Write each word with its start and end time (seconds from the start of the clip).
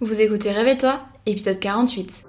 Vous 0.00 0.20
écoutez 0.20 0.52
Réveille-toi, 0.52 1.00
épisode 1.26 1.58
48. 1.58 2.24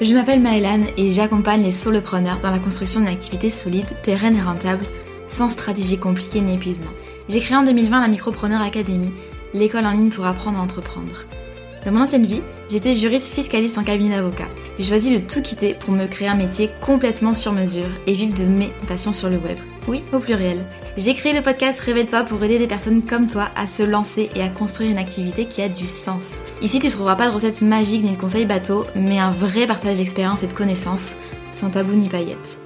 Je 0.00 0.14
m'appelle 0.14 0.40
Maëlan 0.40 0.82
et 0.96 1.10
j'accompagne 1.10 1.64
les 1.64 1.72
solopreneurs 1.72 2.38
dans 2.38 2.52
la 2.52 2.60
construction 2.60 3.00
d'une 3.00 3.08
activité 3.08 3.50
solide, 3.50 3.88
pérenne 4.04 4.36
et 4.36 4.42
rentable, 4.42 4.84
sans 5.26 5.48
stratégie 5.48 5.98
compliquée 5.98 6.40
ni 6.40 6.54
épuisement. 6.54 6.86
J'ai 7.28 7.40
créé 7.40 7.56
en 7.56 7.64
2020 7.64 8.00
la 8.00 8.06
Micropreneur 8.06 8.62
Academy, 8.62 9.10
l'école 9.54 9.86
en 9.86 9.90
ligne 9.90 10.10
pour 10.10 10.26
apprendre 10.26 10.60
à 10.60 10.62
entreprendre. 10.62 11.24
Dans 11.84 11.90
mon 11.90 12.02
ancienne 12.02 12.26
vie, 12.26 12.42
j'étais 12.70 12.94
juriste 12.94 13.34
fiscaliste 13.34 13.76
en 13.76 13.82
cabinet 13.82 14.14
d'avocat. 14.14 14.46
J'ai 14.78 14.84
choisi 14.84 15.18
de 15.18 15.26
tout 15.26 15.42
quitter 15.42 15.74
pour 15.74 15.92
me 15.92 16.06
créer 16.06 16.28
un 16.28 16.36
métier 16.36 16.70
complètement 16.80 17.34
sur 17.34 17.52
mesure 17.52 17.90
et 18.06 18.12
vivre 18.12 18.38
de 18.38 18.44
mes 18.44 18.70
passions 18.86 19.12
sur 19.12 19.30
le 19.30 19.38
web. 19.38 19.58
Oui, 19.88 20.02
au 20.12 20.18
pluriel. 20.18 20.64
J'ai 20.96 21.14
créé 21.14 21.32
le 21.32 21.42
podcast 21.42 21.78
Révèle-toi 21.78 22.24
pour 22.24 22.42
aider 22.42 22.58
des 22.58 22.66
personnes 22.66 23.02
comme 23.02 23.28
toi 23.28 23.50
à 23.54 23.68
se 23.68 23.84
lancer 23.84 24.30
et 24.34 24.42
à 24.42 24.48
construire 24.48 24.90
une 24.90 24.98
activité 24.98 25.46
qui 25.46 25.62
a 25.62 25.68
du 25.68 25.86
sens. 25.86 26.42
Ici, 26.60 26.80
tu 26.80 26.88
trouveras 26.88 27.14
pas 27.14 27.28
de 27.28 27.34
recettes 27.34 27.62
magiques 27.62 28.02
ni 28.02 28.10
de 28.10 28.16
conseils 28.16 28.46
bateaux, 28.46 28.84
mais 28.96 29.20
un 29.20 29.30
vrai 29.30 29.68
partage 29.68 29.98
d'expérience 29.98 30.42
et 30.42 30.48
de 30.48 30.54
connaissances, 30.54 31.16
sans 31.52 31.70
tabou 31.70 31.92
ni 31.92 32.08
paillettes. 32.08 32.58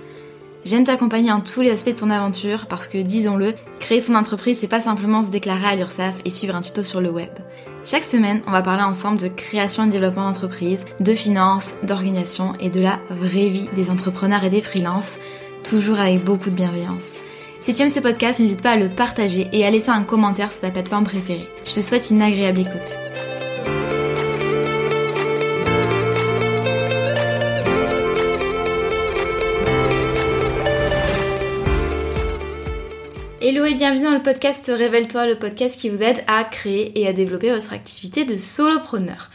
J'aime 0.65 0.85
t'accompagner 0.85 1.31
en 1.31 1.41
tous 1.41 1.61
les 1.61 1.71
aspects 1.71 1.91
de 1.91 1.95
ton 1.95 2.11
aventure 2.11 2.67
parce 2.67 2.89
que, 2.89 2.99
disons-le, 2.99 3.55
créer 3.81 4.01
son 4.01 4.15
entreprise, 4.15 4.59
c'est 4.59 4.69
pas 4.69 4.81
simplement 4.81 5.23
se 5.23 5.31
déclarer 5.31 5.67
à 5.67 5.77
l'URSSAF 5.77 6.15
et 6.25 6.31
suivre 6.31 6.55
un 6.55 6.61
tuto 6.63 6.83
sur 6.83 7.03
le 7.03 7.11
web. 7.11 7.31
Chaque 7.85 8.05
semaine, 8.05 8.43
on 8.47 8.51
va 8.51 8.61
parler 8.63 8.83
ensemble 8.83 9.19
de 9.19 9.29
création 9.29 9.85
et 9.85 9.89
développement 9.89 10.25
d'entreprise, 10.25 10.85
de 11.01 11.15
finances, 11.15 11.77
d'organisation 11.83 12.55
et 12.61 12.69
de 12.69 12.81
la 12.81 12.99
vraie 13.11 13.49
vie 13.49 13.69
des 13.75 13.91
entrepreneurs 13.91 14.45
et 14.45 14.51
des 14.51 14.61
freelances, 14.61 15.19
toujours 15.63 16.01
avec 16.01 16.25
beaucoup 16.25 16.51
de 16.51 16.55
bienveillance. 16.55 17.17
Si 17.61 17.75
tu 17.75 17.83
aimes 17.83 17.91
ce 17.91 18.01
podcast, 18.01 18.41
n'hésite 18.41 18.63
pas 18.63 18.73
à 18.73 18.77
le 18.77 18.89
partager 18.89 19.49
et 19.53 19.67
à 19.67 19.71
laisser 19.71 19.91
un 19.91 20.03
commentaire 20.03 20.51
sur 20.51 20.63
ta 20.63 20.71
plateforme 20.71 21.05
préférée. 21.05 21.49
Je 21.67 21.75
te 21.75 21.81
souhaite 21.81 22.11
une 22.11 22.23
agréable 22.23 22.61
écoute. 22.61 22.97
Hello 33.43 33.65
et 33.65 33.75
bienvenue 33.75 34.05
dans 34.05 34.15
le 34.15 34.23
podcast 34.23 34.71
Révèle-toi, 34.75 35.27
le 35.27 35.39
podcast 35.39 35.79
qui 35.79 35.89
vous 35.89 36.03
aide 36.03 36.23
à 36.27 36.45
créer 36.45 36.99
et 37.01 37.09
à 37.09 37.13
développer 37.13 37.53
votre 37.53 37.73
activité 37.73 38.25
de 38.25 38.37
solopreneur. 38.37 39.31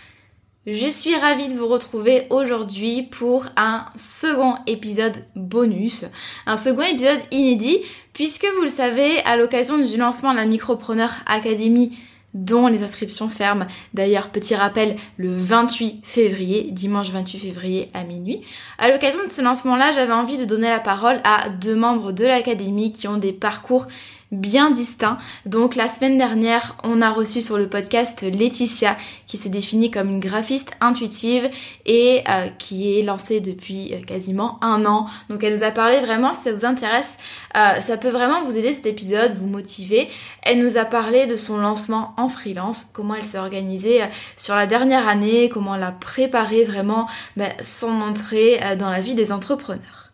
Je 0.67 0.87
suis 0.87 1.15
ravie 1.15 1.47
de 1.47 1.53
vous 1.53 1.67
retrouver 1.67 2.25
aujourd'hui 2.31 3.03
pour 3.03 3.45
un 3.55 3.85
second 3.95 4.55
épisode 4.65 5.23
bonus, 5.35 6.05
un 6.47 6.57
second 6.57 6.81
épisode 6.81 7.19
inédit, 7.29 7.77
puisque 8.13 8.47
vous 8.55 8.63
le 8.63 8.67
savez, 8.67 9.19
à 9.25 9.37
l'occasion 9.37 9.77
du 9.77 9.95
lancement 9.95 10.31
de 10.31 10.37
la 10.37 10.45
Micropreneur 10.45 11.11
Academy 11.27 11.95
dont 12.33 12.65
les 12.65 12.81
inscriptions 12.81 13.29
ferment. 13.29 13.67
D'ailleurs, 13.93 14.29
petit 14.29 14.55
rappel, 14.55 14.95
le 15.17 15.31
28 15.31 16.03
février, 16.03 16.69
dimanche 16.71 17.11
28 17.11 17.37
février 17.37 17.89
à 17.93 18.03
minuit. 18.03 18.41
À 18.79 18.89
l'occasion 18.89 19.23
de 19.23 19.29
ce 19.29 19.43
lancement-là, 19.43 19.91
j'avais 19.91 20.13
envie 20.13 20.39
de 20.39 20.45
donner 20.45 20.67
la 20.67 20.79
parole 20.79 21.21
à 21.25 21.49
deux 21.49 21.75
membres 21.75 22.11
de 22.11 22.25
l'académie 22.25 22.91
qui 22.91 23.07
ont 23.07 23.17
des 23.17 23.33
parcours 23.33 23.85
bien 24.35 24.71
distincts. 24.71 25.17
Donc 25.45 25.75
la 25.75 25.89
semaine 25.89 26.17
dernière, 26.17 26.75
on 26.83 27.01
a 27.01 27.09
reçu 27.09 27.41
sur 27.41 27.57
le 27.57 27.67
podcast 27.67 28.21
Laetitia 28.21 28.97
qui 29.27 29.37
se 29.37 29.49
définit 29.49 29.91
comme 29.91 30.09
une 30.09 30.19
graphiste 30.19 30.71
intuitive 30.81 31.49
et 31.85 32.23
euh, 32.29 32.47
qui 32.57 32.97
est 32.97 33.01
lancée 33.01 33.39
depuis 33.39 33.93
euh, 33.93 34.01
quasiment 34.01 34.59
un 34.61 34.85
an. 34.85 35.07
Donc 35.29 35.43
elle 35.43 35.55
nous 35.55 35.63
a 35.63 35.71
parlé 35.71 35.99
vraiment, 35.99 36.33
si 36.33 36.43
ça 36.43 36.53
vous 36.53 36.65
intéresse, 36.65 37.17
euh, 37.57 37.81
ça 37.81 37.97
peut 37.97 38.09
vraiment 38.09 38.43
vous 38.43 38.57
aider 38.57 38.73
cet 38.73 38.85
épisode, 38.85 39.33
vous 39.33 39.47
motiver. 39.47 40.09
Elle 40.43 40.59
nous 40.59 40.77
a 40.77 40.85
parlé 40.85 41.25
de 41.25 41.35
son 41.35 41.57
lancement 41.57 42.13
en 42.17 42.27
freelance, 42.27 42.85
comment 42.93 43.15
elle 43.15 43.23
s'est 43.23 43.39
organisée 43.39 44.01
sur 44.37 44.55
la 44.55 44.67
dernière 44.67 45.07
année, 45.07 45.49
comment 45.49 45.75
elle 45.75 45.83
a 45.83 45.91
préparé 45.91 46.63
vraiment 46.63 47.07
ben, 47.35 47.49
son 47.61 48.01
entrée 48.01 48.59
dans 48.77 48.89
la 48.89 49.01
vie 49.01 49.15
des 49.15 49.31
entrepreneurs. 49.31 50.04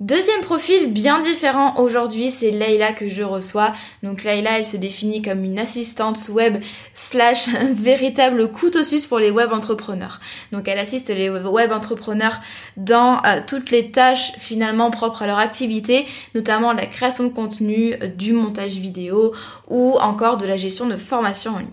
Deuxième 0.00 0.42
profil 0.42 0.92
bien 0.92 1.18
différent 1.18 1.74
aujourd'hui, 1.76 2.30
c'est 2.30 2.52
Leila 2.52 2.92
que 2.92 3.08
je 3.08 3.24
reçois. 3.24 3.72
Donc 4.04 4.22
Leila, 4.22 4.58
elle 4.58 4.64
se 4.64 4.76
définit 4.76 5.22
comme 5.22 5.42
une 5.42 5.58
assistante 5.58 6.28
web 6.28 6.62
slash 6.94 7.48
véritable 7.72 8.52
couteau 8.52 8.78
pour 9.08 9.18
les 9.18 9.32
web 9.32 9.52
entrepreneurs. 9.52 10.20
Donc 10.52 10.68
elle 10.68 10.78
assiste 10.78 11.08
les 11.08 11.28
web 11.28 11.72
entrepreneurs 11.72 12.40
dans 12.76 13.20
euh, 13.24 13.40
toutes 13.44 13.72
les 13.72 13.90
tâches 13.90 14.34
finalement 14.38 14.92
propres 14.92 15.22
à 15.22 15.26
leur 15.26 15.38
activité, 15.38 16.06
notamment 16.36 16.72
la 16.72 16.86
création 16.86 17.24
de 17.24 17.32
contenu, 17.32 17.96
du 18.16 18.32
montage 18.32 18.76
vidéo 18.76 19.34
ou 19.66 19.98
encore 19.98 20.36
de 20.36 20.46
la 20.46 20.56
gestion 20.56 20.86
de 20.86 20.96
formation 20.96 21.56
en 21.56 21.58
ligne. 21.58 21.68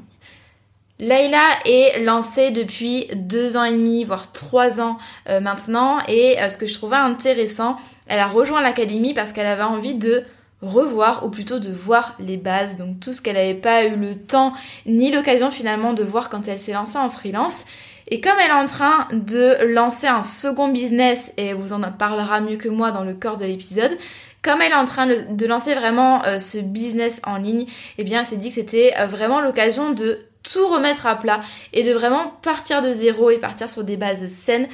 Layla 0.97 1.43
est 1.65 2.01
lancée 2.03 2.51
depuis 2.51 3.07
deux 3.13 3.57
ans 3.57 3.65
et 3.65 3.73
demi, 3.73 4.05
voire 4.05 4.31
trois 4.31 4.79
ans 4.79 4.97
euh, 5.27 5.41
maintenant, 5.41 5.97
et 6.07 6.39
euh, 6.39 6.47
ce 6.47 6.57
que 6.57 6.65
je 6.65 6.73
trouvais 6.73 6.95
intéressant, 6.95 7.75
elle 8.07 8.19
a 8.19 8.27
rejoint 8.27 8.61
l'académie 8.61 9.13
parce 9.13 9.31
qu'elle 9.31 9.47
avait 9.47 9.63
envie 9.63 9.95
de 9.95 10.23
revoir, 10.61 11.25
ou 11.25 11.29
plutôt 11.29 11.59
de 11.59 11.69
voir 11.69 12.15
les 12.19 12.37
bases, 12.37 12.77
donc 12.77 12.99
tout 12.99 13.13
ce 13.13 13.21
qu'elle 13.21 13.35
n'avait 13.35 13.53
pas 13.53 13.85
eu 13.85 13.95
le 13.95 14.15
temps 14.15 14.53
ni 14.85 15.11
l'occasion 15.11 15.51
finalement 15.51 15.93
de 15.93 16.03
voir 16.03 16.29
quand 16.29 16.47
elle 16.47 16.57
s'est 16.57 16.73
lancée 16.73 16.97
en 16.97 17.09
freelance. 17.09 17.65
Et 18.07 18.21
comme 18.21 18.33
elle 18.43 18.51
est 18.51 18.53
en 18.53 18.67
train 18.67 19.07
de 19.11 19.63
lancer 19.65 20.07
un 20.07 20.21
second 20.21 20.67
business, 20.67 21.33
et 21.37 21.47
elle 21.47 21.55
vous 21.55 21.73
en 21.73 21.81
parlera 21.81 22.39
mieux 22.39 22.57
que 22.57 22.69
moi 22.69 22.91
dans 22.91 23.03
le 23.03 23.13
corps 23.13 23.37
de 23.37 23.45
l'épisode, 23.45 23.97
comme 24.43 24.61
elle 24.61 24.71
est 24.71 24.75
en 24.75 24.85
train 24.85 25.07
de 25.07 25.45
lancer 25.47 25.73
vraiment 25.73 26.23
euh, 26.25 26.37
ce 26.37 26.59
business 26.59 27.19
en 27.25 27.37
ligne, 27.37 27.65
eh 27.97 28.03
bien 28.03 28.21
elle 28.21 28.27
s'est 28.27 28.37
dit 28.37 28.49
que 28.49 28.55
c'était 28.55 28.93
euh, 28.99 29.07
vraiment 29.07 29.41
l'occasion 29.41 29.91
de 29.91 30.19
tout 30.43 30.67
remettre 30.67 31.07
à 31.07 31.15
plat 31.15 31.41
et 31.73 31.81
de 31.81 31.91
vraiment 31.91 32.31
partir 32.43 32.81
de 32.81 32.91
zéro 32.91 33.31
et 33.31 33.39
partir 33.39 33.67
sur 33.67 33.83
des 33.83 33.97
bases 33.97 34.27
saines 34.27 34.67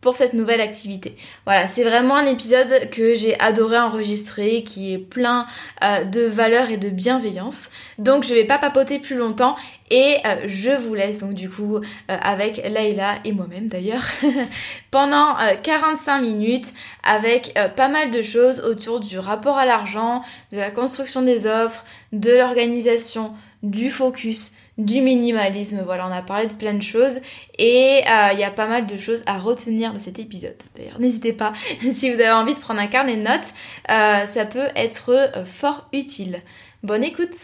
pour 0.00 0.14
cette 0.14 0.34
nouvelle 0.34 0.60
activité. 0.60 1.16
Voilà, 1.46 1.66
c'est 1.66 1.82
vraiment 1.82 2.16
un 2.16 2.26
épisode 2.26 2.90
que 2.90 3.14
j'ai 3.14 3.38
adoré 3.40 3.78
enregistrer, 3.78 4.62
qui 4.62 4.92
est 4.92 4.98
plein 4.98 5.46
euh, 5.82 6.04
de 6.04 6.20
valeur 6.22 6.70
et 6.70 6.76
de 6.76 6.90
bienveillance. 6.90 7.70
Donc 7.98 8.24
je 8.24 8.34
vais 8.34 8.44
pas 8.44 8.58
papoter 8.58 8.98
plus 8.98 9.16
longtemps 9.16 9.56
et 9.90 10.18
euh, 10.24 10.46
je 10.46 10.70
vous 10.70 10.94
laisse 10.94 11.18
donc 11.18 11.34
du 11.34 11.48
coup 11.48 11.76
euh, 11.76 11.80
avec 12.06 12.58
Layla 12.58 13.16
et 13.24 13.32
moi-même 13.32 13.68
d'ailleurs 13.68 14.04
pendant 14.90 15.36
45 15.62 16.20
minutes 16.20 16.72
avec 17.02 17.54
pas 17.76 17.88
mal 17.88 18.10
de 18.10 18.22
choses 18.22 18.60
autour 18.60 19.00
du 19.00 19.18
rapport 19.18 19.58
à 19.58 19.66
l'argent, 19.66 20.22
de 20.52 20.58
la 20.58 20.70
construction 20.70 21.22
des 21.22 21.46
offres, 21.46 21.84
de 22.12 22.32
l'organisation, 22.32 23.32
du 23.62 23.90
focus, 23.90 24.52
du 24.78 25.00
minimalisme. 25.00 25.82
Voilà, 25.84 26.06
on 26.08 26.12
a 26.12 26.22
parlé 26.22 26.46
de 26.46 26.54
plein 26.54 26.74
de 26.74 26.82
choses 26.82 27.20
et 27.58 28.02
euh, 28.08 28.32
il 28.32 28.38
y 28.38 28.44
a 28.44 28.50
pas 28.50 28.68
mal 28.68 28.86
de 28.86 28.96
choses 28.96 29.22
à 29.26 29.38
retenir 29.38 29.92
de 29.92 29.98
cet 29.98 30.18
épisode. 30.18 30.56
D'ailleurs, 30.76 31.00
n'hésitez 31.00 31.32
pas, 31.32 31.52
si 31.90 32.10
vous 32.10 32.20
avez 32.20 32.30
envie 32.30 32.54
de 32.54 32.60
prendre 32.60 32.80
un 32.80 32.86
carnet 32.86 33.16
de 33.16 33.22
notes, 33.22 33.54
euh, 33.90 34.26
ça 34.26 34.44
peut 34.44 34.68
être 34.76 35.10
euh, 35.10 35.44
fort 35.44 35.88
utile. 35.92 36.40
Bonne 36.82 37.04
écoute 37.04 37.36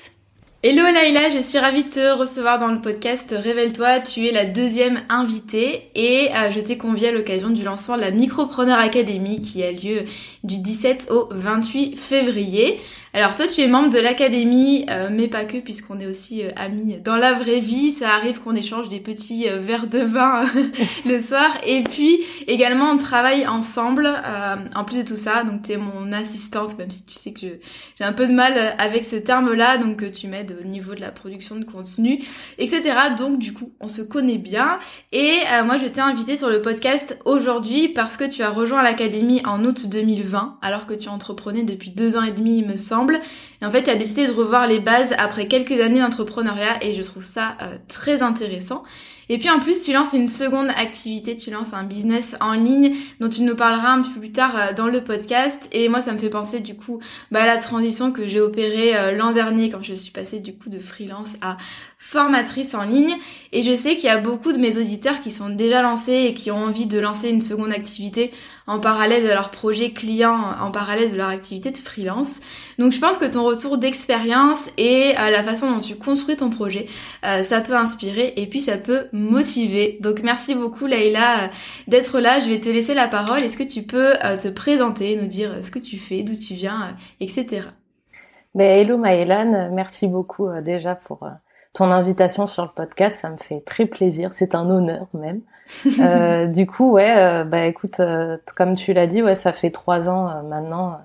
Hello 0.65 0.85
Laïla, 0.85 1.31
je 1.31 1.41
suis 1.41 1.59
ravie 1.59 1.83
de 1.83 1.89
te 1.89 2.17
recevoir 2.17 2.61
dans 2.61 2.69
le 2.69 2.81
podcast 2.81 3.35
Révèle-toi, 3.37 3.99
tu 3.99 4.29
es 4.29 4.31
la 4.31 4.45
deuxième 4.45 5.03
invitée 5.09 5.91
et 5.97 6.29
je 6.53 6.61
t'ai 6.61 6.79
convié 6.79 7.09
à 7.09 7.11
l'occasion 7.11 7.51
du 7.51 7.65
lancement 7.65 7.97
de 7.97 8.03
la 8.03 8.13
Micropreneur 8.13 8.79
Academy 8.79 9.41
qui 9.41 9.65
a 9.65 9.73
lieu 9.73 10.05
du 10.45 10.59
17 10.59 11.09
au 11.11 11.27
28 11.33 11.97
février. 11.97 12.79
Alors 13.15 13.37
toi, 13.37 13.47
tu 13.47 13.61
es 13.61 13.69
membre 13.69 13.91
de 13.91 13.99
l'académie, 13.99 14.87
euh, 14.89 15.11
mais 15.13 15.29
pas 15.29 15.45
que, 15.45 15.59
puisqu'on 15.59 16.01
est 16.01 16.07
aussi 16.07 16.45
euh, 16.45 16.49
amis 16.57 16.97
dans 16.97 17.17
la 17.17 17.35
vraie 17.35 17.61
vie. 17.61 17.91
Ça 17.91 18.15
arrive 18.15 18.41
qu'on 18.41 18.57
échange 18.57 18.89
des 18.89 19.01
petits 19.01 19.51
euh, 19.51 19.59
verres 19.59 19.87
de 19.87 19.99
vin 19.99 20.47
le 21.05 21.19
soir. 21.19 21.51
Et 21.67 21.83
puis 21.83 22.21
également, 22.47 22.91
on 22.91 22.97
travaille 22.97 23.47
ensemble. 23.47 24.09
en 24.75 24.85
plus 24.85 24.99
de 24.99 25.03
tout 25.03 25.17
ça, 25.17 25.45
donc 25.45 25.61
tu 25.61 25.73
es 25.73 25.77
mon 25.77 26.11
assistante, 26.13 26.79
même 26.79 26.91
si 26.91 27.05
tu 27.05 27.13
sais 27.13 27.33
que 27.33 27.41
j'ai 27.41 28.05
un 28.05 28.15
peu 28.15 28.27
de 28.27 28.33
mal 28.33 28.75
avec 28.79 29.05
ce 29.05 29.17
terme-là, 29.17 29.77
donc 29.77 30.11
tu 30.13 30.27
m'aides 30.27 30.57
au 30.65 30.67
niveau 30.67 30.95
de 30.95 31.03
la 31.03 31.11
production 31.11 31.57
de 31.57 31.65
contenu, 31.65 32.19
etc. 32.57 32.83
Donc 33.19 33.39
du 33.39 33.53
coup, 33.53 33.73
on 33.81 33.89
se 33.89 34.01
connaît 34.01 34.39
bien. 34.39 34.79
Et 35.13 35.41
moi, 35.65 35.77
je 35.77 35.87
t'ai 35.87 36.01
invité 36.01 36.37
sur 36.37 36.49
le 36.49 36.63
podcast 36.63 37.19
aujourd'hui 37.25 37.89
parce 37.89 38.17
que 38.17 38.25
tu 38.25 38.43
as 38.43 38.51
rejoint 38.51 38.83
l'académie 38.83 39.43
en 39.45 39.65
août 39.65 39.87
2020, 39.89 40.59
alors 40.63 40.87
que 40.87 40.95
tu 40.95 41.09
entreprenais 41.09 41.65
depuis 41.65 41.91
deux 41.91 42.17
ans 42.17 42.23
et 42.23 42.33
demi, 42.33 42.59
il 42.59 42.67
me 42.67 42.77
semble. 42.77 43.02
Et 43.11 43.65
en 43.65 43.71
fait, 43.71 43.85
tu 43.85 43.91
as 43.91 43.95
décidé 43.95 44.27
de 44.27 44.33
revoir 44.33 44.67
les 44.67 44.81
bases 44.81 45.15
après 45.19 45.47
quelques 45.47 45.81
années 45.81 46.01
d'entrepreneuriat 46.01 46.83
et 46.83 46.93
je 46.93 47.03
trouve 47.03 47.25
ça 47.25 47.57
euh, 47.63 47.77
très 47.89 48.23
intéressant. 48.23 48.83
Et 49.29 49.39
puis 49.39 49.49
en 49.49 49.61
plus, 49.61 49.83
tu 49.85 49.93
lances 49.93 50.13
une 50.13 50.29
seconde 50.29 50.69
activité, 50.77 51.37
tu 51.37 51.51
lances 51.51 51.73
un 51.73 51.85
business 51.85 52.37
en 52.41 52.53
ligne 52.53 52.95
dont 53.21 53.29
tu 53.29 53.43
nous 53.43 53.55
parleras 53.55 53.93
un 53.93 54.03
peu 54.03 54.21
plus 54.21 54.33
tard 54.33 54.55
euh, 54.57 54.73
dans 54.75 54.89
le 54.89 55.03
podcast. 55.03 55.69
Et 55.73 55.89
moi, 55.89 56.01
ça 56.01 56.13
me 56.13 56.19
fait 56.19 56.29
penser 56.29 56.61
du 56.61 56.75
coup 56.75 57.01
bah, 57.31 57.43
à 57.45 57.47
la 57.47 57.59
transition 57.59 58.13
que 58.13 58.27
j'ai 58.27 58.41
opérée 58.41 58.97
euh, 58.97 59.13
l'an 59.13 59.33
dernier 59.33 59.71
quand 59.71 59.83
je 59.83 59.95
suis 59.95 60.13
passée 60.13 60.41
du 60.41 60.55
coup 60.55 60.69
de 60.69 60.79
freelance 60.79 61.37
à 61.41 61.57
formatrice 62.03 62.75
en 62.75 62.83
ligne. 62.83 63.15
Et 63.53 63.63
je 63.63 63.77
sais 63.77 63.95
qu'il 63.95 64.07
y 64.07 64.09
a 64.09 64.19
beaucoup 64.19 64.53
de 64.53 64.59
mes 64.59 64.77
auditeurs 64.77 65.21
qui 65.21 65.31
sont 65.31 65.49
déjà 65.49 65.83
lancés 65.83 66.25
et 66.27 66.35
qui 66.35 66.51
ont 66.51 66.65
envie 66.65 66.87
de 66.87 66.99
lancer 66.99 67.31
une 67.31 67.41
seconde 67.41 67.71
activité 67.71 68.33
en 68.67 68.81
parallèle 68.81 69.23
de 69.23 69.29
leur 69.29 69.51
projet 69.51 69.93
client, 69.93 70.37
en 70.61 70.73
parallèle 70.73 71.13
de 71.13 71.17
leur 71.17 71.29
activité 71.29 71.71
de 71.71 71.77
freelance. 71.77 72.41
Donc 72.79 72.93
je 72.93 72.99
pense 72.99 73.19
que 73.19 73.25
ton 73.25 73.45
retour 73.45 73.79
d'expérience 73.79 74.69
et 74.79 75.15
euh, 75.17 75.31
la 75.31 75.45
façon 75.45 75.71
dont 75.71 75.79
tu 75.79 75.95
construis 75.95 76.37
ton 76.37 76.51
projet, 76.51 76.87
euh, 77.25 77.45
ça 77.45 77.61
peut 77.61 77.77
inspirer 77.77 78.35
et 78.37 78.47
puis 78.49 78.61
ça 78.61 78.79
peut 78.79 79.07
motiver. 79.13 79.99
Donc 80.01 80.23
merci 80.25 80.57
beaucoup 80.57 80.87
Laïla 80.87 81.45
euh, 81.45 81.49
d'être 81.87 82.19
là. 82.19 82.41
Je 82.41 82.49
vais 82.49 82.59
te 82.59 82.69
laisser 82.69 82.95
la 82.95 83.07
parole. 83.07 83.43
Est-ce 83.43 83.57
que 83.57 83.63
tu 83.63 83.83
peux 83.83 84.13
te 84.43 84.49
présenter, 84.49 85.17
nous 85.17 85.29
dire 85.29 85.65
ce 85.65 85.71
que 85.71 85.79
tu 85.79 85.97
fais, 85.99 86.23
d'où 86.23 86.35
tu 86.35 86.55
viens, 86.55 86.97
etc. 87.21 87.69
Ben, 88.55 88.81
hello 88.81 88.99
Maëlan, 88.99 89.71
merci 89.73 90.09
beaucoup 90.09 90.49
déjà 90.63 90.95
pour 90.97 91.29
ton 91.73 91.91
invitation 91.91 92.47
sur 92.47 92.65
le 92.65 92.71
podcast. 92.71 93.21
Ça 93.21 93.31
me 93.31 93.37
fait 93.37 93.61
très 93.65 93.87
plaisir. 93.87 94.33
C'est 94.33 94.55
un 94.55 94.69
honneur 94.69 95.07
même. 95.15 95.41
euh, 96.01 96.47
du 96.49 96.67
coup, 96.67 96.93
ouais, 96.93 97.17
euh, 97.17 97.45
bah 97.45 97.65
écoute, 97.67 98.01
euh, 98.01 98.37
comme 98.57 98.75
tu 98.75 98.93
l'as 98.93 99.07
dit, 99.07 99.23
ouais, 99.23 99.35
ça 99.35 99.53
fait 99.53 99.71
trois 99.71 100.09
ans 100.09 100.29
euh, 100.31 100.43
maintenant 100.43 101.01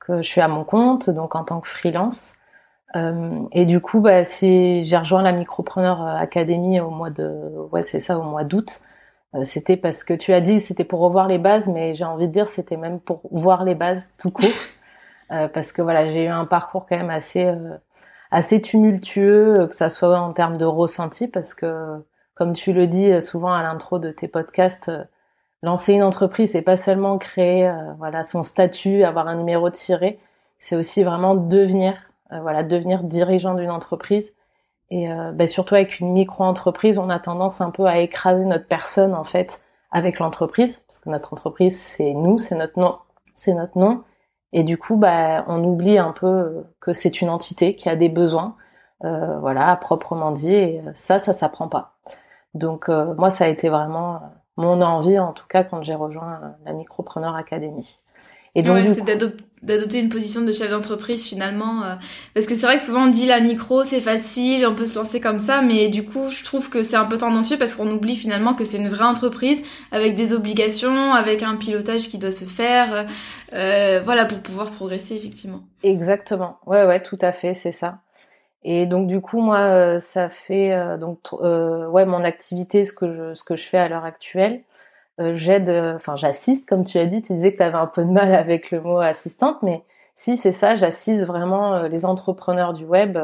que 0.00 0.18
je 0.18 0.28
suis 0.28 0.40
à 0.40 0.48
mon 0.48 0.64
compte, 0.64 1.10
donc 1.10 1.34
en 1.36 1.44
tant 1.44 1.60
que 1.60 1.68
freelance. 1.68 2.32
et 3.52 3.64
du 3.66 3.80
coup, 3.80 4.00
bah, 4.02 4.24
si 4.24 4.84
j'ai 4.84 4.96
rejoint 4.98 5.22
la 5.22 5.32
Micropreneur 5.32 6.02
Academy 6.06 6.80
au 6.80 6.90
mois 6.90 7.10
de, 7.10 7.28
ouais, 7.72 7.82
c'est 7.82 8.00
ça, 8.00 8.18
au 8.18 8.22
mois 8.22 8.44
d'août, 8.44 8.80
c'était 9.44 9.76
parce 9.78 10.04
que 10.04 10.12
tu 10.12 10.32
as 10.34 10.40
dit 10.42 10.60
c'était 10.60 10.84
pour 10.84 11.00
revoir 11.00 11.26
les 11.28 11.38
bases, 11.38 11.68
mais 11.68 11.94
j'ai 11.94 12.04
envie 12.04 12.26
de 12.28 12.32
dire 12.32 12.48
c'était 12.48 12.76
même 12.76 13.00
pour 13.00 13.22
voir 13.30 13.64
les 13.64 13.74
bases 13.76 14.10
tout 14.18 14.30
court, 14.30 14.50
parce 15.54 15.72
que 15.72 15.82
voilà, 15.82 16.08
j'ai 16.08 16.24
eu 16.24 16.28
un 16.28 16.44
parcours 16.44 16.84
quand 16.86 16.96
même 16.96 17.10
assez 17.10 17.50
assez 18.32 18.60
tumultueux, 18.62 19.68
que 19.68 19.76
ça 19.76 19.90
soit 19.90 20.18
en 20.18 20.32
termes 20.32 20.56
de 20.56 20.64
ressenti, 20.64 21.28
parce 21.28 21.54
que 21.54 22.02
comme 22.34 22.54
tu 22.54 22.72
le 22.72 22.86
dis 22.86 23.20
souvent 23.22 23.52
à 23.52 23.62
l'intro 23.62 23.98
de 23.98 24.10
tes 24.10 24.26
podcasts, 24.26 24.88
euh, 24.88 25.04
lancer 25.62 25.92
une 25.92 26.02
entreprise, 26.02 26.52
c'est 26.52 26.62
pas 26.62 26.78
seulement 26.78 27.18
créer 27.18 27.68
euh, 27.68 27.92
voilà 27.98 28.24
son 28.24 28.42
statut, 28.42 29.04
avoir 29.04 29.28
un 29.28 29.36
numéro 29.36 29.68
tiré, 29.70 30.18
c'est 30.58 30.76
aussi 30.76 31.04
vraiment 31.04 31.34
devenir 31.34 31.94
euh, 32.32 32.40
voilà 32.40 32.62
devenir 32.62 33.04
dirigeant 33.04 33.54
d'une 33.54 33.70
entreprise. 33.70 34.32
Et 34.94 35.08
ben 35.08 35.48
surtout 35.48 35.74
avec 35.74 36.00
une 36.00 36.12
micro-entreprise, 36.12 36.98
on 36.98 37.08
a 37.08 37.18
tendance 37.18 37.62
un 37.62 37.70
peu 37.70 37.86
à 37.86 38.00
écraser 38.00 38.44
notre 38.44 38.66
personne 38.66 39.14
en 39.14 39.24
fait 39.24 39.62
avec 39.90 40.18
l'entreprise, 40.18 40.82
parce 40.86 40.98
que 40.98 41.08
notre 41.08 41.32
entreprise 41.32 41.80
c'est 41.80 42.12
nous, 42.12 42.36
c'est 42.36 42.56
notre 42.56 42.78
nom, 42.78 42.98
c'est 43.34 43.54
notre 43.54 43.78
nom. 43.78 44.04
Et 44.52 44.64
du 44.64 44.78
coup, 44.78 44.96
bah, 44.96 45.44
on 45.48 45.64
oublie 45.64 45.98
un 45.98 46.12
peu 46.12 46.64
que 46.80 46.92
c'est 46.92 47.22
une 47.22 47.30
entité 47.30 47.74
qui 47.74 47.88
a 47.88 47.96
des 47.96 48.08
besoins, 48.08 48.56
euh, 49.04 49.38
voilà, 49.40 49.74
proprement 49.76 50.30
dit. 50.32 50.54
Et 50.54 50.82
ça, 50.94 51.18
ça 51.18 51.32
s'apprend 51.32 51.68
pas. 51.68 51.94
Donc 52.54 52.88
euh, 52.88 53.14
moi, 53.14 53.30
ça 53.30 53.44
a 53.44 53.48
été 53.48 53.68
vraiment 53.68 54.20
mon 54.56 54.82
envie, 54.82 55.18
en 55.18 55.32
tout 55.32 55.46
cas, 55.46 55.64
quand 55.64 55.82
j'ai 55.82 55.94
rejoint 55.94 56.54
la 56.64 56.72
Micropreneur 56.72 57.34
Academy. 57.34 57.98
Et 58.54 58.62
donc, 58.62 58.78
c'est 58.94 59.04
d'adopter 59.62 60.00
une 60.00 60.08
position 60.08 60.42
de 60.42 60.52
chef 60.52 60.70
d'entreprise 60.70 61.22
finalement, 61.22 61.84
euh, 61.84 61.94
parce 62.34 62.46
que 62.46 62.54
c'est 62.54 62.66
vrai 62.66 62.76
que 62.76 62.82
souvent 62.82 63.04
on 63.04 63.10
dit 63.10 63.26
la 63.26 63.38
micro 63.38 63.84
c'est 63.84 64.00
facile, 64.00 64.66
on 64.66 64.74
peut 64.74 64.86
se 64.86 64.98
lancer 64.98 65.20
comme 65.20 65.38
ça, 65.38 65.62
mais 65.62 65.88
du 65.88 66.04
coup 66.04 66.30
je 66.32 66.42
trouve 66.42 66.68
que 66.68 66.82
c'est 66.82 66.96
un 66.96 67.04
peu 67.04 67.16
tendancieux 67.16 67.56
parce 67.58 67.74
qu'on 67.74 67.88
oublie 67.92 68.16
finalement 68.16 68.54
que 68.54 68.64
c'est 68.64 68.78
une 68.78 68.88
vraie 68.88 69.04
entreprise 69.04 69.62
avec 69.92 70.16
des 70.16 70.32
obligations, 70.32 71.14
avec 71.14 71.44
un 71.44 71.54
pilotage 71.54 72.08
qui 72.08 72.18
doit 72.18 72.32
se 72.32 72.44
faire, 72.44 73.06
euh, 73.52 74.00
voilà 74.04 74.24
pour 74.24 74.40
pouvoir 74.40 74.72
progresser 74.72 75.14
effectivement. 75.14 75.60
Exactement, 75.84 76.58
ouais 76.66 76.84
ouais 76.84 77.00
tout 77.00 77.18
à 77.20 77.32
fait 77.32 77.54
c'est 77.54 77.72
ça. 77.72 78.00
Et 78.64 78.86
donc 78.86 79.06
du 79.06 79.20
coup 79.20 79.40
moi 79.40 79.58
euh, 79.58 79.98
ça 79.98 80.28
fait 80.28 80.72
euh, 80.72 80.96
donc 80.96 81.18
euh, 81.34 81.86
ouais 81.88 82.04
mon 82.04 82.24
activité 82.24 82.84
ce 82.84 82.92
que 82.92 83.12
je 83.12 83.34
ce 83.34 83.44
que 83.44 83.56
je 83.56 83.64
fais 83.64 83.78
à 83.78 83.88
l'heure 83.88 84.04
actuelle 84.04 84.62
j'aide 85.18 85.70
enfin 85.94 86.16
j'assiste 86.16 86.68
comme 86.68 86.84
tu 86.84 86.98
as 86.98 87.06
dit 87.06 87.22
tu 87.22 87.34
disais 87.34 87.52
que 87.52 87.58
tu 87.58 87.62
avais 87.62 87.76
un 87.76 87.86
peu 87.86 88.04
de 88.04 88.10
mal 88.10 88.34
avec 88.34 88.70
le 88.70 88.80
mot 88.80 88.98
assistante 88.98 89.62
mais 89.62 89.84
si 90.14 90.36
c'est 90.36 90.52
ça 90.52 90.74
j'assiste 90.76 91.24
vraiment 91.24 91.82
les 91.82 92.04
entrepreneurs 92.04 92.72
du 92.72 92.84
web 92.84 93.18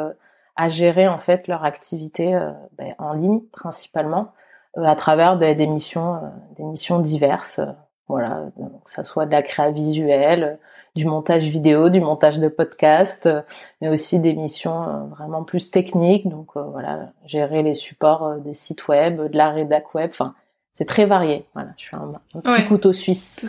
à 0.56 0.68
gérer 0.68 1.08
en 1.08 1.18
fait 1.18 1.48
leur 1.48 1.64
activité 1.64 2.38
ben, 2.76 2.94
en 2.98 3.14
ligne 3.14 3.40
principalement 3.52 4.32
à 4.76 4.94
travers 4.96 5.38
des 5.38 5.66
missions 5.66 6.20
des 6.56 6.64
missions 6.64 7.00
diverses 7.00 7.60
voilà 8.06 8.42
que 8.84 8.90
ça 8.90 9.04
soit 9.04 9.26
de 9.26 9.32
la 9.32 9.42
créa 9.42 9.70
visuelle 9.70 10.58
du 10.98 11.06
montage 11.06 11.48
vidéo, 11.48 11.90
du 11.90 12.00
montage 12.00 12.38
de 12.40 12.48
podcast, 12.48 13.26
euh, 13.26 13.42
mais 13.80 13.88
aussi 13.88 14.20
des 14.20 14.34
missions 14.34 14.82
euh, 14.82 15.04
vraiment 15.04 15.44
plus 15.44 15.70
techniques. 15.70 16.28
Donc 16.28 16.56
euh, 16.56 16.62
voilà, 16.62 17.12
gérer 17.24 17.62
les 17.62 17.74
supports 17.74 18.36
des 18.36 18.52
sites 18.52 18.88
web, 18.88 19.20
de 19.30 19.36
la 19.36 19.50
rédac 19.50 19.94
web. 19.94 20.10
Enfin, 20.12 20.34
c'est 20.78 20.84
très 20.84 21.06
varié. 21.06 21.44
Voilà, 21.54 21.70
je 21.76 21.86
suis 21.86 21.96
un, 21.96 22.40
petit 22.40 22.64
couteau 22.68 22.92
suisse. 22.92 23.48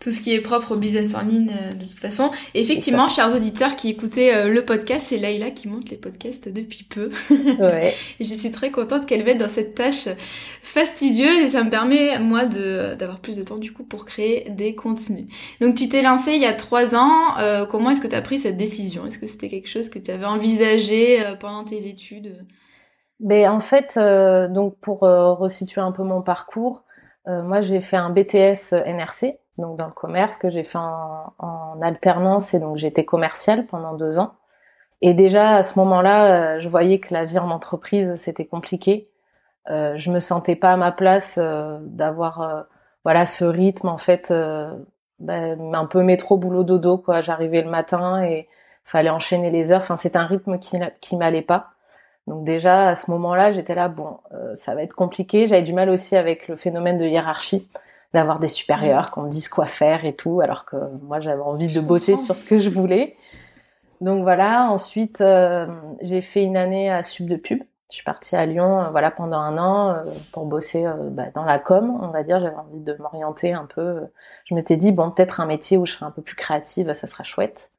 Tout, 0.00 0.10
ce 0.10 0.18
qui 0.18 0.32
est 0.32 0.40
propre 0.40 0.72
au 0.72 0.76
business 0.76 1.14
en 1.14 1.20
ligne, 1.20 1.52
de 1.78 1.84
toute 1.84 1.98
façon. 1.98 2.30
effectivement, 2.54 3.06
chers 3.06 3.34
auditeurs 3.36 3.76
qui 3.76 3.90
écoutaient 3.90 4.48
le 4.48 4.64
podcast, 4.64 5.04
c'est 5.10 5.18
Laïla 5.18 5.50
qui 5.50 5.68
monte 5.68 5.90
les 5.90 5.98
podcasts 5.98 6.48
depuis 6.48 6.84
peu. 6.84 7.10
Ouais. 7.60 7.94
et 8.18 8.24
je 8.24 8.34
suis 8.34 8.50
très 8.50 8.70
contente 8.70 9.04
qu'elle 9.04 9.24
m'aide 9.24 9.36
dans 9.36 9.48
cette 9.50 9.74
tâche 9.74 10.08
fastidieuse 10.62 11.44
et 11.44 11.48
ça 11.48 11.64
me 11.64 11.68
permet, 11.68 12.18
moi, 12.18 12.46
de 12.46 12.94
d'avoir 12.94 13.20
plus 13.20 13.36
de 13.36 13.42
temps, 13.42 13.58
du 13.58 13.74
coup, 13.74 13.84
pour 13.84 14.06
créer 14.06 14.48
des 14.48 14.74
contenus. 14.74 15.26
Donc, 15.60 15.74
tu 15.74 15.86
t'es 15.86 16.00
lancé 16.00 16.32
il 16.32 16.40
y 16.40 16.46
a 16.46 16.54
trois 16.54 16.94
ans. 16.94 17.36
Euh, 17.38 17.66
comment 17.66 17.90
est-ce 17.90 18.00
que 18.00 18.08
tu 18.08 18.14
as 18.14 18.22
pris 18.22 18.38
cette 18.38 18.56
décision? 18.56 19.06
Est-ce 19.06 19.18
que 19.18 19.26
c'était 19.26 19.48
quelque 19.48 19.68
chose 19.68 19.90
que 19.90 19.98
tu 19.98 20.10
avais 20.10 20.24
envisagé 20.24 21.20
euh, 21.20 21.34
pendant 21.34 21.64
tes 21.64 21.86
études? 21.86 22.38
Ben, 23.20 23.50
en 23.50 23.60
fait, 23.60 23.96
euh, 23.98 24.48
donc 24.48 24.76
pour 24.80 25.04
euh, 25.04 25.34
resituer 25.34 25.82
un 25.82 25.92
peu 25.92 26.02
mon 26.02 26.22
parcours, 26.22 26.84
euh, 27.28 27.42
moi 27.42 27.60
j'ai 27.60 27.82
fait 27.82 27.96
un 27.98 28.08
BTS 28.10 28.72
NRC, 28.86 29.38
donc 29.58 29.76
dans 29.78 29.86
le 29.86 29.92
commerce 29.92 30.38
que 30.38 30.48
j'ai 30.48 30.64
fait 30.64 30.78
en, 30.78 31.34
en, 31.38 31.82
alternance 31.82 32.54
et 32.54 32.60
donc 32.60 32.78
j'étais 32.78 33.04
commerciale 33.04 33.66
pendant 33.66 33.94
deux 33.94 34.18
ans. 34.18 34.32
Et 35.02 35.14
déjà 35.14 35.56
à 35.56 35.62
ce 35.62 35.78
moment-là, 35.80 36.58
je 36.60 36.68
voyais 36.68 36.98
que 37.00 37.12
la 37.14 37.24
vie 37.26 37.38
en 37.38 37.50
entreprise 37.50 38.14
c'était 38.16 38.46
compliqué. 38.46 39.10
je 39.68 40.10
me 40.10 40.20
sentais 40.20 40.56
pas 40.56 40.72
à 40.72 40.76
ma 40.76 40.92
place 40.92 41.38
d'avoir 41.38 42.66
voilà 43.04 43.26
ce 43.26 43.44
rythme 43.44 43.88
en 43.88 43.98
fait 43.98 44.32
ben, 45.20 45.74
un 45.74 45.86
peu 45.86 46.02
métro 46.02 46.36
boulot 46.38 46.64
dodo 46.64 46.98
quoi. 46.98 47.20
J'arrivais 47.22 47.62
le 47.62 47.70
matin 47.70 48.22
et 48.24 48.48
fallait 48.84 49.10
enchaîner 49.10 49.50
les 49.50 49.72
heures. 49.72 49.80
Enfin 49.80 49.96
c'était 49.96 50.18
un 50.18 50.26
rythme 50.26 50.58
qui 50.58 50.78
qui 51.00 51.16
m'allait 51.16 51.42
pas. 51.42 51.70
Donc 52.30 52.44
déjà 52.44 52.90
à 52.90 52.94
ce 52.94 53.10
moment-là, 53.10 53.50
j'étais 53.50 53.74
là, 53.74 53.88
bon, 53.88 54.18
euh, 54.32 54.54
ça 54.54 54.76
va 54.76 54.84
être 54.84 54.94
compliqué. 54.94 55.48
J'avais 55.48 55.64
du 55.64 55.72
mal 55.72 55.90
aussi 55.90 56.16
avec 56.16 56.46
le 56.46 56.54
phénomène 56.54 56.96
de 56.96 57.04
hiérarchie, 57.04 57.68
d'avoir 58.14 58.38
des 58.38 58.46
supérieurs 58.46 59.08
mm. 59.08 59.10
qu'on 59.10 59.22
me 59.22 59.30
dise 59.30 59.48
quoi 59.48 59.66
faire 59.66 60.04
et 60.04 60.14
tout, 60.14 60.40
alors 60.40 60.64
que 60.64 60.76
moi 61.02 61.18
j'avais 61.18 61.42
envie 61.42 61.66
de 61.66 61.80
bosser 61.80 62.16
sur 62.16 62.36
ce 62.36 62.44
que 62.44 62.60
je 62.60 62.70
voulais. 62.70 63.16
Donc 64.00 64.22
voilà. 64.22 64.70
Ensuite, 64.70 65.20
euh, 65.20 65.66
j'ai 66.02 66.22
fait 66.22 66.44
une 66.44 66.56
année 66.56 66.88
à 66.88 67.02
Sub 67.02 67.28
de 67.28 67.34
Pub. 67.34 67.64
Je 67.90 67.96
suis 67.96 68.04
partie 68.04 68.36
à 68.36 68.46
Lyon, 68.46 68.80
euh, 68.80 68.90
voilà, 68.90 69.10
pendant 69.10 69.40
un 69.40 69.58
an 69.58 70.04
pour 70.30 70.46
bosser 70.46 70.86
bah, 71.10 71.32
dans 71.34 71.44
la 71.44 71.58
com, 71.58 71.98
on 72.00 72.08
va 72.10 72.22
dire. 72.22 72.38
J'avais 72.38 72.54
envie 72.54 72.78
de 72.78 72.94
m'orienter 73.00 73.54
un 73.54 73.66
peu. 73.66 74.06
Je 74.44 74.54
m'étais 74.54 74.76
dit 74.76 74.92
bon, 74.92 75.10
peut-être 75.10 75.40
un 75.40 75.46
métier 75.46 75.78
où 75.78 75.84
je 75.84 75.94
serais 75.94 76.06
un 76.06 76.12
peu 76.12 76.22
plus 76.22 76.36
créative, 76.36 76.92
ça 76.92 77.08
sera 77.08 77.24
chouette. 77.24 77.72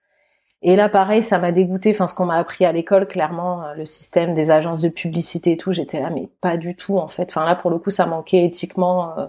Et 0.64 0.76
là, 0.76 0.90
pareil, 0.90 1.24
ça 1.24 1.40
m'a 1.40 1.52
dégoûté. 1.52 1.92
Enfin, 1.92 2.08
ce 2.08 2.14
qu'on 2.14 2.26
m'a 2.26 2.38
appris 2.38 2.66
à 2.66 2.72
l'école, 2.72 3.08
clairement, 3.08 3.64
euh, 3.64 3.74
le 3.74 3.86
système 3.86 4.36
des 4.36 4.52
agences 4.52 4.82
de 4.82 4.90
publicité 4.90 5.54
et 5.54 5.58
tout, 5.58 5.74
j'étais 5.74 6.00
là, 6.00 6.10
mais 6.12 6.30
pas 6.40 6.58
du 6.58 6.76
tout 6.76 6.98
en 6.98 7.08
fait. 7.08 7.30
Enfin 7.30 7.46
là, 7.46 7.56
pour 7.56 7.72
le 7.72 7.80
coup, 7.80 7.90
ça 7.90 8.06
manquait 8.06 8.46
éthiquement. 8.46 9.18
Euh, 9.18 9.28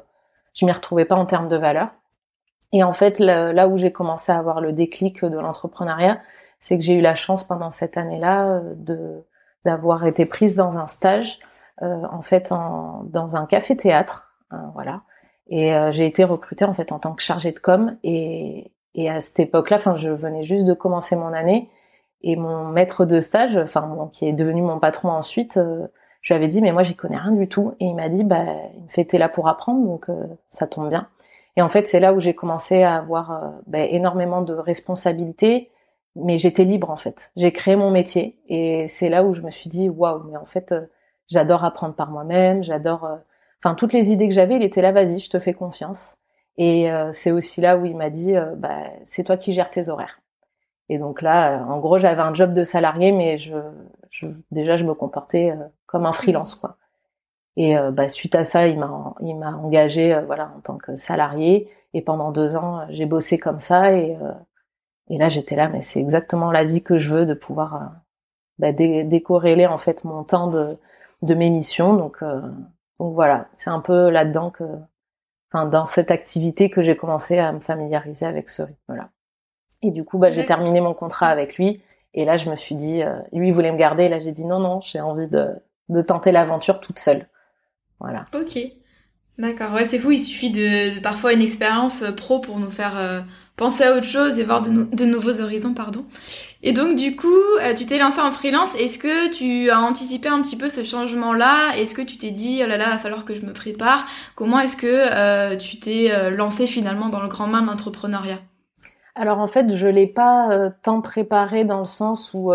je 0.54 0.66
m'y 0.66 0.72
retrouvais 0.72 1.06
pas 1.06 1.16
en 1.16 1.26
termes 1.26 1.48
de 1.48 1.56
valeur. 1.56 1.88
Et 2.72 2.84
en 2.84 2.92
fait, 2.92 3.18
là, 3.18 3.68
où 3.68 3.76
j'ai 3.78 3.92
commencé 3.92 4.32
à 4.32 4.38
avoir 4.38 4.60
le 4.60 4.72
déclic 4.72 5.24
de 5.24 5.38
l'entrepreneuriat, 5.38 6.18
c'est 6.60 6.78
que 6.78 6.84
j'ai 6.84 6.94
eu 6.94 7.00
la 7.02 7.14
chance 7.14 7.44
pendant 7.44 7.70
cette 7.70 7.96
année-là 7.96 8.46
euh, 8.46 8.74
de 8.76 9.24
d'avoir 9.64 10.06
été 10.06 10.26
prise 10.26 10.56
dans 10.56 10.76
un 10.76 10.88
stage, 10.88 11.38
en 11.80 12.20
fait, 12.22 12.50
en, 12.50 13.04
dans 13.04 13.36
un 13.36 13.46
café-théâtre, 13.46 14.34
hein, 14.50 14.72
voilà. 14.74 15.02
Et 15.48 15.72
j'ai 15.92 16.06
été 16.06 16.24
recrutée 16.24 16.64
en 16.64 16.74
fait 16.74 16.90
en 16.92 16.98
tant 16.98 17.12
que 17.14 17.22
chargée 17.22 17.52
de 17.52 17.58
com. 17.60 17.96
Et, 18.02 18.72
et 18.94 19.08
à 19.10 19.20
cette 19.20 19.40
époque-là, 19.40 19.76
enfin, 19.76 19.94
je 19.94 20.10
venais 20.10 20.42
juste 20.42 20.66
de 20.66 20.74
commencer 20.74 21.16
mon 21.16 21.32
année 21.32 21.70
et 22.22 22.36
mon 22.36 22.68
maître 22.68 23.04
de 23.04 23.20
stage, 23.20 23.56
enfin, 23.56 24.08
qui 24.12 24.28
est 24.28 24.32
devenu 24.32 24.62
mon 24.62 24.78
patron 24.78 25.10
ensuite, 25.10 25.56
euh, 25.56 25.86
je 26.20 26.32
lui 26.32 26.36
avais 26.36 26.48
dit 26.48 26.62
mais 26.62 26.72
moi 26.72 26.82
j'y 26.82 26.94
connais 26.94 27.16
rien 27.16 27.32
du 27.32 27.48
tout 27.48 27.74
et 27.80 27.86
il 27.86 27.96
m'a 27.96 28.08
dit 28.08 28.22
bah 28.24 28.44
il 28.76 28.82
me 28.84 28.88
fait 28.88 29.04
t'es 29.04 29.18
là 29.18 29.28
pour 29.28 29.48
apprendre 29.48 29.84
donc 29.84 30.08
euh, 30.08 30.26
ça 30.50 30.66
tombe 30.68 30.88
bien. 30.88 31.08
Et 31.56 31.62
en 31.62 31.68
fait 31.68 31.86
c'est 31.88 32.00
là 32.00 32.14
où 32.14 32.20
j'ai 32.20 32.34
commencé 32.34 32.82
à 32.84 32.96
avoir 32.96 33.30
euh, 33.32 33.50
bah, 33.66 33.80
énormément 33.80 34.42
de 34.42 34.54
responsabilités, 34.54 35.70
mais 36.14 36.38
j'étais 36.38 36.64
libre 36.64 36.90
en 36.90 36.96
fait. 36.96 37.32
J'ai 37.36 37.52
créé 37.52 37.76
mon 37.76 37.90
métier 37.90 38.38
et 38.48 38.86
c'est 38.88 39.08
là 39.08 39.24
où 39.24 39.34
je 39.34 39.42
me 39.42 39.50
suis 39.50 39.68
dit 39.68 39.88
waouh 39.88 40.22
mais 40.30 40.36
en 40.36 40.46
fait 40.46 40.74
j'adore 41.28 41.64
apprendre 41.64 41.94
par 41.94 42.10
moi-même, 42.10 42.62
j'adore 42.62 43.18
enfin 43.64 43.74
toutes 43.74 43.92
les 43.92 44.12
idées 44.12 44.28
que 44.28 44.34
j'avais, 44.34 44.56
il 44.56 44.62
était 44.62 44.82
là, 44.82 44.92
vas-y, 44.92 45.18
je 45.18 45.30
te 45.30 45.40
fais 45.40 45.54
confiance. 45.54 46.16
Et 46.58 46.88
c'est 47.12 47.32
aussi 47.32 47.60
là 47.60 47.78
où 47.78 47.86
il 47.86 47.96
m'a 47.96 48.10
dit, 48.10 48.34
bah, 48.56 48.90
c'est 49.04 49.24
toi 49.24 49.36
qui 49.36 49.52
gères 49.52 49.70
tes 49.70 49.88
horaires. 49.88 50.20
Et 50.88 50.98
donc 50.98 51.22
là, 51.22 51.64
en 51.66 51.78
gros, 51.78 51.98
j'avais 51.98 52.20
un 52.20 52.34
job 52.34 52.52
de 52.52 52.64
salarié, 52.64 53.10
mais 53.12 53.38
je, 53.38 53.56
je 54.10 54.26
déjà 54.50 54.76
je 54.76 54.84
me 54.84 54.94
comportais 54.94 55.54
comme 55.86 56.06
un 56.06 56.12
freelance, 56.12 56.54
quoi. 56.54 56.76
Et 57.56 57.74
bah, 57.92 58.08
suite 58.08 58.34
à 58.34 58.44
ça, 58.44 58.68
il 58.68 58.78
m'a 58.78 59.14
il 59.20 59.34
m'a 59.36 59.52
engagé, 59.56 60.20
voilà, 60.26 60.52
en 60.56 60.60
tant 60.60 60.76
que 60.76 60.94
salarié. 60.96 61.70
Et 61.94 62.02
pendant 62.02 62.32
deux 62.32 62.56
ans, 62.56 62.86
j'ai 62.90 63.06
bossé 63.06 63.38
comme 63.38 63.58
ça 63.58 63.92
et 63.92 64.16
et 65.12 65.18
là, 65.18 65.28
j'étais 65.28 65.56
là, 65.56 65.68
mais 65.68 65.82
c'est 65.82 66.00
exactement 66.00 66.50
la 66.52 66.64
vie 66.64 66.82
que 66.82 66.98
je 66.98 67.08
veux, 67.14 67.26
de 67.26 67.34
pouvoir 67.34 67.74
euh, 67.74 67.86
bah, 68.58 68.72
décorréler 68.72 69.66
en 69.66 69.78
fait 69.78 70.04
mon 70.04 70.24
temps 70.24 70.48
de, 70.48 70.78
de 71.22 71.34
mes 71.34 71.50
missions. 71.50 71.94
Donc, 71.94 72.22
euh, 72.22 72.40
donc 72.98 73.14
voilà, 73.14 73.48
c'est 73.52 73.70
un 73.70 73.80
peu 73.80 74.10
là-dedans 74.10 74.50
que, 74.50 74.64
enfin, 75.52 75.66
dans 75.66 75.84
cette 75.84 76.10
activité 76.10 76.70
que 76.70 76.82
j'ai 76.82 76.96
commencé 76.96 77.38
à 77.38 77.52
me 77.52 77.60
familiariser 77.60 78.26
avec 78.26 78.48
ce 78.48 78.62
rythme-là. 78.62 79.10
Et 79.82 79.90
du 79.90 80.04
coup, 80.04 80.18
bah, 80.18 80.30
j'ai 80.30 80.46
terminé 80.46 80.80
mon 80.80 80.94
contrat 80.94 81.28
avec 81.28 81.56
lui. 81.56 81.82
Et 82.14 82.24
là, 82.24 82.36
je 82.36 82.48
me 82.48 82.56
suis 82.56 82.74
dit, 82.74 83.02
euh, 83.02 83.18
lui, 83.32 83.48
il 83.48 83.54
voulait 83.54 83.72
me 83.72 83.76
garder. 83.76 84.04
Et 84.04 84.08
là, 84.08 84.20
j'ai 84.20 84.32
dit 84.32 84.44
non, 84.44 84.60
non, 84.60 84.80
j'ai 84.80 85.00
envie 85.00 85.26
de, 85.26 85.50
de 85.88 86.02
tenter 86.02 86.32
l'aventure 86.32 86.80
toute 86.80 86.98
seule. 86.98 87.26
Voilà. 88.00 88.24
Ok. 88.34 88.58
D'accord. 89.42 89.72
Ouais, 89.74 89.84
c'est 89.84 89.98
fou. 89.98 90.12
Il 90.12 90.18
suffit 90.18 90.50
de, 90.50 91.00
parfois 91.00 91.32
une 91.32 91.42
expérience 91.42 92.04
pro 92.16 92.38
pour 92.38 92.58
nous 92.58 92.70
faire 92.70 93.24
penser 93.56 93.84
à 93.84 93.94
autre 93.94 94.06
chose 94.06 94.38
et 94.38 94.44
voir 94.44 94.62
de, 94.62 95.04
nouveaux 95.04 95.40
horizons, 95.40 95.74
pardon. 95.74 96.04
Et 96.62 96.72
donc 96.72 96.96
du 96.96 97.16
coup, 97.16 97.28
euh, 97.60 97.74
tu 97.74 97.86
t'es 97.86 97.98
lancé 97.98 98.20
en 98.20 98.30
freelance. 98.30 98.74
Est-ce 98.76 98.98
que 98.98 99.30
tu 99.32 99.70
as 99.70 99.80
anticipé 99.80 100.28
un 100.28 100.40
petit 100.42 100.56
peu 100.56 100.68
ce 100.68 100.84
changement-là? 100.84 101.76
Est-ce 101.76 101.94
que 101.94 102.02
tu 102.02 102.16
t'es 102.16 102.30
dit, 102.30 102.60
oh 102.64 102.68
là 102.68 102.76
là, 102.76 102.86
il 102.88 102.92
va 102.92 102.98
falloir 102.98 103.24
que 103.24 103.34
je 103.34 103.44
me 103.44 103.52
prépare? 103.52 104.06
Comment 104.34 104.60
est-ce 104.60 104.76
que 104.76 104.86
euh, 104.86 105.56
tu 105.56 105.78
t'es 105.78 106.10
euh, 106.10 106.30
lancé 106.30 106.66
finalement 106.66 107.08
dans 107.08 107.20
le 107.20 107.28
grand 107.28 107.46
main 107.46 107.62
de 107.62 107.66
l'entrepreneuriat? 107.66 108.38
Alors 109.14 109.38
en 109.38 109.48
fait, 109.48 109.74
je 109.74 109.88
l'ai 109.88 110.06
pas 110.06 110.70
tant 110.82 111.02
préparé 111.02 111.64
dans 111.64 111.80
le 111.80 111.86
sens 111.86 112.30
où 112.32 112.50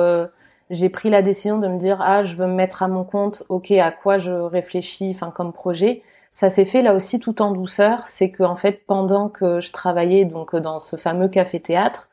j'ai 0.71 0.89
pris 0.89 1.11
la 1.11 1.21
décision 1.21 1.59
de 1.59 1.67
me 1.67 1.77
dire, 1.77 1.99
ah, 2.01 2.23
je 2.23 2.35
veux 2.35 2.47
me 2.47 2.55
mettre 2.55 2.81
à 2.81 2.87
mon 2.87 3.03
compte. 3.03 3.43
Ok, 3.49 3.69
à 3.71 3.91
quoi 3.91 4.17
je 4.17 4.31
réfléchis, 4.31 5.15
comme 5.35 5.53
projet 5.53 6.01
ça 6.37 6.49
s'est 6.51 6.65
fait 6.65 6.83
là 6.83 6.93
aussi 6.93 7.19
tout 7.19 7.41
en 7.41 7.51
douceur. 7.51 8.05
C'est 8.05 8.29
que 8.29 8.43
en 8.43 8.55
fait, 8.55 8.85
pendant 8.85 9.27
que 9.27 9.59
je 9.59 9.71
travaillais 9.71 10.23
donc 10.23 10.55
dans 10.55 10.79
ce 10.79 10.95
fameux 10.95 11.29
café 11.29 11.59
théâtre, 11.59 12.09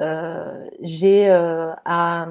euh, 0.00 0.66
j'ai 0.80 1.30
euh, 1.30 1.72
à, 1.84 2.26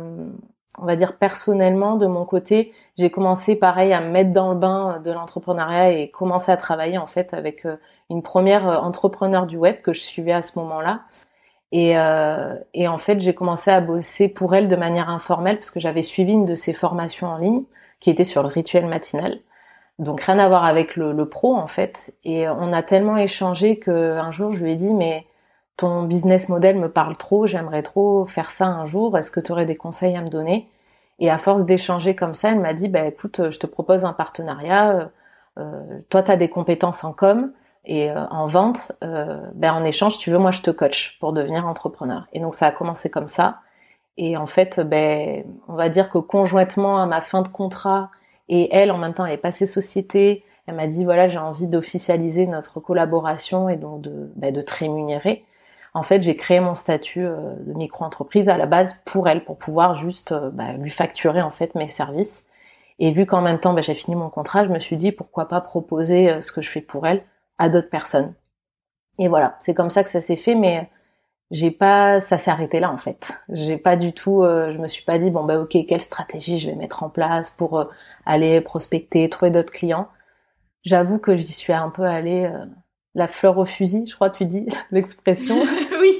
on 0.77 0.85
va 0.85 0.97
dire 0.97 1.17
personnellement 1.17 1.95
de 1.95 2.05
mon 2.05 2.25
côté, 2.25 2.73
j'ai 2.97 3.09
commencé 3.09 3.55
pareil 3.55 3.93
à 3.93 4.01
me 4.01 4.09
mettre 4.09 4.33
dans 4.33 4.51
le 4.51 4.59
bain 4.59 4.99
de 4.99 5.09
l'entrepreneuriat 5.09 5.91
et 5.93 6.11
commencer 6.11 6.51
à 6.51 6.57
travailler 6.57 6.97
en 6.97 7.07
fait 7.07 7.33
avec 7.33 7.65
euh, 7.65 7.77
une 8.09 8.23
première 8.23 8.67
euh, 8.67 8.77
entrepreneur 8.79 9.47
du 9.47 9.55
web 9.55 9.81
que 9.81 9.93
je 9.93 10.01
suivais 10.01 10.33
à 10.33 10.41
ce 10.41 10.59
moment-là. 10.59 11.03
Et, 11.71 11.97
euh, 11.97 12.55
et 12.73 12.89
en 12.89 12.97
fait, 12.97 13.21
j'ai 13.21 13.33
commencé 13.33 13.71
à 13.71 13.79
bosser 13.79 14.27
pour 14.27 14.53
elle 14.53 14.67
de 14.67 14.75
manière 14.75 15.09
informelle 15.09 15.55
parce 15.55 15.71
que 15.71 15.79
j'avais 15.79 16.01
suivi 16.01 16.33
une 16.33 16.45
de 16.45 16.55
ses 16.55 16.73
formations 16.73 17.27
en 17.27 17.37
ligne 17.37 17.63
qui 18.01 18.09
était 18.09 18.25
sur 18.25 18.43
le 18.43 18.49
rituel 18.49 18.85
matinal. 18.85 19.39
Donc 19.99 20.21
rien 20.21 20.37
à 20.37 20.47
voir 20.47 20.65
avec 20.65 20.95
le, 20.95 21.27
pro 21.27 21.55
en 21.55 21.67
fait. 21.67 22.13
Et 22.23 22.47
on 22.47 22.71
a 22.73 22.83
tellement 22.83 23.17
échangé 23.17 23.79
qu'un 23.79 24.31
jour 24.31 24.51
je 24.51 24.63
lui 24.63 24.73
ai 24.73 24.75
dit 24.75 24.93
mais 24.93 25.25
ton 25.75 26.03
business 26.03 26.49
model 26.49 26.77
me 26.77 26.89
parle 26.89 27.17
trop, 27.17 27.47
j'aimerais 27.47 27.83
trop 27.83 28.25
faire 28.25 28.51
ça 28.51 28.65
un 28.67 28.85
jour, 28.85 29.17
est-ce 29.17 29.31
que 29.31 29.39
tu 29.39 29.51
aurais 29.51 29.65
des 29.65 29.75
conseils 29.75 30.15
à 30.15 30.21
me 30.21 30.27
donner? 30.27 30.69
Et 31.19 31.29
à 31.31 31.37
force 31.37 31.65
d'échanger 31.65 32.15
comme 32.15 32.33
ça, 32.33 32.51
elle 32.51 32.59
m'a 32.59 32.73
dit 32.73 32.89
bah 32.89 33.05
écoute, 33.05 33.49
je 33.49 33.59
te 33.59 33.67
propose 33.67 34.05
un 34.05 34.13
partenariat, 34.13 34.91
euh, 34.91 35.05
euh 35.59 35.99
toi 36.09 36.23
tu 36.23 36.35
des 36.37 36.49
compétences 36.49 37.03
en 37.03 37.13
com 37.13 37.51
et 37.85 38.11
euh, 38.11 38.25
en 38.29 38.47
vente, 38.47 38.91
euh, 39.03 39.39
ben 39.55 39.73
en 39.73 39.83
échange 39.83 40.17
tu 40.19 40.31
veux 40.31 40.37
moi 40.39 40.51
je 40.51 40.61
te 40.61 40.71
coach 40.71 41.17
pour 41.19 41.33
devenir 41.33 41.65
entrepreneur. 41.65 42.27
Et 42.33 42.39
donc 42.39 42.53
ça 42.55 42.67
a 42.67 42.71
commencé 42.71 43.09
comme 43.09 43.27
ça. 43.27 43.61
Et 44.17 44.35
en 44.37 44.47
fait, 44.47 44.79
ben, 44.79 45.45
on 45.67 45.75
va 45.75 45.89
dire 45.89 46.09
que 46.09 46.17
conjointement 46.17 46.99
à 46.99 47.05
ma 47.05 47.21
fin 47.21 47.43
de 47.43 47.47
contrat 47.49 48.09
et 48.49 48.73
elle, 48.75 48.91
en 48.91 48.97
même 48.97 49.13
temps, 49.13 49.25
elle 49.25 49.33
est 49.33 49.37
passée 49.37 49.65
société. 49.65 50.43
Elle 50.67 50.75
m'a 50.75 50.87
dit 50.87 51.05
voilà, 51.05 51.27
j'ai 51.27 51.37
envie 51.37 51.67
d'officialiser 51.67 52.45
notre 52.47 52.79
collaboration 52.79 53.69
et 53.69 53.77
donc 53.77 54.01
de, 54.01 54.31
bah, 54.35 54.51
de 54.51 54.61
te 54.61 54.73
rémunérer. 54.73 55.45
En 55.93 56.03
fait, 56.03 56.21
j'ai 56.21 56.35
créé 56.35 56.59
mon 56.59 56.75
statut 56.75 57.25
euh, 57.25 57.53
de 57.65 57.73
micro-entreprise 57.73 58.49
à 58.49 58.57
la 58.57 58.65
base 58.65 59.01
pour 59.05 59.27
elle, 59.27 59.43
pour 59.43 59.57
pouvoir 59.57 59.95
juste 59.95 60.33
bah, 60.53 60.73
lui 60.73 60.89
facturer 60.89 61.41
en 61.41 61.51
fait 61.51 61.73
mes 61.75 61.87
services. 61.87 62.45
Et 62.99 63.11
vu 63.11 63.25
qu'en 63.25 63.41
même 63.41 63.59
temps, 63.59 63.73
bah, 63.73 63.81
j'ai 63.81 63.93
fini 63.93 64.15
mon 64.15 64.29
contrat, 64.29 64.65
je 64.65 64.69
me 64.69 64.79
suis 64.79 64.97
dit 64.97 65.11
pourquoi 65.11 65.47
pas 65.47 65.61
proposer 65.61 66.31
euh, 66.31 66.41
ce 66.41 66.51
que 66.51 66.61
je 66.61 66.69
fais 66.69 66.81
pour 66.81 67.05
elle 67.07 67.23
à 67.57 67.69
d'autres 67.69 67.89
personnes. 67.89 68.33
Et 69.19 69.27
voilà, 69.27 69.55
c'est 69.59 69.73
comme 69.73 69.89
ça 69.89 70.03
que 70.03 70.09
ça 70.09 70.21
s'est 70.21 70.35
fait, 70.35 70.55
mais 70.55 70.89
j'ai 71.49 71.71
pas 71.71 72.19
ça 72.19 72.37
s'est 72.37 72.51
arrêté 72.51 72.79
là 72.79 72.91
en 72.91 72.97
fait. 72.97 73.31
J'ai 73.49 73.77
pas 73.77 73.95
du 73.95 74.13
tout 74.13 74.43
euh, 74.43 74.73
je 74.73 74.77
me 74.77 74.87
suis 74.87 75.03
pas 75.03 75.17
dit 75.17 75.31
bon 75.31 75.45
bah 75.45 75.59
ok 75.59 75.77
quelle 75.87 76.01
stratégie 76.01 76.57
je 76.57 76.69
vais 76.69 76.75
mettre 76.75 77.03
en 77.03 77.09
place 77.09 77.51
pour 77.51 77.79
euh, 77.79 77.85
aller 78.25 78.59
prospecter 78.61 79.29
trouver 79.29 79.51
d'autres 79.51 79.71
clients. 79.71 80.09
J'avoue 80.83 81.19
que 81.19 81.35
j'y 81.37 81.53
suis 81.53 81.73
un 81.73 81.89
peu 81.89 82.03
allée 82.03 82.45
euh, 82.45 82.65
la 83.15 83.27
fleur 83.27 83.57
au 83.57 83.65
fusil 83.65 84.05
je 84.07 84.15
crois 84.15 84.29
tu 84.29 84.45
dis 84.45 84.67
l'expression. 84.91 85.55
Oui. 85.99 86.13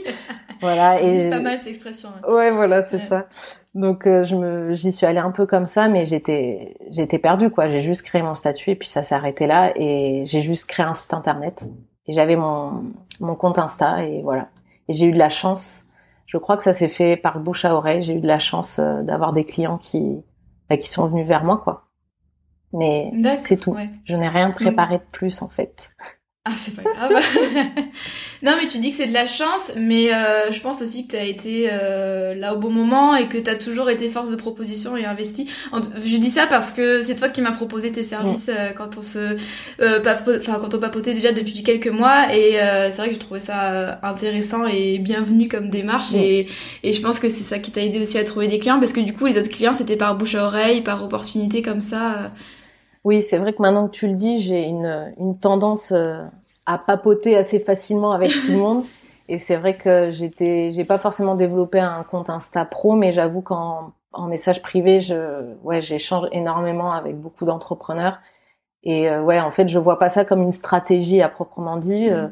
Voilà 0.60 1.00
et 1.00 1.26
c'est 1.26 1.30
pas 1.30 1.40
mal 1.40 1.60
cette 1.60 1.68
expression 1.68 2.10
ouais, 2.28 2.50
voilà 2.50 2.82
c'est 2.82 2.98
ça. 2.98 3.28
Donc 3.76 4.06
je 4.06 4.36
me 4.36 4.74
j'y 4.74 4.92
suis 4.92 5.06
allée 5.06 5.20
un 5.20 5.30
peu 5.30 5.46
comme 5.46 5.68
ça 5.68 5.88
mais 5.88 6.08
j'étais 6.08 6.76
j'étais 6.90 7.20
perdue 7.20 7.52
quoi. 7.52 7.68
J'ai 7.68 7.82
juste 7.82 8.02
créé 8.02 8.24
mon 8.24 8.34
statut 8.34 8.72
et 8.72 8.76
puis 8.76 8.88
ça 8.88 9.04
s'est 9.04 9.14
arrêté 9.14 9.46
là 9.46 9.72
et 9.76 10.24
j'ai 10.26 10.40
juste 10.40 10.68
créé 10.68 10.84
un 10.84 10.94
site 10.94 11.14
internet 11.14 11.68
et 12.08 12.14
j'avais 12.14 12.36
mon 12.38 12.86
mon 13.20 13.36
compte 13.36 13.60
Insta 13.60 14.04
et 14.04 14.24
voilà 14.24 14.48
et 14.88 14.94
j'ai 14.94 15.08
eu 15.08 15.12
de 15.12 15.18
la 15.18 15.30
chance. 15.30 15.84
Je 16.26 16.38
crois 16.38 16.58
que 16.58 16.64
ça 16.64 16.74
s'est 16.74 16.90
fait 16.90 17.16
par 17.16 17.40
bouche 17.40 17.66
à 17.66 17.76
oreille. 17.76 18.02
J'ai 18.02 18.14
eu 18.14 18.20
de 18.20 18.28
la 18.28 18.40
chance 18.40 18.80
euh, 18.80 19.02
d'avoir 19.02 19.34
des 19.34 19.46
clients 19.46 19.78
qui, 19.78 20.22
bah, 20.70 20.78
qui 20.78 20.90
sont 20.90 21.08
venus 21.08 21.26
vers 21.26 21.44
moi, 21.44 21.58
quoi. 21.58 21.88
Mais 22.74 23.12
c'est 23.42 23.58
tout. 23.58 23.76
Je 24.04 24.16
n'ai 24.16 24.28
rien 24.28 24.52
préparé 24.52 24.98
de 24.98 25.06
plus, 25.12 25.42
en 25.42 25.48
fait. 25.48 25.92
Ah, 26.50 26.54
c'est 26.56 26.76
pas 26.76 26.84
grave. 26.84 27.12
non, 28.42 28.54
mais 28.62 28.68
tu 28.70 28.78
dis 28.78 28.92
que 28.92 28.96
c'est 28.96 29.08
de 29.08 29.14
la 29.14 29.26
chance, 29.26 29.74
mais 29.76 30.14
euh, 30.14 30.50
je 30.50 30.62
pense 30.62 30.82
aussi 30.82 31.06
que 31.06 31.12
tu 31.12 31.18
as 31.18 31.26
été 31.26 31.68
euh, 31.70 32.36
là 32.36 32.54
au 32.54 32.58
bon 32.58 32.70
moment 32.70 33.16
et 33.18 33.28
que 33.28 33.38
tu 33.38 33.50
as 33.50 33.56
toujours 33.56 33.90
été 33.90 34.08
force 34.08 34.32
de 34.32 34.38
proposition 34.38 34.96
et 34.96 35.04
investi. 35.04 35.50
Je 35.74 36.16
dis 36.16 36.30
ça 36.30 36.48
parce 36.48 36.72
que 36.72 37.02
c'est 37.02 37.16
toi 37.16 37.28
qui 37.28 37.42
m'as 37.42 37.52
proposé 37.52 37.92
tes 37.92 38.04
services 38.04 38.50
euh, 38.50 38.70
quand 38.72 38.98
on 38.98 39.02
se 39.02 39.36
enfin 39.82 40.58
quand 40.62 40.74
on 40.74 40.80
papotait 40.80 41.14
déjà 41.14 41.34
depuis 41.34 41.64
quelques 41.64 41.88
mois 41.88 42.34
et 42.34 42.54
c'est 42.54 42.98
vrai 42.98 43.08
que 43.08 43.14
j'ai 43.14 43.20
trouvé 43.20 43.40
ça 43.42 44.00
intéressant 44.04 44.66
et 44.68 45.00
bienvenu 45.00 45.50
comme 45.50 45.70
démarche 45.70 46.14
et, 46.16 46.48
et 46.84 46.94
je 46.94 47.02
pense 47.02 47.20
que 47.20 47.28
c'est 47.28 47.44
ça 47.44 47.60
qui 47.60 47.72
t'a 47.72 47.82
aidé 47.82 48.00
aussi 48.00 48.18
à 48.18 48.24
trouver 48.24 48.48
des 48.48 48.60
clients 48.60 48.80
parce 48.80 48.94
que 48.94 49.02
du 49.02 49.14
coup 49.14 49.26
les 49.26 49.38
autres 49.38 49.50
clients 49.50 49.74
c'était 49.74 49.98
par 49.98 50.16
bouche 50.16 50.36
à 50.36 50.46
oreille, 50.46 50.82
par 50.82 51.04
opportunité 51.04 51.62
comme 51.62 51.82
ça. 51.82 52.32
Oui, 53.08 53.22
c'est 53.22 53.38
vrai 53.38 53.54
que 53.54 53.62
maintenant 53.62 53.88
que 53.88 53.96
tu 53.96 54.06
le 54.10 54.16
dis, 54.16 54.42
j'ai 54.42 54.64
une, 54.64 55.14
une 55.18 55.40
tendance 55.40 55.94
euh, 55.94 56.26
à 56.68 56.78
papoter 56.78 57.36
assez 57.36 57.60
facilement 57.60 58.12
avec 58.12 58.32
tout 58.32 58.52
le 58.52 58.58
monde. 58.58 58.84
Et 59.30 59.40
c'est 59.40 59.56
vrai 59.56 59.76
que 59.76 60.12
j'étais, 60.12 60.72
j'ai 60.72 60.86
pas 60.86 60.98
forcément 60.98 61.36
développé 61.36 61.80
un 61.80 62.04
compte 62.04 62.30
Insta 62.30 62.64
pro, 62.64 62.96
mais 62.96 63.12
j'avoue 63.12 63.42
qu'en 63.42 63.94
en 64.14 64.28
message 64.28 64.62
privé, 64.62 65.00
je, 65.00 65.54
ouais, 65.64 65.82
j'échange 65.82 66.28
énormément 66.32 66.94
avec 66.94 67.20
beaucoup 67.20 67.46
d'entrepreneurs. 67.46 68.20
Et 68.84 69.10
euh, 69.10 69.22
ouais, 69.22 69.40
en 69.40 69.52
fait, 69.52 69.68
je 69.68 69.80
vois 69.80 70.00
pas 70.00 70.10
ça 70.10 70.24
comme 70.24 70.42
une 70.42 70.54
stratégie 70.54 71.22
à 71.22 71.30
proprement 71.30 71.78
dit. 71.78 72.10
Euh, 72.10 72.28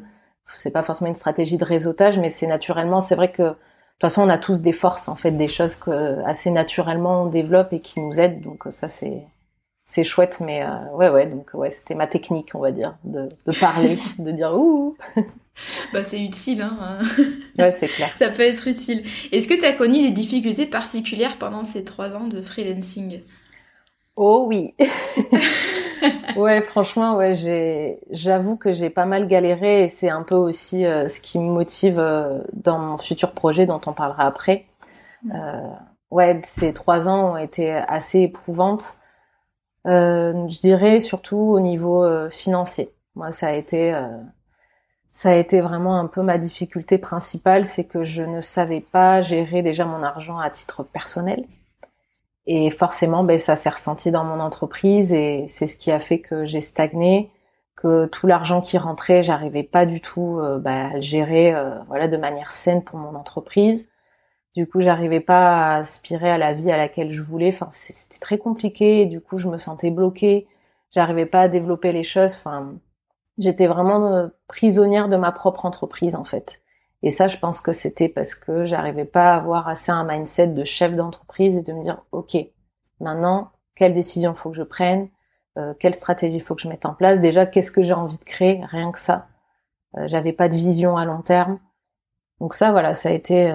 c'est 0.54 0.70
pas 0.70 0.82
forcément 0.82 1.08
une 1.08 1.16
stratégie 1.16 1.58
de 1.58 1.64
réseautage, 1.64 2.18
mais 2.18 2.30
c'est 2.30 2.46
naturellement. 2.46 3.00
C'est 3.00 3.14
vrai 3.14 3.30
que 3.30 3.42
de 3.42 3.48
toute 3.50 4.00
façon, 4.00 4.22
on 4.22 4.28
a 4.28 4.38
tous 4.38 4.62
des 4.62 4.72
forces, 4.72 5.08
en 5.08 5.16
fait, 5.16 5.32
des 5.32 5.48
choses 5.48 5.76
que 5.76 6.22
assez 6.24 6.50
naturellement 6.50 7.22
on 7.22 7.26
développe 7.26 7.72
et 7.72 7.80
qui 7.80 8.00
nous 8.00 8.20
aident. 8.20 8.40
Donc 8.42 8.64
ça, 8.70 8.88
c'est 8.88 9.24
c'est 9.86 10.04
chouette, 10.04 10.38
mais 10.40 10.62
euh, 10.64 10.94
ouais, 10.94 11.08
ouais, 11.08 11.26
donc 11.26 11.50
ouais, 11.54 11.70
c'était 11.70 11.94
ma 11.94 12.08
technique, 12.08 12.50
on 12.54 12.60
va 12.60 12.72
dire, 12.72 12.96
de, 13.04 13.28
de 13.46 13.58
parler, 13.58 13.96
de 14.18 14.30
dire 14.32 14.52
ouh. 14.54 14.96
bah 15.92 16.04
c'est 16.04 16.20
utile, 16.20 16.62
hein. 16.62 16.98
ouais, 17.58 17.72
c'est 17.72 17.88
clair. 17.88 18.10
Ça 18.16 18.30
peut 18.30 18.42
être 18.42 18.66
utile. 18.66 19.04
Est-ce 19.32 19.46
que 19.48 19.54
tu 19.54 19.64
as 19.64 19.72
connu 19.72 20.02
des 20.02 20.10
difficultés 20.10 20.66
particulières 20.66 21.38
pendant 21.38 21.64
ces 21.64 21.84
trois 21.84 22.16
ans 22.16 22.26
de 22.26 22.42
freelancing? 22.42 23.22
Oh 24.16 24.46
oui. 24.48 24.74
ouais, 26.36 26.62
franchement, 26.62 27.16
ouais, 27.16 27.34
j'ai, 27.34 28.00
j'avoue 28.10 28.56
que 28.56 28.72
j'ai 28.72 28.90
pas 28.90 29.04
mal 29.04 29.28
galéré 29.28 29.84
et 29.84 29.88
c'est 29.88 30.08
un 30.08 30.22
peu 30.22 30.34
aussi 30.34 30.86
euh, 30.86 31.08
ce 31.08 31.20
qui 31.20 31.38
me 31.38 31.50
motive 31.52 31.98
euh, 31.98 32.40
dans 32.54 32.78
mon 32.78 32.98
futur 32.98 33.32
projet 33.32 33.66
dont 33.66 33.80
on 33.86 33.92
parlera 33.92 34.24
après. 34.24 34.66
Euh, 35.34 35.68
ouais, 36.10 36.40
ces 36.44 36.72
trois 36.72 37.08
ans 37.08 37.32
ont 37.34 37.36
été 37.36 37.70
assez 37.72 38.20
éprouvantes. 38.20 38.94
Euh, 39.86 40.48
je 40.48 40.60
dirais 40.60 41.00
surtout 41.00 41.36
au 41.36 41.60
niveau 41.60 42.04
euh, 42.04 42.28
financier. 42.30 42.92
Moi, 43.14 43.32
ça 43.32 43.48
a 43.48 43.52
été 43.52 43.94
euh, 43.94 44.08
ça 45.12 45.30
a 45.30 45.34
été 45.34 45.60
vraiment 45.60 45.98
un 45.98 46.06
peu 46.06 46.22
ma 46.22 46.38
difficulté 46.38 46.98
principale, 46.98 47.64
c'est 47.64 47.84
que 47.84 48.04
je 48.04 48.22
ne 48.22 48.40
savais 48.40 48.80
pas 48.80 49.22
gérer 49.22 49.62
déjà 49.62 49.84
mon 49.84 50.02
argent 50.02 50.38
à 50.38 50.50
titre 50.50 50.82
personnel. 50.82 51.44
Et 52.46 52.70
forcément, 52.70 53.24
ben, 53.24 53.38
ça 53.38 53.56
s'est 53.56 53.70
ressenti 53.70 54.10
dans 54.10 54.24
mon 54.24 54.40
entreprise 54.40 55.12
et 55.14 55.46
c'est 55.48 55.66
ce 55.66 55.76
qui 55.76 55.90
a 55.90 56.00
fait 56.00 56.20
que 56.20 56.44
j'ai 56.44 56.60
stagné. 56.60 57.30
que 57.76 58.06
tout 58.06 58.26
l'argent 58.26 58.60
qui 58.62 58.78
rentrait, 58.78 59.22
j'arrivais 59.22 59.62
pas 59.62 59.84
du 59.86 60.00
tout 60.00 60.38
bah, 60.60 60.88
à 60.88 60.94
le 60.94 61.00
gérer 61.02 61.54
voilà 61.88 62.08
de 62.08 62.16
manière 62.16 62.52
saine 62.52 62.82
pour 62.82 62.98
mon 62.98 63.14
entreprise. 63.14 63.88
Du 64.56 64.66
coup, 64.66 64.80
j'arrivais 64.80 65.20
pas 65.20 65.74
à 65.74 65.76
aspirer 65.80 66.30
à 66.30 66.38
la 66.38 66.54
vie 66.54 66.72
à 66.72 66.78
laquelle 66.78 67.12
je 67.12 67.22
voulais. 67.22 67.48
Enfin, 67.48 67.68
c'était 67.70 68.18
très 68.18 68.38
compliqué. 68.38 69.04
du 69.04 69.20
coup, 69.20 69.36
je 69.36 69.48
me 69.48 69.58
sentais 69.58 69.90
bloquée. 69.90 70.48
J'arrivais 70.92 71.26
pas 71.26 71.42
à 71.42 71.48
développer 71.48 71.92
les 71.92 72.04
choses. 72.04 72.32
Enfin, 72.34 72.74
j'étais 73.36 73.66
vraiment 73.66 74.14
euh, 74.14 74.28
prisonnière 74.48 75.10
de 75.10 75.16
ma 75.18 75.30
propre 75.30 75.66
entreprise 75.66 76.16
en 76.16 76.24
fait. 76.24 76.62
Et 77.02 77.10
ça, 77.10 77.28
je 77.28 77.36
pense 77.36 77.60
que 77.60 77.72
c'était 77.72 78.08
parce 78.08 78.34
que 78.34 78.64
j'arrivais 78.64 79.04
pas 79.04 79.34
à 79.34 79.36
avoir 79.36 79.68
assez 79.68 79.92
un 79.92 80.04
mindset 80.04 80.48
de 80.48 80.64
chef 80.64 80.94
d'entreprise 80.94 81.58
et 81.58 81.62
de 81.62 81.74
me 81.74 81.82
dire, 81.82 82.02
ok, 82.12 82.38
maintenant, 83.00 83.50
quelle 83.74 83.92
décision 83.92 84.34
faut 84.34 84.50
que 84.50 84.56
je 84.56 84.62
prenne, 84.62 85.10
euh, 85.58 85.74
quelle 85.78 85.94
stratégie 85.94 86.40
faut 86.40 86.54
que 86.54 86.62
je 86.62 86.68
mette 86.68 86.86
en 86.86 86.94
place? 86.94 87.20
Déjà, 87.20 87.44
qu'est-ce 87.44 87.70
que 87.70 87.82
j'ai 87.82 87.92
envie 87.92 88.16
de 88.16 88.24
créer, 88.24 88.64
rien 88.64 88.90
que 88.90 89.00
ça. 89.00 89.28
Euh, 89.98 90.08
j'avais 90.08 90.32
pas 90.32 90.48
de 90.48 90.56
vision 90.56 90.96
à 90.96 91.04
long 91.04 91.20
terme. 91.20 91.58
Donc 92.40 92.54
ça, 92.54 92.70
voilà, 92.70 92.94
ça 92.94 93.10
a 93.10 93.12
été 93.12 93.54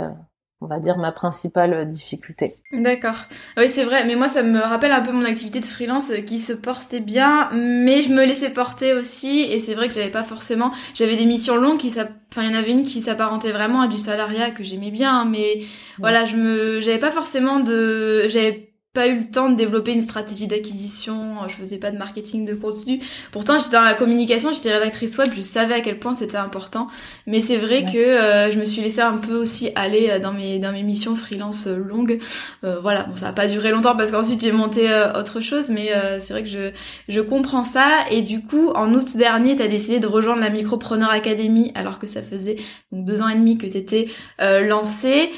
on 0.62 0.68
va 0.68 0.80
dire 0.80 0.98
ma 0.98 1.12
principale 1.12 1.90
difficulté. 1.90 2.56
D'accord. 2.72 3.26
Oui, 3.58 3.68
c'est 3.68 3.84
vrai, 3.84 4.06
mais 4.06 4.16
moi 4.16 4.28
ça 4.28 4.44
me 4.44 4.60
rappelle 4.60 4.92
un 4.92 5.02
peu 5.02 5.12
mon 5.12 5.26
activité 5.26 5.60
de 5.60 5.66
freelance 5.66 6.12
qui 6.26 6.40
se 6.40 6.54
portait 6.54 7.00
bien, 7.02 7.50
mais 7.52 8.04
je 8.04 8.10
me 8.10 8.26
laissais 8.26 8.52
porter 8.52 8.94
aussi 8.94 9.42
et 9.42 9.60
c'est 9.60 9.74
vrai 9.74 9.90
que 9.90 9.94
j'avais 9.94 10.12
pas 10.12 10.24
forcément 10.24 10.72
j'avais 10.94 11.16
des 11.16 11.26
missions 11.26 11.58
longues 11.58 11.80
qui 11.80 11.90
enfin 11.90 12.44
il 12.44 12.48
y 12.48 12.52
en 12.52 12.58
avait 12.58 12.72
une 12.72 12.84
qui 12.84 13.02
s'apparentait 13.02 13.52
vraiment 13.52 13.82
à 13.82 13.88
du 13.88 13.98
salariat 13.98 14.52
que 14.52 14.64
j'aimais 14.64 14.92
bien, 14.92 15.26
mais 15.26 15.64
voilà, 16.00 16.26
je 16.26 16.36
me 16.36 16.80
j'avais 16.80 17.00
pas 17.00 17.12
forcément 17.12 17.60
de 17.60 18.28
j'avais 18.30 18.71
pas 18.94 19.08
eu 19.08 19.20
le 19.22 19.32
temps 19.32 19.50
de 19.50 19.56
développer 19.56 19.94
une 19.94 20.02
stratégie 20.02 20.48
d'acquisition, 20.48 21.48
je 21.48 21.54
faisais 21.54 21.78
pas 21.78 21.92
de 21.92 21.98
marketing 21.98 22.44
de 22.44 22.54
contenu. 22.54 23.00
Pourtant, 23.32 23.58
j'étais 23.58 23.72
dans 23.78 23.84
la 23.84 23.94
communication, 23.94 24.52
j'étais 24.52 24.74
rédactrice 24.74 25.18
web, 25.18 25.30
je 25.34 25.42
savais 25.42 25.76
à 25.76 25.80
quel 25.80 25.98
point 25.98 26.14
c'était 26.14 26.36
important. 26.36 26.88
Mais 27.26 27.40
c'est 27.40 27.56
vrai 27.56 27.86
que 27.86 27.98
euh, 27.98 28.52
je 28.52 28.60
me 28.60 28.66
suis 28.66 28.82
laissée 28.82 29.00
un 29.00 29.16
peu 29.16 29.36
aussi 29.36 29.70
aller 29.76 30.10
euh, 30.10 30.20
dans 30.20 30.34
mes 30.34 30.60
dans 30.60 30.74
mes 30.74 30.84
missions 30.84 31.16
freelance 31.16 31.68
euh, 31.68 31.78
longues. 31.78 32.20
voilà, 32.64 33.04
bon 33.04 33.16
ça 33.16 33.30
a 33.30 33.32
pas 33.32 33.48
duré 33.48 33.72
longtemps 33.72 33.96
parce 33.96 34.12
qu'ensuite 34.12 34.42
j'ai 34.42 34.52
monté 34.52 34.88
autre 35.16 35.40
chose, 35.40 35.70
mais 35.70 35.90
c'est 36.20 36.34
vrai 36.34 36.44
que 36.44 36.50
je 36.50 36.72
je 37.08 37.22
comprends 37.22 37.64
ça 37.64 37.88
et 38.10 38.22
du 38.22 38.42
coup, 38.42 38.70
en 38.76 38.94
août 38.94 39.16
dernier, 39.16 39.56
tu 39.56 39.64
as 39.64 39.68
décidé 39.68 40.00
de 40.00 40.08
rejoindre 40.08 40.42
la 40.42 40.50
Micropreneur 40.50 41.10
Academy 41.10 41.72
alors 41.76 41.98
que 41.98 42.08
ça 42.08 42.22
faisait 42.22 42.58
donc 42.92 43.06
deux 43.06 43.22
ans 43.22 43.30
et 43.30 43.36
demi 43.36 43.58
que 43.58 43.68
tu 43.68 43.78
étais 43.78 44.08
lancée. 44.40 45.32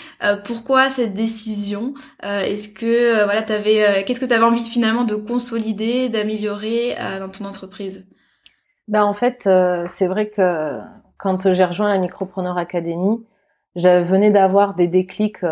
pourquoi 0.43 0.89
cette 0.89 1.13
décision? 1.13 1.93
Est-ce 2.24 2.69
que 2.69 3.24
voilà 3.25 3.42
euh, 3.51 4.03
qu'est-ce 4.05 4.19
que 4.19 4.25
tu 4.25 4.33
avais 4.33 4.45
envie 4.45 4.63
finalement 4.63 5.03
de 5.03 5.15
consolider, 5.15 6.09
d'améliorer 6.09 6.95
euh, 7.00 7.19
dans 7.19 7.29
ton 7.29 7.45
entreprise? 7.45 8.05
Ben 8.88 9.03
en 9.03 9.13
fait, 9.13 9.47
euh, 9.47 9.83
c'est 9.88 10.07
vrai 10.07 10.29
que 10.29 10.79
quand 11.17 11.51
j'ai 11.53 11.63
rejoint 11.63 11.89
la 11.89 11.97
Micropreneur 11.97 12.57
Academy, 12.57 13.25
je 13.75 14.03
venais 14.03 14.31
d'avoir 14.31 14.75
des 14.75 14.88
déclics 14.88 15.43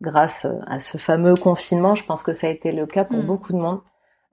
grâce 0.00 0.46
à 0.66 0.80
ce 0.80 0.98
fameux 0.98 1.34
confinement. 1.34 1.94
Je 1.94 2.04
pense 2.04 2.22
que 2.22 2.32
ça 2.32 2.46
a 2.46 2.50
été 2.50 2.72
le 2.72 2.86
cas 2.86 3.04
pour 3.04 3.18
mm. 3.18 3.26
beaucoup 3.26 3.52
de 3.52 3.58
monde, 3.58 3.80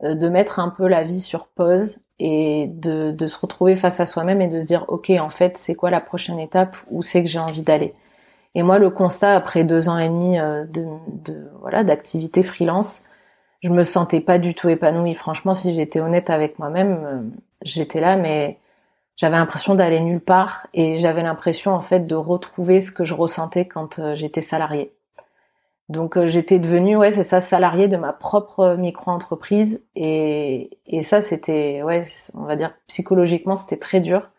de 0.02 0.30
mettre 0.30 0.60
un 0.60 0.70
peu 0.70 0.88
la 0.88 1.04
vie 1.04 1.20
sur 1.20 1.50
pause 1.50 2.00
et 2.20 2.68
de, 2.68 3.12
de 3.12 3.28
se 3.28 3.38
retrouver 3.38 3.76
face 3.76 4.00
à 4.00 4.06
soi-même 4.06 4.42
et 4.42 4.48
de 4.48 4.62
se 4.62 4.66
dire 4.66 4.86
ok 4.88 5.10
en 5.20 5.30
fait 5.30 5.58
c'est 5.58 5.76
quoi 5.76 5.90
la 5.92 6.02
prochaine 6.02 6.40
étape? 6.40 6.78
Où 6.90 7.02
c'est 7.02 7.22
que 7.24 7.30
j'ai 7.30 7.40
envie 7.40 7.64
d'aller? 7.64 7.94
Et 8.56 8.64
moi, 8.64 8.80
le 8.80 8.90
constat 8.90 9.36
après 9.36 9.64
deux 9.64 9.90
ans 9.90 9.98
et 9.98 10.10
demi 10.10 10.40
euh, 10.40 10.66
de, 10.66 10.86
de 11.08 11.50
voilà 11.62 11.84
d'activité 11.84 12.44
freelance, 12.44 13.04
je 13.64 13.70
me 13.70 13.84
sentais 13.84 14.20
pas 14.22 14.40
du 14.40 14.56
tout 14.56 14.70
épanouie. 14.70 15.16
Franchement, 15.16 15.54
si 15.54 15.74
j'étais 15.74 16.02
honnête 16.02 16.30
avec 16.30 16.60
moi-même, 16.60 17.04
euh, 17.06 17.22
j'étais 17.64 18.02
là, 18.02 18.18
mais 18.18 18.60
j'avais 19.18 19.38
l'impression 19.38 19.76
d'aller 19.76 20.00
nulle 20.02 20.22
part 20.22 20.68
et 20.74 20.98
j'avais 20.98 21.24
l'impression 21.24 21.74
en 21.74 21.82
fait 21.82 22.08
de 22.08 22.16
retrouver 22.16 22.82
ce 22.82 22.92
que 22.92 23.06
je 23.06 23.14
ressentais 23.14 23.68
quand 23.68 24.00
euh, 24.00 24.16
j'étais 24.16 24.42
salariée. 24.42 24.94
Donc 25.90 26.18
j'étais 26.28 26.58
devenue 26.58 26.96
ouais 26.96 27.12
c'est 27.12 27.24
ça 27.24 27.42
salariée 27.42 27.90
de 27.90 27.98
ma 27.98 28.14
propre 28.14 28.76
micro-entreprise 28.78 29.84
et 29.96 30.70
et 30.88 31.02
ça 31.02 31.22
c'était 31.22 31.84
ouais 31.84 32.04
on 32.34 32.44
va 32.44 32.56
dire 32.56 32.74
psychologiquement 32.88 33.58
c'était 33.58 33.76
très 33.76 34.00
dur 34.00 34.30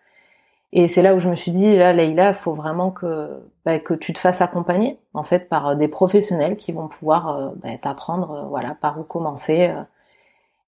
et 0.73 0.88
c'est 0.88 1.02
là 1.02 1.14
où 1.14 1.21
je 1.21 1.28
me 1.28 1.37
suis 1.37 1.50
dit, 1.50 1.76
là, 1.76 1.92
Leïla, 1.92 2.33
faut 2.33 2.54
vraiment 2.54 2.90
que, 2.90 3.42
bah, 3.64 3.78
que 3.78 3.95
tu 3.95 4.12
te 4.12 4.19
fasses 4.19 4.40
accompagner, 4.40 4.99
en 5.14 5.23
fait, 5.23 5.49
par 5.49 5.69
euh, 5.69 5.75
des 5.75 5.88
professionnels 5.88 6.57
qui 6.57 6.73
vont 6.73 6.88
pouvoir 6.88 7.28
euh, 7.37 7.50
bah, 7.57 7.76
t'apprendre, 7.81 8.31
euh, 8.33 8.42
voilà, 8.49 8.75
par 8.75 8.99
où 9.00 9.04
commencer. 9.04 9.75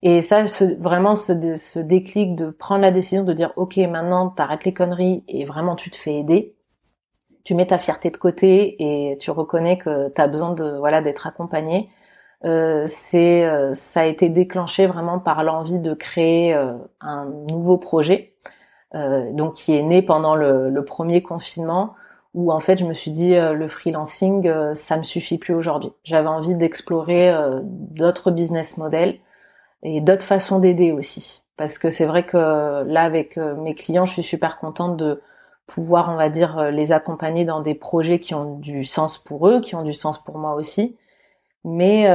Et 0.02 0.20
ça, 0.20 0.44
vraiment, 0.78 1.14
ce, 1.14 1.56
ce, 1.56 1.78
déclic 1.78 2.36
de 2.36 2.50
prendre 2.50 2.82
la 2.82 2.90
décision 2.90 3.24
de 3.24 3.32
dire, 3.32 3.52
ok, 3.56 3.76
maintenant, 3.78 4.28
t'arrêtes 4.28 4.64
les 4.64 4.74
conneries 4.74 5.24
et 5.28 5.44
vraiment, 5.44 5.76
tu 5.76 5.90
te 5.90 5.96
fais 5.96 6.14
aider. 6.16 6.54
Tu 7.44 7.54
mets 7.54 7.66
ta 7.66 7.78
fierté 7.78 8.10
de 8.10 8.16
côté 8.16 8.76
et 9.10 9.18
tu 9.18 9.30
reconnais 9.30 9.78
que 9.78 10.08
tu 10.10 10.20
as 10.20 10.28
besoin 10.28 10.52
de, 10.54 10.76
voilà, 10.78 11.02
d'être 11.02 11.26
accompagné. 11.26 11.90
Euh, 12.44 12.84
c'est, 12.86 13.74
ça 13.74 14.02
a 14.02 14.04
été 14.06 14.28
déclenché 14.28 14.86
vraiment 14.86 15.18
par 15.18 15.44
l'envie 15.44 15.78
de 15.78 15.94
créer 15.94 16.54
un 17.00 17.26
nouveau 17.50 17.78
projet 17.78 18.34
euh, 18.94 19.32
donc 19.32 19.54
qui 19.54 19.74
est 19.74 19.82
né 19.82 20.02
pendant 20.02 20.36
le, 20.36 20.70
le, 20.70 20.84
premier 20.84 21.20
confinement, 21.20 21.94
où 22.34 22.52
en 22.52 22.60
fait 22.60 22.78
je 22.78 22.84
me 22.84 22.92
suis 22.94 23.12
dit 23.12 23.34
euh, 23.36 23.52
le 23.52 23.68
freelancing 23.68 24.46
euh, 24.46 24.74
ça 24.74 24.98
me 24.98 25.02
suffit 25.02 25.38
plus 25.38 25.54
aujourd'hui. 25.54 25.92
J'avais 26.02 26.28
envie 26.28 26.54
d'explorer 26.54 27.32
d'autres 27.62 28.30
business 28.30 28.76
models 28.76 29.18
et 29.82 30.00
d'autres 30.00 30.24
façons 30.24 30.58
d'aider 30.58 30.92
aussi, 30.92 31.44
parce 31.56 31.78
que 31.78 31.90
c'est 31.90 32.06
vrai 32.06 32.26
que 32.26 32.82
là 32.84 33.02
avec 33.02 33.36
mes 33.36 33.74
clients 33.74 34.06
je 34.06 34.12
suis 34.12 34.22
super 34.22 34.58
contente 34.58 34.96
de 34.96 35.22
pouvoir 35.66 36.10
on 36.10 36.16
va 36.16 36.28
dire 36.28 36.70
les 36.70 36.92
accompagner 36.92 37.44
dans 37.44 37.60
des 37.60 37.74
projets 37.74 38.20
qui 38.20 38.34
ont 38.34 38.58
du 38.58 38.84
sens 38.84 39.18
pour 39.18 39.48
eux, 39.48 39.60
qui 39.60 39.74
ont 39.74 39.82
du 39.82 39.94
sens 39.94 40.22
pour 40.22 40.38
moi 40.38 40.54
aussi, 40.54 40.96
mais 41.64 42.08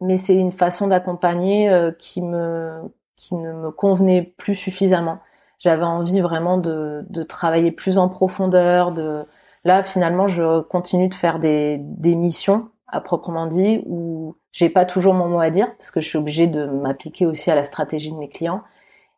mais 0.00 0.16
c'est 0.16 0.36
une 0.36 0.52
façon 0.52 0.86
d'accompagner 0.86 1.70
qui 1.98 2.22
me 2.22 2.80
qui 3.16 3.34
ne 3.34 3.52
me 3.52 3.70
convenait 3.70 4.22
plus 4.36 4.54
suffisamment 4.54 5.18
j'avais 5.58 5.84
envie 5.84 6.20
vraiment 6.20 6.58
de, 6.58 7.04
de, 7.10 7.22
travailler 7.22 7.72
plus 7.72 7.98
en 7.98 8.08
profondeur. 8.08 8.92
De 8.92 9.24
là, 9.64 9.82
finalement, 9.82 10.28
je 10.28 10.60
continue 10.60 11.08
de 11.08 11.14
faire 11.14 11.38
des, 11.38 11.78
des 11.80 12.14
missions 12.14 12.68
à 12.86 13.00
proprement 13.00 13.46
dit 13.46 13.82
où 13.86 14.36
j'ai 14.52 14.70
pas 14.70 14.84
toujours 14.84 15.14
mon 15.14 15.28
mot 15.28 15.40
à 15.40 15.50
dire 15.50 15.68
parce 15.76 15.90
que 15.90 16.00
je 16.00 16.08
suis 16.08 16.18
obligée 16.18 16.46
de 16.46 16.66
m'appliquer 16.66 17.26
aussi 17.26 17.50
à 17.50 17.54
la 17.54 17.62
stratégie 17.62 18.12
de 18.12 18.16
mes 18.16 18.28
clients. 18.28 18.62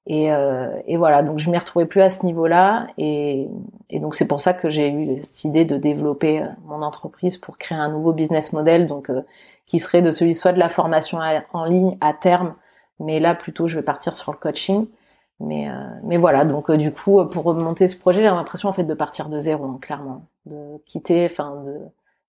Et, 0.07 0.33
euh, 0.33 0.81
et 0.87 0.96
voilà, 0.96 1.22
donc 1.22 1.38
je 1.38 1.50
m'y 1.50 1.59
retrouvais 1.59 1.87
plus 1.87 2.00
à 2.00 2.09
ce 2.09 2.24
niveau-là, 2.24 2.87
et, 2.96 3.48
et 3.90 4.00
donc 4.00 4.14
c'est 4.14 4.26
pour 4.26 4.40
ça 4.40 4.55
que 4.55 4.70
j'ai 4.70 4.90
eu 4.90 5.22
cette 5.22 5.44
idée 5.44 5.64
de 5.64 5.76
développer 5.76 6.42
euh, 6.42 6.46
mon 6.64 6.83
entreprise 6.83 7.37
pour 7.37 7.59
créer 7.59 7.79
un 7.79 7.90
nouveau 7.90 8.12
business 8.12 8.53
model, 8.53 8.87
donc 8.87 9.11
euh, 9.11 9.22
qui 9.66 9.79
serait 9.79 10.03
de 10.03 10.11
celui 10.11 10.35
soit 10.35 10.53
de 10.53 10.59
la 10.59 10.70
formation 10.70 11.18
en 11.53 11.64
ligne 11.64 11.96
à 12.00 12.14
terme, 12.14 12.55
mais 12.98 13.20
là 13.20 13.35
plutôt 13.35 13.66
je 13.66 13.76
vais 13.76 13.85
partir 13.85 14.16
sur 14.16 14.33
le 14.33 14.38
coaching, 14.38 14.87
mais, 15.40 15.70
euh, 15.70 15.72
mais 16.03 16.18
voilà, 16.18 16.44
donc 16.44 16.68
euh, 16.70 16.76
du 16.76 16.92
coup, 16.92 17.24
pour 17.26 17.44
remonter 17.44 17.88
ce 17.88 17.96
projet, 17.96 18.20
j'ai 18.20 18.26
l'impression 18.26 18.68
en 18.68 18.72
fait 18.74 18.85
de 18.85 18.94
partir 18.94 19.31
de 19.31 19.38
zéro, 19.38 19.64
hein, 19.64 19.79
clairement, 19.81 20.26
de 20.44 20.79
quitter, 20.85 21.24
enfin 21.24 21.62
de, 21.64 21.79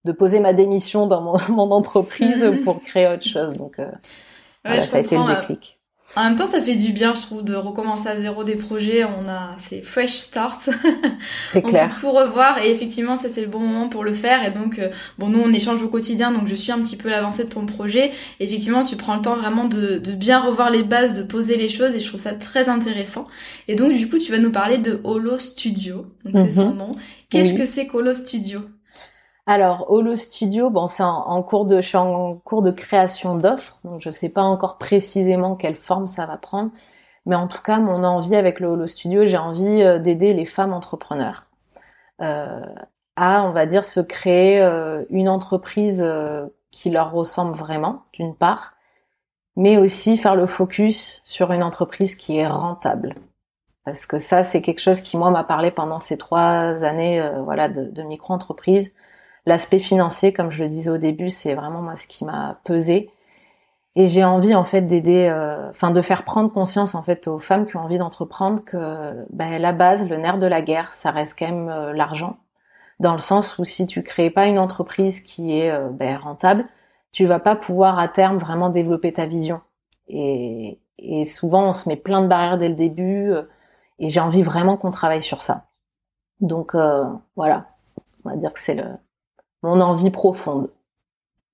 de 0.05 0.11
poser 0.13 0.39
ma 0.39 0.53
démission 0.53 1.07
dans 1.07 1.21
mon, 1.21 1.37
mon 1.49 1.71
entreprise 1.71 2.61
pour 2.63 2.81
créer 2.81 3.07
autre 3.07 3.27
chose. 3.27 3.53
Donc 3.53 3.79
euh, 3.79 3.91
ça 4.63 4.97
a 4.97 4.99
été 5.01 5.17
le 5.17 5.35
déclic. 5.35 5.80
En 6.15 6.25
même 6.25 6.35
temps, 6.35 6.49
ça 6.51 6.61
fait 6.61 6.75
du 6.75 6.91
bien, 6.91 7.13
je 7.15 7.21
trouve, 7.21 7.43
de 7.43 7.55
recommencer 7.55 8.09
à 8.09 8.19
zéro 8.19 8.43
des 8.43 8.55
projets. 8.55 9.05
On 9.05 9.29
a 9.29 9.55
ces 9.57 9.81
fresh 9.81 10.17
starts. 10.17 10.59
C'est 11.45 11.61
clair. 11.61 11.89
On 11.89 11.93
peut 11.93 11.99
tout 12.01 12.11
revoir 12.11 12.61
et 12.61 12.69
effectivement, 12.69 13.15
ça 13.15 13.29
c'est 13.29 13.41
le 13.41 13.47
bon 13.47 13.59
moment 13.59 13.87
pour 13.87 14.03
le 14.03 14.11
faire. 14.11 14.45
Et 14.45 14.51
donc, 14.51 14.79
euh, 14.79 14.89
bon, 15.17 15.29
nous 15.29 15.39
on 15.39 15.53
échange 15.53 15.81
au 15.81 15.87
quotidien, 15.87 16.31
donc 16.31 16.47
je 16.47 16.55
suis 16.55 16.71
un 16.71 16.79
petit 16.79 16.97
peu 16.97 17.09
l'avancée 17.09 17.45
de 17.45 17.49
ton 17.49 17.65
projet. 17.65 18.11
effectivement, 18.39 18.83
tu 18.83 18.95
prends 18.97 19.15
le 19.15 19.21
temps 19.21 19.37
vraiment 19.37 19.65
de, 19.65 19.99
de, 19.99 20.11
bien 20.11 20.39
revoir 20.39 20.69
les 20.69 20.83
bases, 20.83 21.13
de 21.13 21.23
poser 21.23 21.55
les 21.55 21.69
choses, 21.69 21.95
et 21.95 21.99
je 21.99 22.07
trouve 22.07 22.19
ça 22.19 22.35
très 22.35 22.67
intéressant. 22.67 23.27
Et 23.67 23.75
donc, 23.75 23.93
du 23.93 24.09
coup, 24.09 24.17
tu 24.17 24.31
vas 24.31 24.39
nous 24.39 24.51
parler 24.51 24.77
de 24.77 24.99
Holo 25.03 25.37
Studio. 25.37 26.05
Donc 26.25 26.47
c'est 26.49 26.55
son 26.57 26.73
nom. 26.73 26.91
Qu'est-ce 27.29 27.53
que 27.53 27.65
c'est 27.65 27.87
qu'Holo 27.87 28.13
Studio? 28.13 28.61
Alors, 29.47 29.89
Holo 29.91 30.15
Studio, 30.15 30.69
bon, 30.69 30.87
c'est 30.87 31.03
en, 31.03 31.41
cours 31.43 31.65
de, 31.65 31.81
je 31.81 31.87
suis 31.87 31.97
en 31.97 32.35
cours 32.35 32.61
de 32.61 32.71
création 32.71 33.35
d'offres, 33.35 33.79
donc 33.83 34.01
je 34.01 34.09
sais 34.11 34.29
pas 34.29 34.43
encore 34.43 34.77
précisément 34.77 35.55
quelle 35.55 35.75
forme 35.75 36.07
ça 36.07 36.27
va 36.27 36.37
prendre, 36.37 36.71
mais 37.25 37.35
en 37.35 37.47
tout 37.47 37.61
cas, 37.61 37.79
mon 37.79 38.03
envie 38.03 38.35
avec 38.35 38.59
le 38.59 38.67
Holo 38.67 38.87
Studio, 38.87 39.25
j'ai 39.25 39.37
envie 39.37 39.81
euh, 39.83 39.99
d'aider 39.99 40.33
les 40.33 40.45
femmes 40.45 40.73
entrepreneurs 40.73 41.47
euh, 42.21 42.61
à, 43.15 43.43
on 43.43 43.51
va 43.51 43.65
dire, 43.65 43.85
se 43.85 43.99
créer 43.99 44.61
euh, 44.61 45.03
une 45.09 45.29
entreprise 45.29 46.07
qui 46.71 46.89
leur 46.91 47.11
ressemble 47.11 47.55
vraiment, 47.55 48.03
d'une 48.13 48.35
part, 48.35 48.75
mais 49.55 49.77
aussi 49.77 50.17
faire 50.17 50.35
le 50.35 50.45
focus 50.45 51.21
sur 51.25 51.51
une 51.51 51.63
entreprise 51.63 52.15
qui 52.15 52.37
est 52.37 52.47
rentable. 52.47 53.15
Parce 53.85 54.05
que 54.05 54.19
ça, 54.19 54.43
c'est 54.43 54.61
quelque 54.61 54.79
chose 54.79 55.01
qui, 55.01 55.17
moi, 55.17 55.31
m'a 55.31 55.43
parlé 55.43 55.71
pendant 55.71 55.99
ces 55.99 56.17
trois 56.17 56.83
années 56.85 57.21
voilà, 57.43 57.69
de, 57.69 57.85
de 57.85 58.03
micro-entreprise 58.03 58.93
L'aspect 59.45 59.79
financier, 59.79 60.33
comme 60.33 60.51
je 60.51 60.61
le 60.63 60.69
disais 60.69 60.89
au 60.91 60.97
début, 60.97 61.29
c'est 61.29 61.55
vraiment 61.55 61.81
moi 61.81 61.95
ce 61.95 62.07
qui 62.07 62.25
m'a 62.25 62.59
pesé. 62.63 63.11
Et 63.95 64.07
j'ai 64.07 64.23
envie 64.23 64.55
en 64.55 64.63
fait 64.63 64.81
d'aider, 64.81 65.27
euh, 65.27 65.69
enfin 65.69 65.91
de 65.91 66.01
faire 66.01 66.23
prendre 66.23 66.51
conscience 66.51 66.95
en 66.95 67.03
fait 67.03 67.27
aux 67.27 67.39
femmes 67.39 67.65
qui 67.65 67.75
ont 67.75 67.81
envie 67.81 67.97
d'entreprendre 67.97 68.63
que 68.63 69.25
bah, 69.31 69.59
la 69.59 69.73
base, 69.73 70.07
le 70.07 70.15
nerf 70.17 70.37
de 70.39 70.47
la 70.47 70.61
guerre, 70.61 70.93
ça 70.93 71.11
reste 71.11 71.37
quand 71.37 71.47
même 71.47 71.69
euh, 71.69 71.93
l'argent. 71.93 72.37
Dans 72.99 73.13
le 73.13 73.19
sens 73.19 73.57
où 73.59 73.65
si 73.65 73.87
tu 73.87 74.03
crées 74.03 74.29
pas 74.29 74.47
une 74.47 74.59
entreprise 74.59 75.21
qui 75.21 75.57
est 75.59 75.71
euh, 75.71 75.89
bah, 75.89 76.17
rentable, 76.17 76.65
tu 77.11 77.25
vas 77.25 77.39
pas 77.39 77.55
pouvoir 77.57 77.99
à 77.99 78.07
terme 78.07 78.37
vraiment 78.37 78.69
développer 78.69 79.11
ta 79.13 79.25
vision. 79.25 79.61
Et, 80.07 80.79
et 80.99 81.25
souvent 81.25 81.69
on 81.69 81.73
se 81.73 81.89
met 81.89 81.97
plein 81.97 82.21
de 82.21 82.27
barrières 82.27 82.57
dès 82.57 82.69
le 82.69 82.75
début. 82.75 83.33
et 83.99 84.09
j'ai 84.09 84.19
envie 84.21 84.43
vraiment 84.43 84.77
qu'on 84.77 84.91
travaille 84.91 85.23
sur 85.23 85.41
ça. 85.41 85.67
Donc 86.41 86.75
voilà, 87.35 87.67
on 88.25 88.29
va 88.29 88.35
dire 88.37 88.53
que 88.53 88.59
c'est 88.59 88.75
le 88.75 88.85
mon 89.63 89.81
envie 89.81 90.11
profonde. 90.11 90.69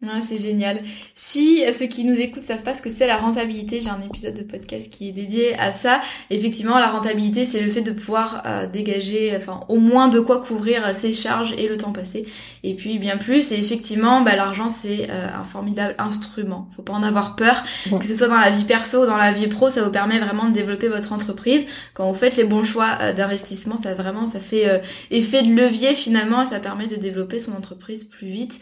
Ouais, 0.03 0.21
c'est 0.21 0.37
génial. 0.37 0.83
Si 1.15 1.65
euh, 1.65 1.73
ceux 1.73 1.87
qui 1.87 2.03
nous 2.03 2.13
écoutent 2.13 2.43
savent 2.43 2.61
pas 2.61 2.75
ce 2.75 2.83
que 2.83 2.89
c'est 2.91 3.07
la 3.07 3.17
rentabilité, 3.17 3.81
j'ai 3.81 3.89
un 3.89 3.99
épisode 3.99 4.35
de 4.35 4.43
podcast 4.43 4.91
qui 4.91 5.09
est 5.09 5.11
dédié 5.11 5.57
à 5.57 5.71
ça. 5.71 6.01
Effectivement, 6.29 6.77
la 6.77 6.91
rentabilité, 6.91 7.45
c'est 7.45 7.61
le 7.61 7.71
fait 7.71 7.81
de 7.81 7.91
pouvoir 7.91 8.43
euh, 8.45 8.67
dégager, 8.67 9.35
enfin, 9.35 9.61
au 9.69 9.77
moins 9.77 10.07
de 10.07 10.19
quoi 10.19 10.43
couvrir 10.43 10.85
euh, 10.85 10.93
ses 10.93 11.13
charges 11.13 11.53
et 11.57 11.67
le 11.67 11.77
temps 11.77 11.93
passé. 11.93 12.27
Et 12.61 12.75
puis 12.75 12.99
bien 12.99 13.17
plus. 13.17 13.51
Et 13.51 13.59
effectivement, 13.59 14.21
bah, 14.21 14.35
l'argent, 14.35 14.69
c'est 14.69 15.09
un 15.09 15.43
formidable 15.43 15.95
instrument. 15.97 16.69
Faut 16.75 16.83
pas 16.83 16.93
en 16.93 17.01
avoir 17.01 17.35
peur, 17.35 17.63
que 17.89 18.05
ce 18.05 18.13
soit 18.13 18.27
dans 18.27 18.39
la 18.39 18.51
vie 18.51 18.65
perso 18.65 19.01
ou 19.01 19.05
dans 19.07 19.17
la 19.17 19.31
vie 19.31 19.47
pro, 19.47 19.69
ça 19.69 19.83
vous 19.83 19.91
permet 19.91 20.19
vraiment 20.19 20.45
de 20.45 20.53
développer 20.53 20.89
votre 20.89 21.11
entreprise. 21.11 21.65
Quand 21.95 22.07
vous 22.11 22.17
faites 22.17 22.35
les 22.35 22.43
bons 22.43 22.63
choix 22.63 23.13
d'investissement, 23.13 23.77
ça 23.77 23.93
vraiment, 23.93 24.29
ça 24.29 24.39
fait 24.39 24.81
effet 25.11 25.43
de 25.43 25.53
levier 25.53 25.95
finalement, 25.95 26.43
et 26.43 26.45
ça 26.45 26.59
permet 26.59 26.87
de 26.87 26.97
développer 26.97 27.39
son 27.39 27.53
entreprise 27.53 28.03
plus 28.03 28.27
vite 28.27 28.59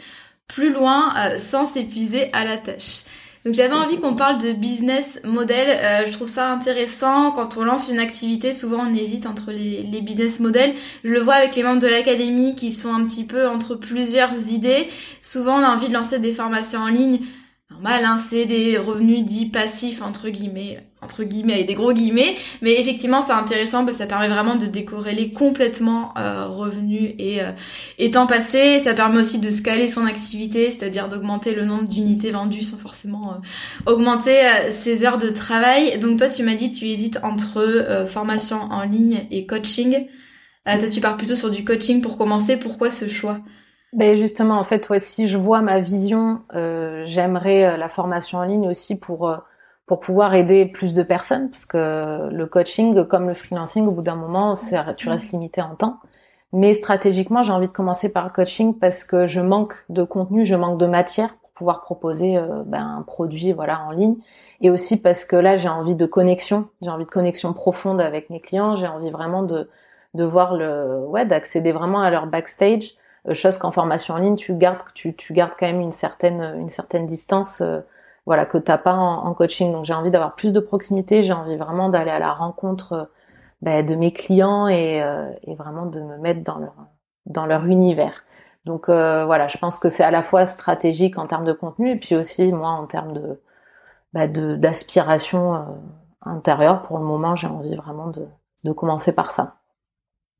plus 0.47 0.71
loin 0.71 1.13
euh, 1.17 1.37
sans 1.37 1.65
s'épuiser 1.65 2.29
à 2.33 2.43
la 2.45 2.57
tâche. 2.57 3.03
Donc 3.45 3.53
j'avais 3.53 3.75
envie 3.75 3.99
qu'on 3.99 4.15
parle 4.15 4.39
de 4.39 4.53
business 4.53 5.19
model. 5.23 5.67
Euh, 5.69 6.07
je 6.07 6.13
trouve 6.13 6.27
ça 6.27 6.49
intéressant. 6.49 7.31
Quand 7.31 7.57
on 7.57 7.63
lance 7.63 7.89
une 7.89 7.99
activité, 7.99 8.53
souvent 8.53 8.87
on 8.89 8.93
hésite 8.93 9.27
entre 9.27 9.51
les, 9.51 9.83
les 9.83 10.01
business 10.01 10.39
models. 10.39 10.73
Je 11.03 11.11
le 11.11 11.19
vois 11.19 11.35
avec 11.35 11.55
les 11.55 11.61
membres 11.61 11.81
de 11.81 11.87
l'académie 11.87 12.55
qui 12.55 12.71
sont 12.71 12.91
un 12.91 13.05
petit 13.05 13.25
peu 13.25 13.47
entre 13.47 13.75
plusieurs 13.75 14.51
idées. 14.51 14.87
Souvent 15.21 15.59
on 15.59 15.63
a 15.63 15.69
envie 15.69 15.89
de 15.89 15.93
lancer 15.93 16.17
des 16.17 16.31
formations 16.31 16.79
en 16.79 16.87
ligne 16.87 17.19
normal, 17.71 18.05
hein, 18.05 18.19
c'est 18.29 18.45
des 18.45 18.77
revenus 18.77 19.23
dits 19.23 19.47
passifs 19.47 20.01
entre 20.01 20.29
guillemets, 20.29 20.79
entre 21.01 21.23
guillemets 21.23 21.61
et 21.61 21.63
des 21.65 21.73
gros 21.73 21.93
guillemets, 21.93 22.35
mais 22.61 22.79
effectivement 22.79 23.21
c'est 23.21 23.33
intéressant 23.33 23.85
parce 23.85 23.97
que 23.97 24.03
ça 24.03 24.07
permet 24.07 24.27
vraiment 24.27 24.55
de 24.55 24.65
décorréler 24.65 25.31
complètement 25.31 26.13
euh, 26.17 26.47
revenus 26.47 27.13
et, 27.19 27.41
euh, 27.41 28.09
temps 28.11 28.27
passé. 28.27 28.79
Ça 28.79 28.93
permet 28.93 29.19
aussi 29.19 29.39
de 29.39 29.51
scaler 29.51 29.87
son 29.87 30.05
activité, 30.05 30.71
c'est-à-dire 30.71 31.09
d'augmenter 31.09 31.53
le 31.53 31.65
nombre 31.65 31.87
d'unités 31.87 32.31
vendues 32.31 32.63
sans 32.63 32.77
forcément 32.77 33.33
euh, 33.33 33.91
augmenter 33.91 34.45
euh, 34.45 34.71
ses 34.71 35.05
heures 35.05 35.17
de 35.17 35.29
travail. 35.29 35.99
Donc 35.99 36.17
toi 36.17 36.27
tu 36.27 36.43
m'as 36.43 36.55
dit 36.55 36.71
tu 36.71 36.85
hésites 36.85 37.19
entre 37.23 38.05
formation 38.07 38.57
en 38.71 38.83
ligne 38.83 39.27
et 39.31 39.45
coaching. 39.45 40.07
toi 40.65 40.87
tu 40.89 41.01
pars 41.01 41.17
plutôt 41.17 41.35
sur 41.35 41.51
du 41.51 41.63
coaching 41.65 42.01
pour 42.01 42.17
commencer. 42.17 42.57
Pourquoi 42.57 42.91
ce 42.91 43.09
choix? 43.09 43.41
Ben 43.95 44.15
justement, 44.15 44.59
en 44.59 44.63
fait, 44.65 44.89
ouais, 44.89 44.99
si 44.99 45.27
je 45.27 45.37
vois 45.37 45.61
ma 45.61 45.79
vision, 45.79 46.41
euh, 46.53 47.03
j'aimerais 47.05 47.63
euh, 47.65 47.77
la 47.77 47.89
formation 47.89 48.39
en 48.39 48.43
ligne 48.43 48.67
aussi 48.67 48.99
pour 48.99 49.29
euh, 49.29 49.37
pour 49.85 49.99
pouvoir 49.99 50.33
aider 50.33 50.65
plus 50.65 50.93
de 50.93 51.03
personnes, 51.03 51.49
parce 51.49 51.65
que 51.65 52.29
le 52.31 52.45
coaching, 52.47 53.05
comme 53.05 53.27
le 53.27 53.33
freelancing, 53.35 53.87
au 53.87 53.91
bout 53.91 54.01
d'un 54.01 54.15
moment, 54.15 54.53
tu 54.97 55.09
restes 55.09 55.31
limité 55.31 55.61
en 55.61 55.75
temps. 55.75 55.99
Mais 56.53 56.73
stratégiquement, 56.73 57.43
j'ai 57.43 57.51
envie 57.51 57.67
de 57.67 57.71
commencer 57.71 58.11
par 58.11 58.25
le 58.25 58.31
coaching 58.31 58.73
parce 58.79 59.03
que 59.03 59.27
je 59.27 59.41
manque 59.41 59.75
de 59.89 60.03
contenu, 60.03 60.45
je 60.45 60.55
manque 60.55 60.79
de 60.79 60.87
matière 60.87 61.35
pour 61.35 61.51
pouvoir 61.51 61.81
proposer 61.81 62.39
ben, 62.65 62.97
un 62.97 63.01
produit, 63.03 63.51
voilà, 63.53 63.83
en 63.83 63.91
ligne. 63.91 64.15
Et 64.61 64.71
aussi 64.71 64.99
parce 65.01 65.23
que 65.23 65.35
là, 65.35 65.57
j'ai 65.57 65.69
envie 65.69 65.95
de 65.95 66.07
connexion, 66.07 66.67
j'ai 66.81 66.89
envie 66.89 67.05
de 67.05 67.11
connexion 67.11 67.53
profonde 67.53 68.01
avec 68.01 68.31
mes 68.31 68.39
clients, 68.39 68.75
j'ai 68.75 68.87
envie 68.87 69.11
vraiment 69.11 69.43
de 69.43 69.69
de 70.15 70.23
voir 70.23 70.55
le, 70.55 71.05
ouais, 71.07 71.25
d'accéder 71.25 71.71
vraiment 71.71 72.01
à 72.01 72.09
leur 72.09 72.25
backstage 72.27 72.93
euh, 72.93 73.04
chose 73.33 73.57
qu'en 73.57 73.71
formation 73.71 74.13
en 74.13 74.17
ligne, 74.17 74.35
tu 74.35 74.55
gardes, 74.55 74.81
tu, 74.93 75.15
gardes 75.31 75.53
quand 75.59 75.65
même 75.65 75.81
une 75.81 75.91
certaine, 75.91 77.05
distance, 77.05 77.61
euh, 77.61 77.79
voilà, 78.25 78.45
que 78.45 78.57
t'as 78.57 78.77
pas 78.77 78.93
en, 78.93 79.33
coaching. 79.33 79.71
Donc 79.71 79.85
j'ai 79.85 79.93
envie 79.93 80.11
d'avoir 80.11 80.35
plus 80.35 80.53
de 80.53 80.59
proximité, 80.59 81.23
j'ai 81.23 81.33
envie 81.33 81.57
vraiment 81.57 81.89
d'aller 81.89 82.11
à 82.11 82.19
la 82.19 82.33
rencontre 82.33 82.93
euh, 82.93 83.03
ben, 83.61 83.85
de 83.85 83.95
mes 83.95 84.11
clients 84.13 84.67
et, 84.67 85.03
vraiment 85.57 85.85
de 85.85 85.99
me 86.01 86.17
mettre 86.17 86.41
dans 87.25 87.45
leur, 87.45 87.65
univers. 87.65 88.23
Donc 88.65 88.87
voilà, 88.87 89.47
je 89.47 89.57
pense 89.57 89.79
que 89.79 89.89
c'est 89.89 90.03
à 90.03 90.11
la 90.11 90.21
fois 90.21 90.45
stratégique 90.45 91.17
en 91.17 91.27
termes 91.27 91.45
de 91.45 91.53
contenu 91.53 91.91
et 91.91 91.95
puis 91.95 92.15
aussi 92.15 92.51
moi 92.51 92.69
en 92.69 92.85
termes 92.85 93.13
de 93.13 93.41
bah, 94.13 94.27
d'aspiration 94.27 95.65
intérieure. 96.21 96.81
Pour 96.83 96.97
le 96.97 97.05
moment, 97.05 97.35
j'ai 97.35 97.47
envie 97.47 97.75
vraiment 97.75 98.07
de, 98.07 98.27
de 98.65 98.71
commencer 98.71 99.13
par 99.13 99.31
ça. 99.31 99.54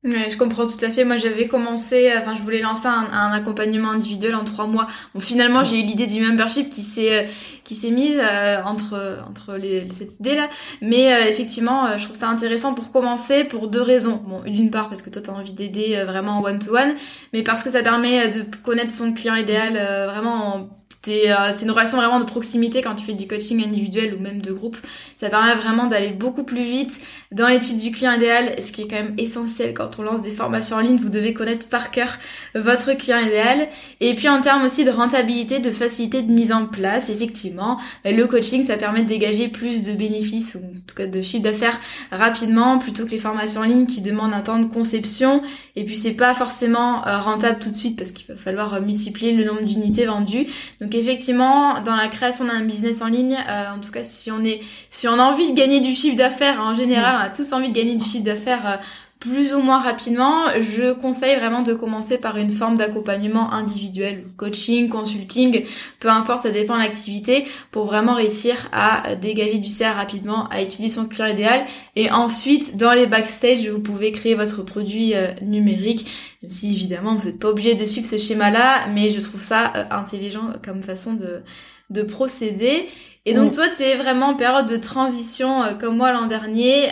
Ouais, 0.06 0.30
je 0.30 0.36
comprends 0.36 0.66
tout 0.66 0.84
à 0.84 0.90
fait. 0.90 1.04
Moi, 1.04 1.16
j'avais 1.16 1.48
commencé, 1.48 2.12
enfin, 2.16 2.36
je 2.36 2.42
voulais 2.42 2.60
lancer 2.60 2.86
un, 2.86 3.32
accompagnement 3.32 3.90
individuel 3.90 4.36
en 4.36 4.44
trois 4.44 4.68
mois. 4.68 4.86
Bon, 5.14 5.20
finalement, 5.20 5.64
j'ai 5.64 5.80
eu 5.80 5.82
l'idée 5.82 6.06
du 6.06 6.20
membership 6.20 6.70
qui 6.70 6.82
s'est 6.82 7.24
euh, 7.24 7.28
qui 7.64 7.74
s'est 7.74 7.90
mise 7.90 8.16
euh, 8.16 8.62
entre 8.64 9.18
entre 9.28 9.56
les, 9.56 9.88
cette 9.90 10.20
idée-là. 10.20 10.48
Mais 10.80 11.12
euh, 11.12 11.28
effectivement, 11.28 11.98
je 11.98 12.04
trouve 12.04 12.14
ça 12.16 12.28
intéressant 12.28 12.72
pour 12.72 12.92
commencer 12.92 13.42
pour 13.42 13.66
deux 13.66 13.82
raisons. 13.82 14.22
Bon, 14.24 14.42
d'une 14.48 14.70
part 14.70 14.88
parce 14.88 15.02
que 15.02 15.10
toi, 15.10 15.20
tu 15.20 15.30
as 15.30 15.32
envie 15.32 15.52
d'aider 15.52 16.00
vraiment 16.06 16.40
one 16.40 16.60
to 16.60 16.76
one, 16.76 16.94
mais 17.32 17.42
parce 17.42 17.64
que 17.64 17.72
ça 17.72 17.82
permet 17.82 18.28
de 18.28 18.44
connaître 18.62 18.92
son 18.92 19.12
client 19.12 19.34
idéal 19.34 19.72
vraiment 20.06 20.54
en 20.54 20.68
euh, 21.08 21.52
c'est 21.56 21.64
une 21.64 21.70
relation 21.70 21.96
vraiment 21.98 22.20
de 22.20 22.24
proximité 22.24 22.82
quand 22.82 22.94
tu 22.94 23.04
fais 23.04 23.14
du 23.14 23.26
coaching 23.26 23.64
individuel 23.64 24.14
ou 24.14 24.20
même 24.20 24.40
de 24.40 24.52
groupe. 24.52 24.76
Ça 25.14 25.28
permet 25.28 25.54
vraiment 25.54 25.86
d'aller 25.86 26.10
beaucoup 26.10 26.44
plus 26.44 26.62
vite 26.62 27.00
dans 27.36 27.48
l'étude 27.48 27.76
du 27.76 27.90
client 27.90 28.12
idéal, 28.14 28.54
ce 28.58 28.72
qui 28.72 28.82
est 28.82 28.88
quand 28.88 28.96
même 28.96 29.14
essentiel 29.18 29.74
quand 29.74 29.98
on 29.98 30.02
lance 30.02 30.22
des 30.22 30.30
formations 30.30 30.76
en 30.76 30.80
ligne. 30.80 30.96
Vous 30.96 31.10
devez 31.10 31.34
connaître 31.34 31.68
par 31.68 31.90
cœur 31.90 32.18
votre 32.54 32.94
client 32.94 33.18
idéal. 33.18 33.68
Et 34.00 34.14
puis 34.14 34.28
en 34.28 34.40
termes 34.40 34.64
aussi 34.64 34.84
de 34.84 34.90
rentabilité, 34.90 35.58
de 35.58 35.70
facilité 35.70 36.22
de 36.22 36.32
mise 36.32 36.50
en 36.50 36.64
place, 36.64 37.10
effectivement, 37.10 37.78
bah, 38.04 38.12
le 38.12 38.26
coaching, 38.26 38.62
ça 38.62 38.78
permet 38.78 39.02
de 39.02 39.08
dégager 39.08 39.48
plus 39.48 39.82
de 39.82 39.92
bénéfices 39.92 40.54
ou 40.54 40.64
en 40.64 40.80
tout 40.86 40.94
cas 40.94 41.06
de 41.06 41.20
chiffre 41.20 41.42
d'affaires 41.42 41.78
rapidement 42.10 42.78
plutôt 42.78 43.04
que 43.04 43.10
les 43.10 43.18
formations 43.18 43.60
en 43.60 43.64
ligne 43.64 43.86
qui 43.86 44.00
demandent 44.00 44.32
un 44.32 44.40
temps 44.40 44.58
de 44.58 44.72
conception. 44.72 45.42
Et 45.76 45.84
puis 45.84 45.96
c'est 45.96 46.14
pas 46.14 46.34
forcément 46.34 47.06
euh, 47.06 47.18
rentable 47.18 47.58
tout 47.58 47.68
de 47.68 47.74
suite 47.74 47.98
parce 47.98 48.12
qu'il 48.12 48.26
va 48.28 48.36
falloir 48.36 48.72
euh, 48.72 48.80
multiplier 48.80 49.32
le 49.32 49.44
nombre 49.44 49.62
d'unités 49.62 50.06
vendues. 50.06 50.46
Donc 50.80 50.94
effectivement, 50.94 51.82
dans 51.82 51.96
la 51.96 52.08
création 52.08 52.46
d'un 52.46 52.62
business 52.62 53.02
en 53.02 53.08
ligne, 53.08 53.36
euh, 53.46 53.74
en 53.76 53.78
tout 53.78 53.90
cas, 53.90 54.04
si 54.04 54.30
on 54.30 54.42
est, 54.42 54.60
si 54.90 55.06
on 55.06 55.18
a 55.18 55.22
envie 55.22 55.52
de 55.52 55.54
gagner 55.54 55.80
du 55.80 55.94
chiffre 55.94 56.16
d'affaires, 56.16 56.60
en 56.62 56.74
général, 56.74 57.25
tous 57.28 57.52
envie 57.52 57.70
de 57.70 57.74
gagner 57.74 57.96
du 57.96 58.04
chiffre 58.04 58.24
d'affaires 58.24 58.66
euh, 58.66 58.76
plus 59.18 59.54
ou 59.54 59.60
moins 59.60 59.78
rapidement, 59.78 60.44
je 60.60 60.92
conseille 60.92 61.36
vraiment 61.36 61.62
de 61.62 61.72
commencer 61.72 62.18
par 62.18 62.36
une 62.36 62.50
forme 62.50 62.76
d'accompagnement 62.76 63.50
individuel, 63.50 64.26
coaching, 64.36 64.90
consulting, 64.90 65.64
peu 66.00 66.08
importe, 66.08 66.42
ça 66.42 66.50
dépend 66.50 66.74
de 66.74 66.80
l'activité, 66.80 67.46
pour 67.70 67.86
vraiment 67.86 68.14
réussir 68.14 68.68
à 68.72 69.16
dégager 69.16 69.58
du 69.58 69.70
CR 69.70 69.96
rapidement, 69.96 70.48
à 70.48 70.60
étudier 70.60 70.90
son 70.90 71.06
client 71.06 71.28
idéal. 71.28 71.64
Et 71.96 72.10
ensuite, 72.10 72.76
dans 72.76 72.92
les 72.92 73.06
backstage, 73.06 73.66
vous 73.68 73.80
pouvez 73.80 74.12
créer 74.12 74.34
votre 74.34 74.62
produit 74.62 75.14
euh, 75.14 75.32
numérique, 75.40 76.06
même 76.42 76.50
si 76.50 76.72
évidemment 76.72 77.14
vous 77.14 77.26
n'êtes 77.26 77.38
pas 77.38 77.48
obligé 77.48 77.74
de 77.74 77.86
suivre 77.86 78.06
ce 78.06 78.18
schéma-là, 78.18 78.88
mais 78.88 79.08
je 79.08 79.20
trouve 79.20 79.40
ça 79.40 79.72
euh, 79.76 79.84
intelligent 79.90 80.52
comme 80.62 80.82
façon 80.82 81.14
de, 81.14 81.42
de 81.88 82.02
procéder. 82.02 82.86
Et 83.26 83.34
donc 83.34 83.52
toi, 83.52 83.64
tu 83.68 83.82
es 83.82 83.96
vraiment 83.96 84.28
en 84.28 84.34
période 84.36 84.68
de 84.68 84.76
transition 84.76 85.62
euh, 85.62 85.74
comme 85.74 85.96
moi 85.96 86.12
l'an 86.12 86.26
dernier, 86.26 86.88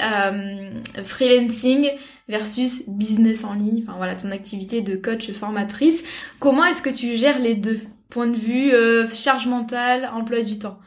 freelancing, 1.04 1.90
versus 2.28 2.88
business 2.88 3.44
en 3.44 3.54
ligne, 3.54 3.84
enfin 3.86 3.96
voilà, 3.96 4.14
ton 4.14 4.30
activité 4.30 4.80
de 4.80 4.96
coach 4.96 5.30
formatrice. 5.32 6.02
Comment 6.40 6.64
est-ce 6.64 6.82
que 6.82 6.90
tu 6.90 7.16
gères 7.16 7.38
les 7.38 7.54
deux? 7.54 7.80
Point 8.10 8.28
de 8.28 8.36
vue 8.36 8.72
euh, 8.72 9.08
charge 9.08 9.46
mentale, 9.46 10.08
emploi 10.14 10.42
du 10.42 10.58
temps. 10.58 10.78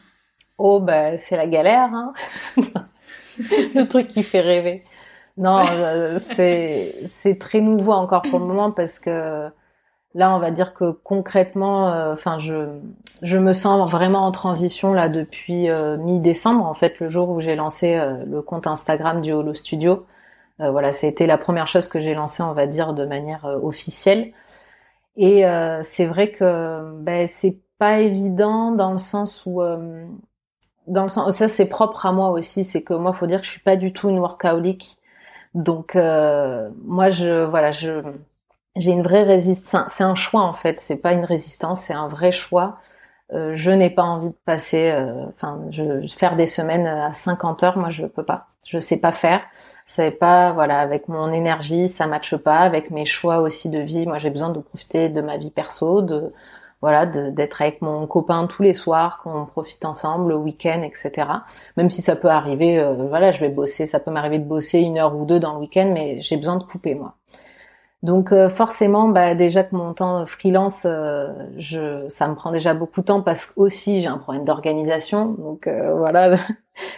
Oh 0.57 0.79
bah 0.79 1.17
c'est 1.17 1.37
la 1.37 1.47
galère, 1.47 1.93
hein. 1.93 2.13
Le 3.37 3.83
truc 3.83 4.07
qui 4.07 4.23
fait 4.23 4.41
rêver. 4.41 4.83
Non, 5.37 5.63
euh, 5.69 6.17
c'est 6.19 6.95
c'est 7.07 7.37
très 7.37 7.61
nouveau 7.61 7.91
encore 7.91 8.23
pour 8.23 8.39
le 8.39 8.45
moment 8.45 8.71
parce 8.71 8.99
que 8.99 9.49
là 10.17 10.35
on 10.35 10.39
va 10.39 10.51
dire 10.51 10.73
que 10.73 10.91
concrètement, 10.91 11.93
euh, 11.93 12.13
enfin 12.13 12.37
je 12.37 12.79
je 13.21 13.37
me 13.37 13.53
sens 13.53 13.89
vraiment 13.89 14.25
en 14.25 14.31
transition 14.31 14.93
là 14.93 15.09
depuis 15.09 15.69
mi-décembre 15.99 16.65
en 16.65 16.73
fait 16.73 16.99
le 16.99 17.09
jour 17.09 17.29
où 17.29 17.41
j'ai 17.41 17.55
lancé 17.55 17.99
le 18.27 18.41
compte 18.41 18.67
Instagram 18.67 19.21
du 19.21 19.31
Holo 19.31 19.53
Studio. 19.53 20.05
Euh, 20.61 20.71
voilà, 20.71 20.89
été 20.89 21.27
la 21.27 21.37
première 21.37 21.67
chose 21.67 21.87
que 21.87 21.99
j'ai 21.99 22.13
lancée, 22.15 22.41
on 22.41 22.53
va 22.53 22.65
dire, 22.67 22.93
de 22.93 23.05
manière 23.05 23.45
euh, 23.45 23.59
officielle. 23.61 24.33
Et 25.17 25.45
euh, 25.45 25.81
c'est 25.83 26.05
vrai 26.05 26.31
que 26.31 26.91
ben, 27.01 27.27
c'est 27.27 27.59
pas 27.77 27.99
évident 27.99 28.71
dans 28.71 28.91
le 28.91 28.97
sens 28.97 29.45
où 29.45 29.61
dans 30.87 31.03
le 31.03 31.09
sens 31.09 31.35
ça 31.35 31.47
c'est 31.47 31.67
propre 31.67 32.05
à 32.07 32.11
moi 32.11 32.31
aussi 32.31 32.63
c'est 32.63 32.83
que 32.83 32.93
moi 32.93 33.13
faut 33.13 33.27
dire 33.27 33.41
que 33.41 33.45
je 33.45 33.51
suis 33.51 33.61
pas 33.61 33.75
du 33.75 33.93
tout 33.93 34.09
une 34.09 34.19
workaholic 34.19 34.97
donc 35.53 35.95
moi 35.95 37.09
je 37.11 37.45
voilà 37.45 37.71
je 37.71 38.01
j'ai 38.79 38.91
une 38.91 39.01
vraie 39.01 39.23
résistance 39.23 39.91
c'est 39.93 40.03
un 40.03 40.15
choix 40.15 40.41
en 40.41 40.53
fait 40.53 40.79
c'est 40.79 40.97
pas 40.97 41.13
une 41.13 41.25
résistance 41.25 41.81
c'est 41.81 41.93
un 41.93 42.07
vrai 42.07 42.31
choix 42.31 42.77
Euh, 43.33 43.55
je 43.55 43.71
n'ai 43.71 43.89
pas 43.89 44.03
envie 44.03 44.29
de 44.29 44.35
passer, 44.45 44.89
euh, 44.91 45.25
enfin, 45.29 45.59
je, 45.69 46.07
faire 46.07 46.35
des 46.37 46.47
semaines 46.47 46.87
à 46.87 47.11
50 47.13 47.63
heures, 47.63 47.77
moi 47.77 47.89
je 47.89 48.05
peux 48.05 48.23
pas. 48.23 48.47
Je 48.65 48.79
sais 48.79 48.97
pas 48.97 49.11
faire. 49.11 49.41
C'est 49.85 50.11
pas, 50.11 50.53
voilà, 50.53 50.79
avec 50.79 51.07
mon 51.07 51.31
énergie, 51.33 51.87
ça 51.87 52.07
matche 52.07 52.35
pas. 52.37 52.59
Avec 52.59 52.91
mes 52.91 53.05
choix 53.05 53.39
aussi 53.39 53.69
de 53.69 53.79
vie, 53.79 54.05
moi 54.07 54.17
j'ai 54.17 54.29
besoin 54.29 54.49
de 54.49 54.59
profiter 54.59 55.09
de 55.09 55.21
ma 55.21 55.37
vie 55.37 55.51
perso, 55.51 56.01
de 56.01 56.31
voilà, 56.81 57.05
d'être 57.07 57.61
avec 57.61 57.81
mon 57.81 58.05
copain 58.07 58.45
tous 58.47 58.61
les 58.63 58.73
soirs, 58.73 59.17
qu'on 59.23 59.45
profite 59.45 59.83
ensemble, 59.85 60.29
le 60.29 60.37
week-end, 60.37 60.83
etc. 60.83 61.27
Même 61.75 61.89
si 61.89 62.01
ça 62.03 62.15
peut 62.15 62.27
arriver, 62.29 62.79
euh, 62.79 62.93
voilà, 63.09 63.31
je 63.31 63.39
vais 63.41 63.49
bosser, 63.49 63.85
ça 63.87 63.99
peut 63.99 64.11
m'arriver 64.11 64.39
de 64.39 64.45
bosser 64.45 64.79
une 64.79 64.99
heure 64.99 65.15
ou 65.15 65.25
deux 65.25 65.39
dans 65.39 65.53
le 65.53 65.59
week-end, 65.59 65.91
mais 65.93 66.21
j'ai 66.21 66.37
besoin 66.37 66.57
de 66.57 66.63
couper 66.63 66.93
moi. 66.95 67.15
Donc 68.03 68.31
euh, 68.31 68.47
forcément, 68.49 69.09
bah, 69.09 69.35
déjà 69.35 69.63
que 69.63 69.75
mon 69.75 69.93
temps 69.93 70.25
freelance, 70.25 70.83
euh, 70.85 71.33
ça 72.09 72.27
me 72.27 72.35
prend 72.35 72.51
déjà 72.51 72.73
beaucoup 72.73 73.01
de 73.01 73.05
temps 73.05 73.21
parce 73.21 73.47
que 73.47 73.59
aussi 73.59 74.01
j'ai 74.01 74.07
un 74.07 74.17
problème 74.17 74.45
d'organisation. 74.45 75.33
Donc 75.33 75.67
voilà, 75.97 76.37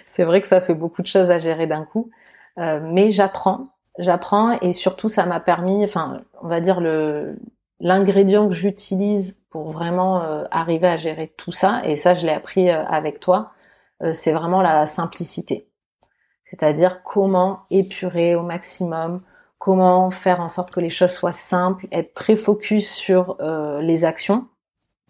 c'est 0.05 0.23
vrai 0.23 0.41
que 0.41 0.47
ça 0.47 0.61
fait 0.61 0.75
beaucoup 0.75 1.01
de 1.01 1.07
choses 1.07 1.31
à 1.31 1.39
gérer 1.39 1.67
d'un 1.67 1.85
coup. 1.85 2.09
mais 2.57 3.11
j'apprends, 3.11 3.69
j'apprends 3.97 4.51
et 4.61 4.73
surtout 4.73 5.07
ça 5.07 5.25
m'a 5.25 5.39
permis, 5.39 5.83
enfin, 5.83 6.21
on 6.41 6.47
va 6.47 6.61
dire 6.61 6.81
le 6.81 7.37
l'ingrédient 7.79 8.47
que 8.47 8.53
j'utilise 8.53 9.39
pour 9.49 9.69
vraiment 9.69 10.23
euh, 10.23 10.45
arriver 10.51 10.87
à 10.87 10.97
gérer 10.97 11.27
tout 11.27 11.51
ça, 11.51 11.81
et 11.83 11.95
ça 11.95 12.13
je 12.13 12.25
l'ai 12.25 12.33
appris 12.33 12.69
euh, 12.69 12.83
avec 12.85 13.19
toi, 13.19 13.51
euh, 14.03 14.13
c'est 14.13 14.31
vraiment 14.31 14.61
la 14.61 14.85
simplicité. 14.85 15.67
C'est-à-dire 16.45 17.03
comment 17.03 17.61
épurer 17.69 18.35
au 18.35 18.43
maximum, 18.43 19.21
comment 19.59 20.09
faire 20.09 20.39
en 20.39 20.47
sorte 20.47 20.71
que 20.71 20.79
les 20.79 20.89
choses 20.89 21.11
soient 21.11 21.31
simples, 21.31 21.87
être 21.91 22.15
très 22.15 22.35
focus 22.35 22.89
sur 22.89 23.37
les 23.81 24.05
actions, 24.05 24.47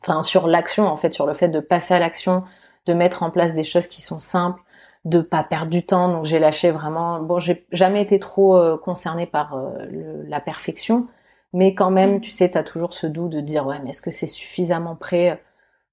enfin 0.02 0.22
sur 0.22 0.48
l'action 0.48 0.86
en 0.86 0.98
fait, 0.98 1.14
sur 1.14 1.26
le 1.26 1.34
fait 1.34 1.48
de 1.48 1.62
passer 1.62 1.94
à 1.94 2.00
l'action, 2.00 2.44
de 2.86 2.94
mettre 2.94 3.24
en 3.24 3.30
place 3.30 3.54
des 3.54 3.64
choses 3.64 3.88
qui 3.88 4.02
sont 4.02 4.20
simples, 4.20 4.62
de 5.06 5.22
pas 5.22 5.44
perdre 5.44 5.70
du 5.70 5.86
temps. 5.86 6.10
Donc 6.10 6.26
j'ai 6.26 6.40
lâché 6.40 6.72
vraiment. 6.72 7.20
Bon, 7.20 7.40
j'ai 7.40 7.68
jamais 7.72 8.02
été 8.02 8.20
trop 8.20 8.78
concernée 8.80 9.28
par 9.28 9.58
la 9.90 10.42
perfection, 10.42 11.08
mais 11.54 11.74
quand 11.74 11.92
même, 11.92 12.20
tu 12.20 12.32
sais, 12.32 12.50
tu 12.52 12.58
as 12.58 12.64
toujours 12.64 12.94
ce 12.94 13.08
doux 13.08 13.30
de 13.30 13.40
dire, 13.42 13.66
ouais, 13.66 13.80
mais 13.84 13.92
est-ce 13.92 14.02
que 14.02 14.12
c'est 14.12 14.28
suffisamment 14.28 14.96
prêt? 14.96 15.42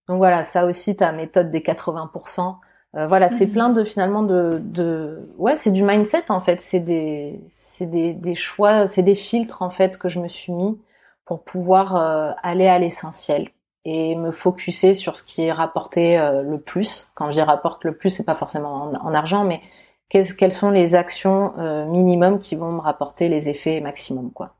Donc 0.08 0.18
voilà, 0.18 0.42
ça 0.42 0.66
aussi, 0.66 0.96
ta 0.96 1.12
méthode 1.12 1.50
des 1.50 1.60
80%. 1.60 2.56
Euh, 2.96 3.06
voilà, 3.06 3.28
c'est 3.28 3.46
mm. 3.46 3.52
plein 3.52 3.68
de 3.70 3.84
finalement 3.84 4.22
de, 4.22 4.60
de... 4.62 5.28
ouais, 5.38 5.56
c'est 5.56 5.70
du 5.70 5.82
mindset 5.82 6.30
en 6.30 6.40
fait, 6.40 6.60
c'est 6.60 6.80
des, 6.80 7.40
c'est 7.50 7.86
des, 7.86 8.14
des 8.14 8.34
choix, 8.34 8.86
c'est 8.86 9.02
des 9.02 9.14
filtres 9.14 9.62
en 9.62 9.70
fait 9.70 9.98
que 9.98 10.08
je 10.08 10.20
me 10.20 10.28
suis 10.28 10.52
mis 10.52 10.78
pour 11.24 11.42
pouvoir 11.42 11.96
euh, 11.96 12.32
aller 12.42 12.66
à 12.66 12.78
l'essentiel 12.78 13.48
et 13.84 14.16
me 14.16 14.32
focuser 14.32 14.94
sur 14.94 15.16
ce 15.16 15.22
qui 15.22 15.44
est 15.44 15.52
rapporté 15.52 16.18
euh, 16.18 16.42
le 16.42 16.60
plus. 16.60 17.10
Quand 17.14 17.30
je 17.30 17.36
dis 17.36 17.42
rapporte 17.42 17.84
le 17.84 17.96
plus, 17.96 18.10
c'est 18.10 18.24
pas 18.24 18.34
forcément 18.34 18.90
en, 19.00 19.14
argent, 19.14 19.44
mais 19.44 19.60
quelles 20.08 20.52
sont 20.52 20.70
les 20.70 20.94
actions 20.94 21.52
minimum 21.86 22.38
qui 22.38 22.54
vont 22.54 22.70
me 22.70 22.80
rapporter 22.80 23.28
les 23.28 23.48
effets 23.48 23.80
maximum, 23.80 24.30
quoi. 24.30 24.54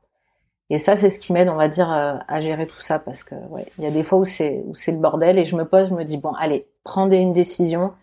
Et 0.69 0.79
ça, 0.79 0.97
c'est 0.97 1.09
ce 1.09 1.19
qui 1.19 1.31
m'aide, 1.31 1.47
on 1.49 1.55
va 1.55 1.69
dire, 1.69 1.91
euh, 1.91 2.15
à 2.27 2.41
gérer 2.41 2.67
tout 2.67 2.81
ça 2.81 2.99
parce 2.99 3.23
que 3.23 3.35
ouais, 3.49 3.65
il 3.77 3.85
y 3.85 3.87
a 3.87 3.91
des 3.91 4.03
fois 4.03 4.19
où 4.19 4.25
c'est 4.25 4.63
où 4.65 4.75
c'est 4.75 4.91
le 4.91 4.97
bordel 4.97 5.39
et 5.39 5.45
je 5.45 5.55
me 5.55 5.63
pose, 5.65 5.89
je 5.89 5.93
me 5.93 6.03
dis 6.03 6.17
bon, 6.17 6.33
allez, 6.33 6.67
prends 6.83 7.09
une 7.09 7.33
décision. 7.33 7.93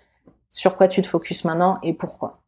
Sur 0.54 0.76
quoi 0.76 0.86
tu 0.88 1.02
te 1.02 1.08
focuses 1.08 1.44
maintenant 1.44 1.78
et 1.82 1.92
pourquoi 1.92 2.38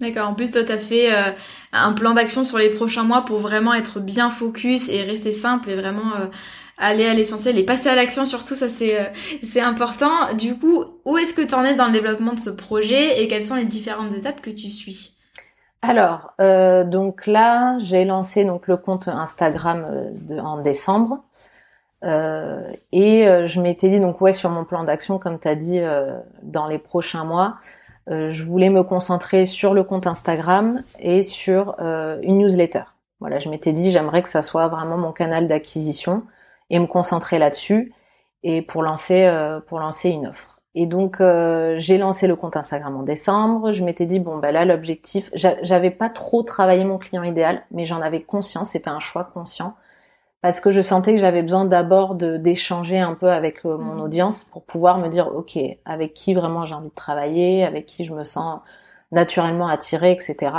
D'accord. 0.00 0.28
En 0.28 0.34
plus, 0.34 0.50
toi, 0.50 0.64
t'as 0.64 0.78
fait 0.78 1.14
euh, 1.14 1.32
un 1.72 1.92
plan 1.92 2.14
d'action 2.14 2.44
sur 2.44 2.56
les 2.56 2.70
prochains 2.70 3.04
mois 3.04 3.24
pour 3.24 3.40
vraiment 3.40 3.74
être 3.74 4.00
bien 4.00 4.30
focus 4.30 4.88
et 4.88 5.02
rester 5.02 5.32
simple 5.32 5.68
et 5.70 5.76
vraiment 5.76 6.16
euh, 6.18 6.26
aller 6.78 7.04
à 7.06 7.12
l'essentiel 7.14 7.58
et 7.58 7.64
passer 7.64 7.90
à 7.90 7.94
l'action. 7.94 8.24
Surtout, 8.24 8.54
ça 8.54 8.68
c'est 8.70 9.12
c'est 9.42 9.60
important. 9.60 10.34
Du 10.34 10.56
coup, 10.56 10.84
où 11.04 11.18
est-ce 11.18 11.34
que 11.34 11.42
tu 11.42 11.54
en 11.54 11.64
es 11.64 11.74
dans 11.74 11.86
le 11.86 11.92
développement 11.92 12.32
de 12.32 12.40
ce 12.40 12.50
projet 12.50 13.20
et 13.20 13.28
quelles 13.28 13.44
sont 13.44 13.56
les 13.56 13.66
différentes 13.66 14.14
étapes 14.14 14.40
que 14.40 14.50
tu 14.50 14.70
suis? 14.70 15.18
Alors, 15.82 16.32
euh, 16.40 16.84
donc 16.84 17.26
là, 17.26 17.78
j'ai 17.78 18.04
lancé 18.04 18.44
donc 18.44 18.66
le 18.66 18.76
compte 18.76 19.08
Instagram 19.08 19.84
euh, 19.88 20.10
de, 20.12 20.38
en 20.38 20.60
décembre. 20.60 21.22
Euh, 22.04 22.72
et 22.92 23.26
je 23.46 23.60
m'étais 23.60 23.88
dit, 23.88 24.00
donc 24.00 24.20
ouais, 24.20 24.32
sur 24.32 24.50
mon 24.50 24.64
plan 24.64 24.84
d'action, 24.84 25.18
comme 25.18 25.38
tu 25.38 25.48
as 25.48 25.54
dit, 25.54 25.80
dans 26.42 26.66
les 26.66 26.78
prochains 26.78 27.24
mois, 27.24 27.56
je 28.08 28.42
voulais 28.42 28.70
me 28.70 28.82
concentrer 28.82 29.44
sur 29.44 29.74
le 29.74 29.84
compte 29.84 30.06
Instagram 30.06 30.82
et 30.98 31.22
sur 31.22 31.76
une 31.80 32.38
newsletter. 32.38 32.84
Voilà, 33.20 33.38
je 33.38 33.48
m'étais 33.48 33.72
dit, 33.72 33.90
j'aimerais 33.90 34.22
que 34.22 34.28
ça 34.28 34.42
soit 34.42 34.68
vraiment 34.68 34.96
mon 34.96 35.12
canal 35.12 35.46
d'acquisition 35.46 36.22
et 36.70 36.78
me 36.78 36.86
concentrer 36.86 37.38
là-dessus 37.38 37.92
et 38.42 38.62
pour 38.62 38.82
lancer, 38.82 39.28
pour 39.66 39.80
lancer 39.80 40.10
une 40.10 40.28
offre. 40.28 40.58
Et 40.74 40.86
donc 40.86 41.20
euh, 41.20 41.74
j'ai 41.76 41.98
lancé 41.98 42.28
le 42.28 42.36
compte 42.36 42.56
Instagram 42.56 42.94
en 42.96 43.02
décembre. 43.02 43.72
Je 43.72 43.82
m'étais 43.82 44.06
dit 44.06 44.20
bon 44.20 44.38
ben 44.38 44.52
là 44.52 44.64
l'objectif, 44.64 45.28
j'avais 45.34 45.90
pas 45.90 46.08
trop 46.08 46.44
travaillé 46.44 46.84
mon 46.84 46.98
client 46.98 47.24
idéal, 47.24 47.64
mais 47.72 47.84
j'en 47.84 48.00
avais 48.00 48.22
conscience. 48.22 48.70
C'était 48.70 48.88
un 48.88 49.00
choix 49.00 49.24
conscient 49.24 49.74
parce 50.40 50.60
que 50.60 50.70
je 50.70 50.80
sentais 50.80 51.14
que 51.14 51.20
j'avais 51.20 51.42
besoin 51.42 51.64
d'abord 51.64 52.14
d'échanger 52.14 52.98
un 52.98 53.14
peu 53.14 53.30
avec 53.30 53.64
euh, 53.64 53.76
mon 53.76 53.94
mmh. 53.94 54.00
audience 54.00 54.44
pour 54.44 54.62
pouvoir 54.64 54.98
me 54.98 55.08
dire 55.08 55.28
ok 55.34 55.58
avec 55.84 56.14
qui 56.14 56.34
vraiment 56.34 56.64
j'ai 56.64 56.74
envie 56.74 56.90
de 56.90 56.94
travailler, 56.94 57.64
avec 57.64 57.86
qui 57.86 58.04
je 58.04 58.14
me 58.14 58.24
sens 58.24 58.60
naturellement 59.10 59.68
attirée, 59.68 60.12
etc. 60.12 60.52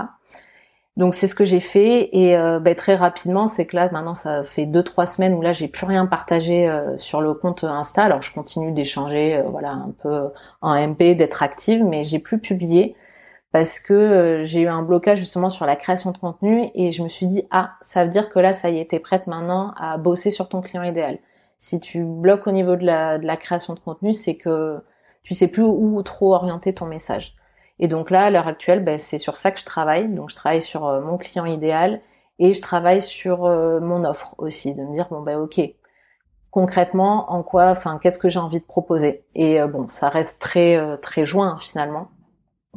Donc 0.97 1.13
c'est 1.13 1.27
ce 1.27 1.35
que 1.35 1.45
j'ai 1.45 1.61
fait 1.61 2.09
et 2.11 2.35
euh, 2.35 2.59
ben, 2.59 2.75
très 2.75 2.95
rapidement, 2.95 3.47
c'est 3.47 3.65
que 3.65 3.77
là 3.77 3.89
maintenant 3.91 4.13
ça 4.13 4.43
fait 4.43 4.65
deux 4.65 4.83
trois 4.83 5.07
semaines 5.07 5.33
où 5.33 5.41
là 5.41 5.53
j'ai 5.53 5.69
plus 5.69 5.85
rien 5.85 6.05
partagé 6.07 6.67
euh, 6.67 6.97
sur 6.97 7.21
le 7.21 7.33
compte 7.33 7.63
Insta. 7.63 8.03
Alors 8.03 8.21
je 8.21 8.33
continue 8.33 8.73
d'échanger, 8.73 9.41
voilà 9.47 9.71
un 9.71 9.93
peu 10.03 10.29
en 10.61 10.75
MP, 10.75 11.15
d'être 11.15 11.41
active, 11.41 11.85
mais 11.85 12.03
j'ai 12.03 12.19
plus 12.19 12.39
publié 12.39 12.95
parce 13.51 13.79
que 13.79 14.41
j'ai 14.43 14.61
eu 14.61 14.67
un 14.67 14.83
blocage 14.83 15.19
justement 15.19 15.49
sur 15.49 15.65
la 15.65 15.75
création 15.75 16.11
de 16.11 16.17
contenu 16.17 16.69
et 16.75 16.91
je 16.91 17.03
me 17.03 17.09
suis 17.09 17.27
dit 17.27 17.47
ah 17.51 17.71
ça 17.81 18.05
veut 18.05 18.11
dire 18.11 18.29
que 18.29 18.39
là 18.39 18.53
ça 18.53 18.69
y 18.69 18.79
est 18.79 18.91
t'es 18.91 18.99
prête 18.99 19.27
maintenant 19.27 19.73
à 19.77 19.97
bosser 19.97 20.31
sur 20.31 20.49
ton 20.49 20.61
client 20.61 20.83
idéal. 20.83 21.19
Si 21.57 21.79
tu 21.79 22.03
bloques 22.03 22.47
au 22.47 22.51
niveau 22.51 22.75
de 22.75 22.85
la, 22.85 23.17
de 23.17 23.25
la 23.25 23.35
création 23.37 23.73
de 23.73 23.79
contenu, 23.79 24.13
c'est 24.13 24.37
que 24.37 24.79
tu 25.23 25.33
sais 25.33 25.47
plus 25.49 25.63
où 25.63 26.01
trop 26.03 26.33
orienter 26.33 26.73
ton 26.73 26.85
message. 26.85 27.35
Et 27.79 27.87
donc 27.87 28.11
là, 28.11 28.25
à 28.25 28.29
l'heure 28.29 28.47
actuelle, 28.47 28.83
ben, 28.83 28.97
c'est 28.97 29.17
sur 29.17 29.35
ça 29.35 29.51
que 29.51 29.59
je 29.59 29.65
travaille. 29.65 30.09
Donc 30.09 30.29
je 30.29 30.35
travaille 30.35 30.61
sur 30.61 30.85
euh, 30.85 31.01
mon 31.01 31.17
client 31.17 31.45
idéal 31.45 32.01
et 32.37 32.53
je 32.53 32.61
travaille 32.61 33.01
sur 33.01 33.45
euh, 33.45 33.79
mon 33.79 34.05
offre 34.05 34.35
aussi, 34.37 34.73
de 34.73 34.83
me 34.83 34.93
dire 34.93 35.07
bon 35.09 35.21
ben 35.21 35.37
ok, 35.39 35.61
concrètement 36.51 37.31
en 37.31 37.43
quoi, 37.43 37.69
enfin 37.69 37.99
qu'est-ce 38.01 38.19
que 38.19 38.29
j'ai 38.29 38.39
envie 38.39 38.59
de 38.59 38.65
proposer? 38.65 39.25
Et 39.35 39.61
euh, 39.61 39.67
bon, 39.67 39.87
ça 39.87 40.09
reste 40.09 40.41
très 40.41 40.97
très 41.01 41.25
joint 41.25 41.57
finalement. 41.59 42.09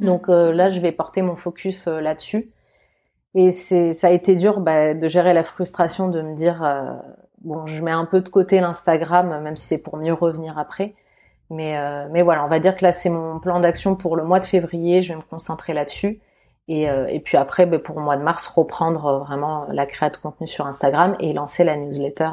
Donc 0.01 0.29
là, 0.29 0.69
je 0.69 0.81
vais 0.81 0.93
porter 0.93 1.23
mon 1.23 1.37
focus 1.37 1.87
là-dessus. 1.87 2.51
Et 3.35 3.51
c'est 3.51 3.93
ça 3.93 4.09
a 4.09 4.11
été 4.11 4.35
dur 4.35 4.61
bah, 4.61 4.95
de 4.95 5.09
gérer 5.09 5.33
la 5.33 5.45
frustration 5.45 6.09
de 6.09 6.23
me 6.23 6.35
dire 6.35 6.63
bon, 7.45 7.67
je 7.67 7.83
mets 7.83 7.91
un 7.91 8.05
peu 8.05 8.21
de 8.21 8.29
côté 8.29 8.61
l'Instagram, 8.61 9.43
même 9.43 9.57
si 9.57 9.67
c'est 9.67 9.79
pour 9.79 9.97
mieux 9.97 10.13
revenir 10.13 10.59
après. 10.59 10.95
Mais, 11.51 11.77
euh, 11.79 12.09
mais 12.11 12.23
voilà, 12.23 12.45
on 12.45 12.49
va 12.49 12.61
dire 12.61 12.75
que 12.75 12.85
là, 12.85 12.93
c'est 12.93 13.11
mon 13.11 13.39
plan 13.39 13.61
d'action 13.61 13.95
pour 13.95 14.17
le 14.17 14.25
mois 14.25 14.41
de 14.41 14.45
février. 14.45 15.03
Je 15.03 15.13
vais 15.13 15.17
me 15.19 15.23
concentrer 15.23 15.75
là-dessus. 15.75 16.21
Et, 16.69 16.89
euh, 16.89 17.07
et 17.09 17.21
puis 17.21 17.37
après, 17.37 17.67
ben, 17.67 17.81
pour 17.81 17.99
le 17.99 18.05
mois 18.05 18.17
de 18.17 18.23
mars, 18.23 18.47
reprendre 18.47 19.07
euh, 19.07 19.19
vraiment 19.19 19.67
la 19.71 19.85
création 19.87 20.21
de 20.21 20.23
contenu 20.23 20.47
sur 20.47 20.67
Instagram 20.67 21.17
et 21.21 21.33
lancer 21.33 21.65
la 21.65 21.77
newsletter 21.77 22.31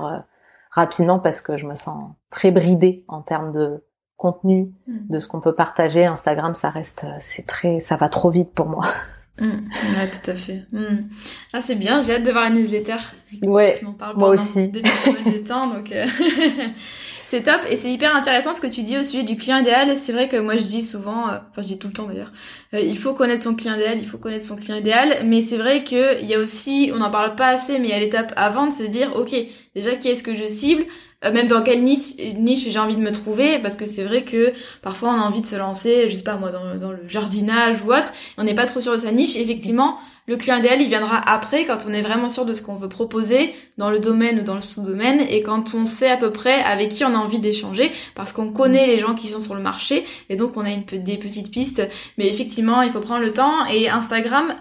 rapidement 0.71 1.19
parce 1.19 1.41
que 1.41 1.57
je 1.57 1.65
me 1.65 1.75
sens 1.75 2.11
très 2.29 2.51
bridée 2.51 3.03
en 3.07 3.21
termes 3.21 3.51
de 3.51 3.83
contenu, 4.19 4.69
mm. 4.85 4.97
de 5.09 5.19
ce 5.19 5.27
qu'on 5.27 5.39
peut 5.39 5.55
partager. 5.55 6.05
Instagram, 6.05 6.53
ça 6.53 6.69
reste, 6.69 7.07
c'est 7.19 7.47
très, 7.47 7.79
ça 7.79 7.95
va 7.95 8.09
trop 8.09 8.29
vite 8.29 8.51
pour 8.53 8.67
moi. 8.67 8.85
Mm. 9.41 9.69
Ouais, 9.95 10.11
tout 10.11 10.31
à 10.31 10.35
fait. 10.35 10.65
Mm. 10.73 11.07
Ah, 11.53 11.61
c'est 11.61 11.75
bien, 11.75 12.01
j'ai 12.01 12.15
hâte 12.15 12.23
de 12.23 12.31
voir 12.31 12.43
la 12.43 12.49
newsletter. 12.49 12.97
Ouais, 13.45 13.81
moi 14.17 14.31
aussi. 14.31 14.67
Depuis 14.67 14.91
de 15.31 15.37
temps, 15.37 15.65
donc. 15.65 15.93
C'est 17.29 17.43
top 17.43 17.61
et 17.69 17.75
c'est 17.75 17.91
hyper 17.91 18.15
intéressant 18.15 18.55
ce 18.55 18.59
que 18.59 18.65
tu 18.65 18.81
dis 18.81 18.97
au 18.97 19.03
sujet 19.03 19.21
du 19.21 19.35
client 19.35 19.59
idéal. 19.59 19.95
C'est 19.95 20.13
vrai 20.13 20.27
que 20.27 20.37
moi 20.37 20.57
je 20.57 20.63
dis 20.63 20.81
souvent, 20.81 21.29
euh, 21.29 21.37
enfin 21.51 21.61
je 21.61 21.67
dis 21.67 21.77
tout 21.77 21.85
le 21.85 21.93
temps 21.93 22.07
d'ailleurs, 22.07 22.31
euh, 22.73 22.79
il 22.79 22.97
faut 22.97 23.13
connaître 23.13 23.43
son 23.43 23.53
client 23.53 23.75
idéal, 23.75 23.99
il 23.99 24.07
faut 24.07 24.17
connaître 24.17 24.45
son 24.45 24.55
client 24.55 24.77
idéal. 24.77 25.17
Mais 25.25 25.41
c'est 25.41 25.57
vrai 25.57 25.83
qu'il 25.83 26.25
y 26.25 26.33
a 26.33 26.39
aussi, 26.39 26.89
on 26.91 26.97
n'en 26.97 27.11
parle 27.11 27.35
pas 27.35 27.49
assez, 27.49 27.77
mais 27.77 27.89
il 27.89 27.91
y 27.91 27.93
a 27.93 27.99
l'étape 27.99 28.33
avant 28.35 28.65
de 28.65 28.73
se 28.73 28.81
dire, 28.81 29.15
ok, 29.15 29.35
déjà 29.75 29.95
qui 29.95 30.09
est-ce 30.09 30.23
que 30.23 30.35
je 30.35 30.45
cible, 30.45 30.85
euh, 31.25 31.33
même 31.33 31.47
dans 31.47 31.61
quelle 31.61 31.83
niche, 31.83 32.15
niche 32.37 32.67
j'ai 32.69 32.79
envie 32.79 32.95
de 32.95 33.01
me 33.01 33.11
trouver, 33.11 33.59
parce 33.59 33.75
que 33.75 33.85
c'est 33.85 34.03
vrai 34.03 34.23
que 34.23 34.53
parfois 34.81 35.09
on 35.09 35.19
a 35.19 35.23
envie 35.23 35.41
de 35.41 35.47
se 35.47 35.55
lancer, 35.55 36.07
je 36.07 36.15
sais 36.15 36.23
pas 36.23 36.37
moi, 36.37 36.51
dans, 36.51 36.91
le 36.91 37.07
jardinage 37.07 37.77
ou 37.85 37.93
autre, 37.93 38.11
on 38.37 38.43
n'est 38.43 38.55
pas 38.55 38.65
trop 38.65 38.81
sûr 38.81 38.93
de 38.93 38.99
sa 38.99 39.11
niche. 39.11 39.35
Effectivement, 39.35 39.97
le 40.29 40.37
client 40.37 40.57
idéal, 40.57 40.79
il 40.79 40.87
viendra 40.87 41.17
après 41.27 41.65
quand 41.65 41.85
on 41.87 41.91
est 41.91 42.03
vraiment 42.03 42.29
sûr 42.29 42.45
de 42.45 42.53
ce 42.53 42.61
qu'on 42.61 42.75
veut 42.75 42.87
proposer 42.87 43.55
dans 43.79 43.89
le 43.89 43.97
domaine 43.97 44.39
ou 44.39 44.43
dans 44.43 44.53
le 44.53 44.61
sous-domaine. 44.61 45.21
Et 45.27 45.41
quand 45.41 45.73
on 45.73 45.85
sait 45.85 46.11
à 46.11 46.17
peu 46.17 46.31
près 46.31 46.61
avec 46.61 46.89
qui 46.89 47.03
on 47.03 47.15
a 47.15 47.17
envie 47.17 47.39
d'échanger 47.39 47.91
parce 48.13 48.31
qu'on 48.31 48.51
connaît 48.53 48.85
les 48.85 48.99
gens 48.99 49.15
qui 49.15 49.27
sont 49.27 49.39
sur 49.39 49.55
le 49.55 49.61
marché. 49.61 50.05
Et 50.29 50.35
donc 50.35 50.51
on 50.55 50.65
a 50.65 50.69
une, 50.69 50.83
des 50.83 51.17
petites 51.17 51.49
pistes. 51.49 51.81
Mais 52.19 52.27
effectivement, 52.27 52.83
il 52.83 52.91
faut 52.91 52.99
prendre 52.99 53.25
le 53.25 53.33
temps. 53.33 53.65
Et 53.65 53.89
Instagram, 53.89 54.53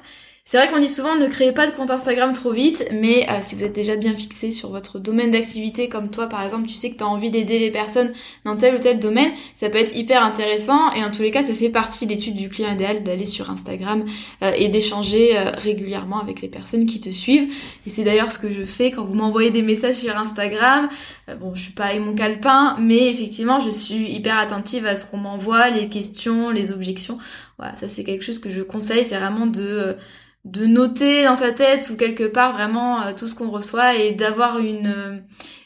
C'est 0.50 0.56
vrai 0.56 0.70
qu'on 0.70 0.80
dit 0.80 0.88
souvent 0.88 1.14
ne 1.14 1.26
créez 1.26 1.52
pas 1.52 1.66
de 1.66 1.72
compte 1.72 1.90
Instagram 1.90 2.32
trop 2.32 2.52
vite, 2.52 2.88
mais 2.90 3.28
euh, 3.28 3.34
si 3.42 3.54
vous 3.54 3.64
êtes 3.64 3.74
déjà 3.74 3.96
bien 3.96 4.14
fixé 4.14 4.50
sur 4.50 4.70
votre 4.70 4.98
domaine 4.98 5.30
d'activité, 5.30 5.90
comme 5.90 6.08
toi 6.08 6.26
par 6.26 6.42
exemple, 6.42 6.66
tu 6.66 6.72
sais 6.72 6.90
que 6.90 6.96
tu 6.96 7.04
as 7.04 7.06
envie 7.06 7.30
d'aider 7.30 7.58
les 7.58 7.70
personnes 7.70 8.14
dans 8.46 8.56
tel 8.56 8.76
ou 8.76 8.78
tel 8.78 8.98
domaine, 8.98 9.30
ça 9.56 9.68
peut 9.68 9.76
être 9.76 9.94
hyper 9.94 10.24
intéressant 10.24 10.90
et 10.94 11.04
en 11.04 11.10
tous 11.10 11.20
les 11.20 11.30
cas 11.30 11.42
ça 11.42 11.52
fait 11.52 11.68
partie 11.68 12.06
de 12.06 12.12
l'étude 12.12 12.32
du 12.32 12.48
client 12.48 12.72
idéal 12.72 13.02
d'aller 13.02 13.26
sur 13.26 13.50
Instagram 13.50 14.06
euh, 14.42 14.52
et 14.56 14.68
d'échanger 14.68 15.36
euh, 15.36 15.50
régulièrement 15.50 16.18
avec 16.18 16.40
les 16.40 16.48
personnes 16.48 16.86
qui 16.86 16.98
te 16.98 17.10
suivent. 17.10 17.52
Et 17.86 17.90
c'est 17.90 18.04
d'ailleurs 18.04 18.32
ce 18.32 18.38
que 18.38 18.50
je 18.50 18.64
fais 18.64 18.90
quand 18.90 19.04
vous 19.04 19.16
m'envoyez 19.16 19.50
des 19.50 19.60
messages 19.60 19.96
sur 19.96 20.16
Instagram. 20.16 20.88
Bon, 21.36 21.54
je 21.54 21.62
suis 21.62 21.72
pas 21.72 21.98
mon 21.98 22.14
calepin, 22.14 22.76
mais 22.80 23.10
effectivement 23.10 23.60
je 23.60 23.70
suis 23.70 24.10
hyper 24.10 24.38
attentive 24.38 24.86
à 24.86 24.96
ce 24.96 25.10
qu'on 25.10 25.18
m'envoie, 25.18 25.70
les 25.70 25.88
questions, 25.88 26.50
les 26.50 26.70
objections. 26.70 27.18
Voilà, 27.58 27.76
ça 27.76 27.88
c'est 27.88 28.04
quelque 28.04 28.24
chose 28.24 28.38
que 28.38 28.50
je 28.50 28.60
conseille, 28.62 29.04
c'est 29.04 29.18
vraiment 29.18 29.46
de 29.46 29.96
de 30.44 30.66
noter 30.66 31.24
dans 31.24 31.36
sa 31.36 31.52
tête 31.52 31.90
ou 31.90 31.96
quelque 31.96 32.24
part 32.24 32.54
vraiment 32.54 33.02
euh, 33.02 33.12
tout 33.12 33.26
ce 33.26 33.34
qu'on 33.34 33.50
reçoit 33.50 33.96
et 33.96 34.12
d'avoir 34.12 34.58
une 34.58 34.86
euh, 34.86 35.18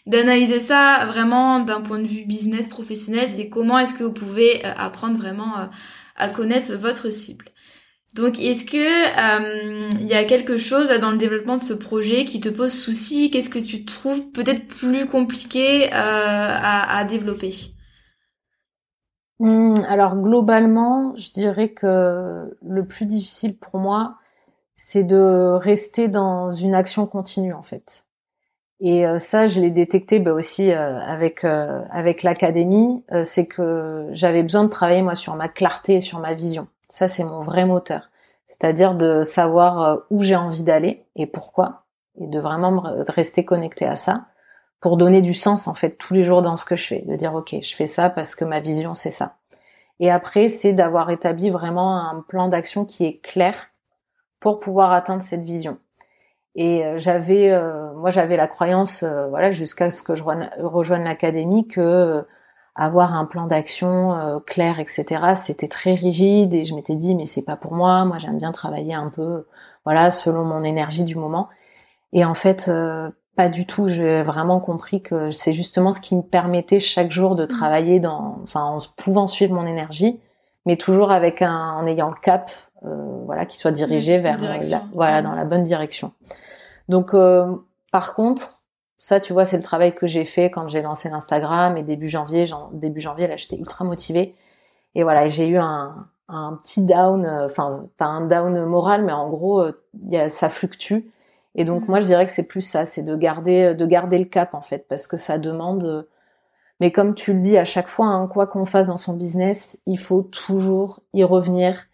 d'analyser 0.06 0.58
ça 0.60 1.06
vraiment 1.06 1.60
d'un 1.60 1.80
point 1.80 1.98
de 1.98 2.06
vue 2.06 2.24
business 2.24 2.68
professionnel 2.68 3.28
c'est 3.28 3.48
comment 3.48 3.78
est-ce 3.78 3.94
que 3.94 4.02
vous 4.02 4.12
pouvez 4.12 4.64
euh, 4.64 4.72
apprendre 4.76 5.16
vraiment 5.16 5.52
à 6.16 6.28
connaître 6.28 6.72
votre 6.74 7.12
cible 7.12 7.51
donc 8.14 8.38
est-ce 8.38 8.64
que 8.64 10.00
il 10.00 10.06
y 10.06 10.14
a 10.14 10.24
quelque 10.24 10.56
chose 10.56 10.88
dans 11.00 11.10
le 11.10 11.16
développement 11.16 11.58
de 11.58 11.62
ce 11.62 11.74
projet 11.74 12.24
qui 12.24 12.40
te 12.40 12.48
pose 12.48 12.72
souci? 12.72 13.30
Qu'est-ce 13.30 13.50
que 13.50 13.58
tu 13.58 13.84
trouves 13.84 14.32
peut-être 14.32 14.66
plus 14.68 15.06
compliqué 15.06 15.90
à, 15.92 16.98
à, 16.98 17.04
développer? 17.04 17.54
Mmh, 19.38 19.74
alors 19.88 20.16
globalement 20.16 21.14
je 21.16 21.32
dirais 21.32 21.70
que 21.70 22.56
le 22.62 22.86
plus 22.86 23.06
difficile 23.06 23.56
pour 23.58 23.78
moi 23.80 24.18
c'est 24.76 25.04
de 25.04 25.56
rester 25.58 26.08
dans 26.08 26.50
une 26.50 26.74
action 26.74 27.06
continue 27.06 27.54
en 27.54 27.62
fait. 27.62 28.04
Et 28.84 29.06
euh, 29.06 29.20
ça, 29.20 29.46
je 29.46 29.60
l'ai 29.60 29.70
détecté 29.70 30.18
bah, 30.18 30.32
aussi 30.32 30.72
euh, 30.72 30.98
avec 30.98 31.44
euh, 31.44 31.82
avec 31.90 32.24
l'académie, 32.24 33.04
c'est 33.22 33.46
que 33.46 34.08
j'avais 34.10 34.42
besoin 34.42 34.64
de 34.64 34.70
travailler 34.70 35.02
moi 35.02 35.14
sur 35.14 35.36
ma 35.36 35.48
clarté 35.48 35.94
et 35.94 36.00
sur 36.00 36.18
ma 36.18 36.34
vision. 36.34 36.66
Ça, 36.92 37.08
c'est 37.08 37.24
mon 37.24 37.40
vrai 37.40 37.64
moteur. 37.64 38.10
C'est-à-dire 38.46 38.94
de 38.94 39.22
savoir 39.22 40.00
où 40.10 40.22
j'ai 40.22 40.36
envie 40.36 40.62
d'aller 40.62 41.06
et 41.16 41.26
pourquoi, 41.26 41.84
et 42.20 42.26
de 42.26 42.38
vraiment 42.38 42.70
me 42.70 43.10
rester 43.10 43.46
connecté 43.46 43.86
à 43.86 43.96
ça 43.96 44.26
pour 44.78 44.98
donner 44.98 45.22
du 45.22 45.32
sens 45.32 45.68
en 45.68 45.74
fait 45.74 45.96
tous 45.96 46.12
les 46.12 46.22
jours 46.22 46.42
dans 46.42 46.58
ce 46.58 46.66
que 46.66 46.76
je 46.76 46.86
fais. 46.86 47.02
De 47.06 47.16
dire 47.16 47.34
ok, 47.34 47.56
je 47.62 47.74
fais 47.74 47.86
ça 47.86 48.10
parce 48.10 48.34
que 48.34 48.44
ma 48.44 48.60
vision 48.60 48.92
c'est 48.92 49.10
ça. 49.10 49.36
Et 50.00 50.10
après, 50.10 50.48
c'est 50.48 50.74
d'avoir 50.74 51.08
établi 51.08 51.48
vraiment 51.48 51.96
un 51.96 52.20
plan 52.28 52.48
d'action 52.48 52.84
qui 52.84 53.06
est 53.06 53.24
clair 53.24 53.70
pour 54.38 54.60
pouvoir 54.60 54.92
atteindre 54.92 55.22
cette 55.22 55.44
vision. 55.44 55.78
Et 56.56 56.84
euh, 56.84 56.98
j'avais, 56.98 57.50
euh, 57.50 57.94
moi, 57.94 58.10
j'avais 58.10 58.36
la 58.36 58.48
croyance, 58.48 59.02
euh, 59.02 59.28
voilà, 59.28 59.50
jusqu'à 59.50 59.90
ce 59.90 60.02
que 60.02 60.14
je 60.14 60.22
rejoigne 60.22 61.04
l'académie, 61.04 61.66
que 61.66 62.26
avoir 62.74 63.14
un 63.14 63.26
plan 63.26 63.46
d'action 63.46 64.40
clair, 64.46 64.80
etc., 64.80 65.34
c'était 65.34 65.68
très 65.68 65.94
rigide. 65.94 66.54
Et 66.54 66.64
je 66.64 66.74
m'étais 66.74 66.96
dit, 66.96 67.14
mais 67.14 67.26
c'est 67.26 67.42
pas 67.42 67.56
pour 67.56 67.74
moi. 67.74 68.04
Moi, 68.04 68.18
j'aime 68.18 68.38
bien 68.38 68.52
travailler 68.52 68.94
un 68.94 69.08
peu, 69.08 69.46
voilà, 69.84 70.10
selon 70.10 70.44
mon 70.44 70.64
énergie 70.64 71.04
du 71.04 71.16
moment. 71.16 71.48
Et 72.12 72.24
en 72.24 72.34
fait, 72.34 72.70
pas 73.36 73.48
du 73.48 73.66
tout. 73.66 73.88
J'ai 73.88 74.22
vraiment 74.22 74.60
compris 74.60 75.02
que 75.02 75.30
c'est 75.32 75.52
justement 75.52 75.92
ce 75.92 76.00
qui 76.00 76.16
me 76.16 76.22
permettait 76.22 76.80
chaque 76.80 77.12
jour 77.12 77.36
de 77.36 77.44
mmh. 77.44 77.48
travailler 77.48 78.00
dans, 78.00 78.38
enfin, 78.42 78.62
en 78.62 78.78
pouvant 78.96 79.26
suivre 79.26 79.54
mon 79.54 79.66
énergie, 79.66 80.20
mais 80.66 80.76
toujours 80.76 81.10
avec 81.10 81.42
un, 81.42 81.74
en 81.74 81.86
ayant 81.86 82.08
le 82.08 82.20
cap 82.20 82.50
euh, 82.84 83.22
voilà, 83.26 83.46
qui 83.46 83.58
soit 83.58 83.70
dirigé 83.70 84.18
vers 84.18 84.42
euh, 84.42 84.58
la, 84.70 84.82
voilà 84.92 85.22
dans 85.22 85.34
la 85.34 85.44
bonne 85.44 85.62
direction. 85.62 86.12
Donc 86.88 87.14
euh, 87.14 87.46
par 87.92 88.14
contre, 88.14 88.61
ça, 89.04 89.20
tu 89.20 89.32
vois, 89.32 89.44
c'est 89.44 89.56
le 89.56 89.62
travail 89.62 89.94
que 89.94 90.06
j'ai 90.06 90.24
fait 90.24 90.50
quand 90.50 90.68
j'ai 90.68 90.82
lancé 90.82 91.10
l'Instagram 91.10 91.76
et 91.76 91.82
début 91.82 92.08
janvier, 92.08 92.46
début 92.72 93.00
janvier, 93.00 93.26
là, 93.26 93.36
j'étais 93.36 93.56
ultra 93.56 93.84
motivée. 93.84 94.34
Et 94.94 95.02
voilà, 95.02 95.28
j'ai 95.28 95.48
eu 95.48 95.58
un, 95.58 96.08
un 96.28 96.58
petit 96.62 96.86
down, 96.86 97.26
enfin, 97.26 97.86
pas 97.96 98.06
un 98.06 98.26
down 98.26 98.64
moral, 98.66 99.04
mais 99.04 99.12
en 99.12 99.28
gros, 99.28 99.64
y 100.08 100.16
a, 100.16 100.28
ça 100.28 100.48
fluctue. 100.48 101.00
Et 101.54 101.64
donc, 101.64 101.88
moi, 101.88 102.00
je 102.00 102.06
dirais 102.06 102.26
que 102.26 102.32
c'est 102.32 102.46
plus 102.46 102.62
ça, 102.62 102.86
c'est 102.86 103.02
de 103.02 103.16
garder, 103.16 103.74
de 103.74 103.86
garder 103.86 104.18
le 104.18 104.24
cap, 104.26 104.54
en 104.54 104.62
fait, 104.62 104.86
parce 104.88 105.06
que 105.06 105.16
ça 105.16 105.38
demande, 105.38 106.06
mais 106.80 106.92
comme 106.92 107.14
tu 107.14 107.32
le 107.34 107.40
dis 107.40 107.58
à 107.58 107.64
chaque 107.64 107.88
fois, 107.88 108.06
hein, 108.06 108.26
quoi 108.28 108.46
qu'on 108.46 108.66
fasse 108.66 108.86
dans 108.86 108.96
son 108.96 109.14
business, 109.14 109.78
il 109.86 109.98
faut 109.98 110.22
toujours 110.22 111.00
y 111.12 111.24
revenir 111.24 111.86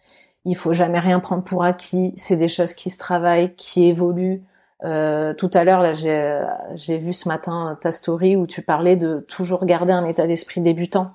il 0.45 0.57
faut 0.57 0.73
jamais 0.73 0.99
rien 0.99 1.21
prendre 1.21 1.45
pour 1.45 1.63
acquis. 1.63 2.15
C'est 2.17 2.37
des 2.37 2.49
choses 2.49 2.75
qui 2.75 2.91
se 2.91 2.99
travaillent, 2.99 3.55
qui 3.57 3.85
évoluent. 3.85 4.43
Euh, 4.85 5.35
tout 5.35 5.51
à 5.55 5.65
l'heure, 5.65 5.83
là, 5.83 5.93
j'ai, 5.93 6.41
j'ai 6.75 6.99
vu 6.99 7.13
ce 7.13 7.29
matin 7.29 7.77
ta 7.81 7.93
story 7.93 8.37
où 8.37 8.47
tu 8.47 8.63
parlais 8.63 8.97
de 8.97 9.21
toujours 9.29 9.65
garder 9.67 9.93
un 9.93 10.05
état 10.05 10.27
d'esprit 10.27 10.61
débutant. 10.61 11.13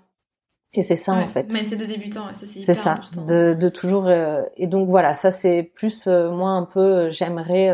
Et 0.75 0.81
c'est 0.81 0.95
ça 0.95 1.13
en 1.13 1.27
fait. 1.27 1.45
c'est 1.67 1.75
de 1.75 1.85
débutant, 1.85 2.25
ça 2.33 2.47
c'est 2.47 2.61
hyper 2.61 2.75
ça, 2.75 2.99
De, 3.27 3.53
de 3.53 3.69
toujours. 3.69 4.07
Euh, 4.07 4.41
et 4.57 4.65
donc 4.65 4.89
voilà, 4.89 5.13
ça 5.13 5.31
c'est 5.31 5.71
plus 5.75 6.07
euh, 6.07 6.31
moi 6.31 6.49
un 6.49 6.63
peu. 6.63 6.79
Euh, 6.79 7.11
j'aimerais, 7.11 7.71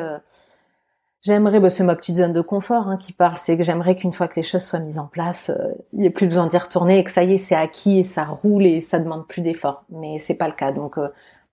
j'aimerais. 1.21 1.61
Bah, 1.61 1.69
c'est 1.69 1.85
ma 1.85 1.95
petite 1.95 2.17
zone 2.17 2.33
de 2.33 2.41
confort 2.41 2.89
hein, 2.89 2.97
qui 2.97 3.13
parle. 3.13 3.37
C'est 3.37 3.55
que 3.55 3.63
j'aimerais 3.63 3.95
qu'une 3.95 4.11
fois 4.11 4.27
que 4.27 4.35
les 4.35 4.43
choses 4.43 4.63
soient 4.63 4.79
mises 4.79 4.99
en 4.99 5.07
place, 5.07 5.49
il 5.93 5.99
n'y 5.99 6.07
ait 6.07 6.09
plus 6.09 6.27
besoin 6.27 6.47
d'y 6.47 6.57
retourner 6.57 6.99
et 6.99 7.03
que 7.05 7.11
ça 7.11 7.23
y 7.23 7.35
est, 7.35 7.37
c'est 7.37 7.55
acquis 7.55 7.99
et 7.99 8.03
ça 8.03 8.25
roule 8.25 8.65
et 8.65 8.81
ça 8.81 8.99
demande 8.99 9.25
plus 9.27 9.41
d'efforts. 9.41 9.85
Mais 9.89 10.19
c'est 10.19 10.35
pas 10.35 10.47
le 10.47 10.53
cas. 10.53 10.73
Donc 10.73 10.97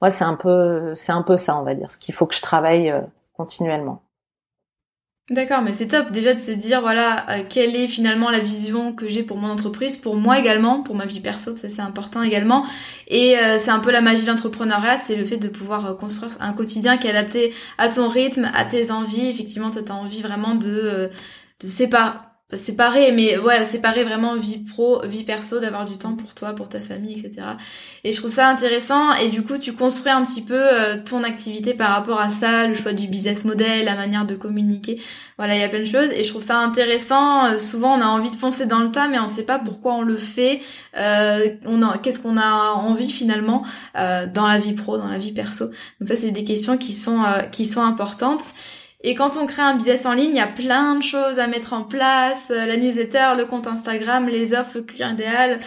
moi, 0.00 0.10
c'est 0.10 0.24
un 0.24 0.34
peu, 0.34 0.94
c'est 0.94 1.12
un 1.12 1.22
peu 1.22 1.36
ça, 1.36 1.58
on 1.58 1.62
va 1.62 1.74
dire, 1.74 1.90
ce 1.90 1.96
qu'il 1.96 2.14
faut 2.14 2.26
que 2.26 2.34
je 2.34 2.42
travaille 2.42 2.90
euh, 2.90 3.00
continuellement. 3.34 4.02
D'accord, 5.28 5.60
mais 5.62 5.72
c'est 5.72 5.88
top 5.88 6.12
déjà 6.12 6.34
de 6.34 6.38
se 6.38 6.52
dire 6.52 6.80
voilà 6.80 7.28
euh, 7.30 7.42
quelle 7.50 7.74
est 7.74 7.88
finalement 7.88 8.30
la 8.30 8.38
vision 8.38 8.92
que 8.92 9.08
j'ai 9.08 9.24
pour 9.24 9.38
mon 9.38 9.48
entreprise, 9.48 9.96
pour 9.96 10.14
moi 10.14 10.38
également, 10.38 10.84
pour 10.84 10.94
ma 10.94 11.04
vie 11.04 11.18
perso, 11.18 11.56
ça 11.56 11.68
c'est 11.68 11.80
important 11.80 12.22
également. 12.22 12.64
Et 13.08 13.36
euh, 13.36 13.58
c'est 13.58 13.70
un 13.70 13.80
peu 13.80 13.90
la 13.90 14.00
magie 14.00 14.22
de 14.22 14.28
l'entrepreneuriat, 14.28 14.98
c'est 14.98 15.16
le 15.16 15.24
fait 15.24 15.36
de 15.38 15.48
pouvoir 15.48 15.96
construire 15.96 16.30
un 16.38 16.52
quotidien 16.52 16.96
qui 16.96 17.08
est 17.08 17.10
adapté 17.10 17.52
à 17.76 17.88
ton 17.88 18.08
rythme, 18.08 18.48
à 18.54 18.64
tes 18.64 18.92
envies. 18.92 19.26
Effectivement, 19.26 19.72
toi 19.72 19.82
t'as 19.84 19.94
envie 19.94 20.22
vraiment 20.22 20.54
de 20.54 21.10
de 21.60 21.68
séparer 21.68 22.18
séparer 22.52 23.10
mais 23.10 23.38
ouais 23.38 23.64
séparer 23.64 24.04
vraiment 24.04 24.36
vie 24.36 24.58
pro 24.58 25.02
vie 25.04 25.24
perso 25.24 25.58
d'avoir 25.58 25.84
du 25.84 25.98
temps 25.98 26.14
pour 26.14 26.32
toi 26.32 26.52
pour 26.52 26.68
ta 26.68 26.78
famille 26.80 27.18
etc 27.18 27.44
et 28.04 28.12
je 28.12 28.16
trouve 28.18 28.30
ça 28.30 28.48
intéressant 28.48 29.14
et 29.14 29.30
du 29.30 29.42
coup 29.42 29.58
tu 29.58 29.72
construis 29.72 30.12
un 30.12 30.24
petit 30.24 30.42
peu 30.42 30.54
euh, 30.54 30.96
ton 31.04 31.24
activité 31.24 31.74
par 31.74 31.90
rapport 31.90 32.20
à 32.20 32.30
ça 32.30 32.68
le 32.68 32.74
choix 32.74 32.92
du 32.92 33.08
business 33.08 33.44
model 33.44 33.84
la 33.84 33.96
manière 33.96 34.26
de 34.26 34.36
communiquer. 34.36 35.02
Voilà 35.38 35.56
il 35.56 35.60
y 35.60 35.64
a 35.64 35.68
plein 35.68 35.80
de 35.80 35.86
choses 35.86 36.12
et 36.12 36.22
je 36.22 36.28
trouve 36.28 36.42
ça 36.42 36.60
intéressant 36.60 37.46
euh, 37.46 37.58
souvent 37.58 37.98
on 37.98 38.00
a 38.00 38.06
envie 38.06 38.30
de 38.30 38.36
foncer 38.36 38.64
dans 38.64 38.78
le 38.78 38.92
tas 38.92 39.08
mais 39.08 39.18
on 39.18 39.26
sait 39.26 39.42
pas 39.42 39.58
pourquoi 39.58 39.94
on 39.94 40.02
le 40.02 40.16
fait 40.16 40.60
euh, 40.96 41.48
on 41.66 41.80
qu'est-ce 41.98 42.20
qu'on 42.20 42.36
a 42.36 42.74
envie 42.74 43.10
finalement 43.10 43.66
euh, 43.98 44.28
dans 44.32 44.46
la 44.46 44.60
vie 44.60 44.74
pro 44.74 44.98
dans 44.98 45.08
la 45.08 45.18
vie 45.18 45.32
perso. 45.32 45.64
Donc 45.66 46.06
ça 46.06 46.14
c'est 46.14 46.30
des 46.30 46.44
questions 46.44 46.78
qui 46.78 46.92
sont 46.92 47.24
qui 47.50 47.64
sont 47.64 47.82
importantes 47.82 48.44
et 49.02 49.14
quand 49.14 49.36
on 49.36 49.46
crée 49.46 49.62
un 49.62 49.76
business 49.76 50.06
en 50.06 50.14
ligne, 50.14 50.30
il 50.30 50.36
y 50.36 50.40
a 50.40 50.46
plein 50.46 50.96
de 50.96 51.02
choses 51.02 51.38
à 51.38 51.46
mettre 51.46 51.72
en 51.72 51.82
place, 51.82 52.48
euh, 52.50 52.66
la 52.66 52.76
newsletter, 52.76 53.32
le 53.36 53.44
compte 53.44 53.66
Instagram, 53.66 54.26
les 54.26 54.54
offres, 54.54 54.76
le 54.76 54.82
client 54.82 55.10
idéal, 55.10 55.60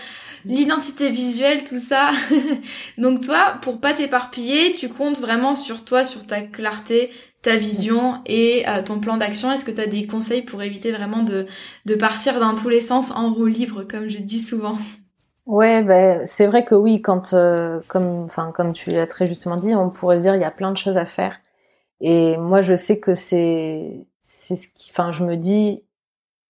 l'identité 0.46 1.10
visuelle, 1.10 1.64
tout 1.64 1.78
ça. 1.78 2.12
Donc 2.98 3.22
toi, 3.22 3.58
pour 3.62 3.80
pas 3.80 3.94
t'éparpiller, 3.94 4.72
tu 4.74 4.90
comptes 4.90 5.20
vraiment 5.20 5.56
sur 5.56 5.86
toi, 5.86 6.04
sur 6.04 6.26
ta 6.26 6.42
clarté, 6.42 7.12
ta 7.42 7.56
vision 7.56 8.22
et 8.26 8.66
euh, 8.68 8.82
ton 8.82 9.00
plan 9.00 9.18
d'action. 9.18 9.52
Est-ce 9.52 9.64
que 9.64 9.72
tu 9.72 9.82
as 9.82 9.88
des 9.88 10.08
conseils 10.08 10.42
pour 10.42 10.62
éviter 10.64 10.92
vraiment 10.92 11.24
de, 11.24 11.46
de 11.86 11.96
partir 11.96 12.40
dans 12.40 12.56
tous 12.56 12.70
les 12.70 12.82
sens 12.82 13.12
en 13.12 13.32
roue 13.32 13.46
libre, 13.46 13.84
comme 13.84 14.10
je 14.10 14.18
dis 14.18 14.40
souvent? 14.40 14.78
Ouais, 15.46 15.82
ben 15.82 16.22
c'est 16.26 16.46
vrai 16.46 16.64
que 16.64 16.76
oui, 16.76 17.02
quand 17.02 17.34
euh, 17.34 17.80
comme 17.88 18.24
enfin 18.24 18.52
comme 18.54 18.72
tu 18.72 18.92
l'as 18.92 19.08
très 19.08 19.26
justement 19.26 19.56
dit, 19.56 19.74
on 19.74 19.90
pourrait 19.90 20.20
dire 20.20 20.36
il 20.36 20.42
y 20.42 20.46
a 20.46 20.52
plein 20.52 20.72
de 20.72 20.78
choses 20.78 20.98
à 20.98 21.08
faire. 21.08 21.40
Et 22.02 22.38
moi, 22.38 22.62
je 22.62 22.76
sais 22.76 23.00
que 23.00 23.14
c'est, 23.14 24.06
c'est 24.22 24.56
ce 24.56 24.68
qui, 24.68 24.90
enfin, 24.92 25.12
je 25.12 25.24
me 25.24 25.36
dis, 25.36 25.84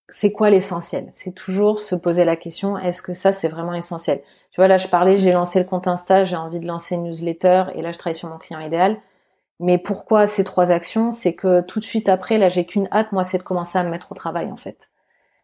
c'est 0.10 0.32
quoi 0.32 0.50
l'essentiel? 0.50 1.10
C'est 1.14 1.34
toujours 1.34 1.80
se 1.80 1.96
poser 1.96 2.26
la 2.26 2.36
question, 2.36 2.78
est-ce 2.78 3.02
que 3.02 3.14
ça, 3.14 3.32
c'est 3.32 3.48
vraiment 3.48 3.74
essentiel? 3.74 4.22
Tu 4.52 4.62
vois, 4.62 4.68
là, 4.68 4.78
je 4.78 4.88
parlais, 4.88 5.18
j'ai 5.18 5.32
lancé 5.32 5.60
le 5.60 5.66
compte 5.66 5.88
Insta, 5.88 6.24
j'ai 6.24 6.36
envie 6.36 6.60
de 6.60 6.68
lancer 6.68 6.96
une 6.96 7.04
newsletter, 7.04 7.66
et 7.76 7.82
là, 7.82 7.92
je 7.92 7.98
travaille 7.98 8.16
sur 8.16 8.30
mon 8.30 8.38
client 8.38 8.60
idéal. 8.60 8.98
Mais 9.60 9.78
pourquoi 9.78 10.26
ces 10.28 10.44
trois 10.44 10.72
actions? 10.72 11.12
C'est 11.12 11.34
que 11.34 11.62
tout 11.62 11.80
de 11.80 11.86
suite 11.86 12.10
après, 12.10 12.38
là, 12.38 12.50
j'ai 12.50 12.66
qu'une 12.66 12.88
hâte, 12.92 13.12
moi, 13.12 13.24
c'est 13.24 13.38
de 13.38 13.44
commencer 13.44 13.78
à 13.78 13.84
me 13.84 13.90
mettre 13.90 14.12
au 14.12 14.16
travail, 14.16 14.52
en 14.52 14.58
fait. 14.58 14.90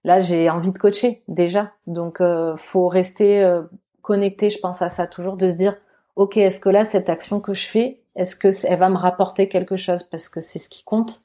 Là, 0.04 0.20
j'ai 0.20 0.50
envie 0.50 0.72
de 0.72 0.78
coacher 0.78 1.24
déjà, 1.28 1.72
donc 1.88 2.22
euh, 2.22 2.56
faut 2.58 2.88
rester 2.88 3.44
euh, 3.44 3.63
connecté, 4.02 4.50
je 4.50 4.60
pense 4.60 4.82
à 4.82 4.89
ça 4.89 5.08
toujours, 5.08 5.36
de 5.36 5.50
se 5.50 5.56
dire, 5.56 5.76
ok, 6.15 6.38
est-ce 6.38 6.60
que 6.60 6.70
là, 6.70 6.86
cette 6.86 7.10
action 7.10 7.39
que 7.39 7.54
je 7.54 7.68
fais, 7.68 8.02
est-ce 8.15 8.36
que 8.36 8.49
elle 8.65 8.80
va 8.80 8.89
me 8.89 8.97
rapporter 8.97 9.49
quelque 9.49 9.78
chose? 9.78 10.04
Parce 10.04 10.30
que 10.30 10.41
c'est 10.41 10.60
ce 10.60 10.69
qui 10.69 10.84
compte, 10.84 11.21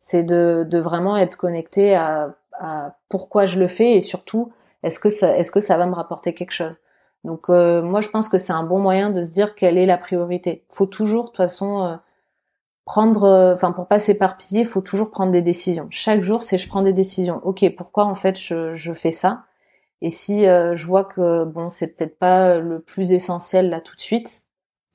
c'est 0.00 0.22
de, 0.22 0.66
vraiment 0.78 1.16
être 1.16 1.36
connecté 1.36 1.94
à, 1.94 2.34
pourquoi 3.08 3.46
je 3.46 3.58
le 3.58 3.68
fais 3.68 3.92
et 3.94 4.00
surtout, 4.02 4.52
est-ce 4.82 5.00
que 5.00 5.08
ça, 5.08 5.36
est-ce 5.38 5.50
que 5.50 5.60
ça 5.60 5.78
va 5.78 5.86
me 5.86 5.94
rapporter 5.94 6.34
quelque 6.34 6.52
chose? 6.52 6.76
Donc 7.24 7.48
euh, 7.48 7.82
moi, 7.82 8.00
je 8.00 8.08
pense 8.08 8.28
que 8.28 8.38
c'est 8.38 8.52
un 8.52 8.64
bon 8.64 8.78
moyen 8.78 9.10
de 9.10 9.22
se 9.22 9.28
dire 9.28 9.54
quelle 9.54 9.78
est 9.78 9.86
la 9.86 9.98
priorité. 9.98 10.64
Faut 10.68 10.86
toujours, 10.86 11.24
de 11.24 11.28
toute 11.28 11.36
façon, 11.38 11.84
euh, 11.84 11.96
prendre, 12.84 13.24
euh, 13.24 13.54
enfin 13.54 13.72
pour 13.72 13.86
pas 13.86 13.98
s'éparpiller, 13.98 14.60
il 14.62 14.66
faut 14.66 14.80
toujours 14.80 15.10
prendre 15.10 15.32
des 15.32 15.42
décisions. 15.42 15.86
Chaque 15.90 16.22
jour, 16.22 16.42
c'est 16.42 16.58
je 16.58 16.68
prends 16.68 16.82
des 16.82 16.92
décisions. 16.92 17.40
Ok, 17.44 17.64
pourquoi 17.76 18.04
en 18.04 18.14
fait 18.14 18.38
je, 18.38 18.74
je 18.74 18.92
fais 18.92 19.12
ça? 19.12 19.44
Et 20.02 20.10
si 20.10 20.46
euh, 20.46 20.76
je 20.76 20.86
vois 20.86 21.04
que 21.04 21.44
bon, 21.44 21.68
c'est 21.68 21.96
peut-être 21.96 22.18
pas 22.18 22.58
le 22.58 22.80
plus 22.80 23.12
essentiel 23.12 23.70
là 23.70 23.80
tout 23.80 23.96
de 23.96 24.00
suite, 24.00 24.44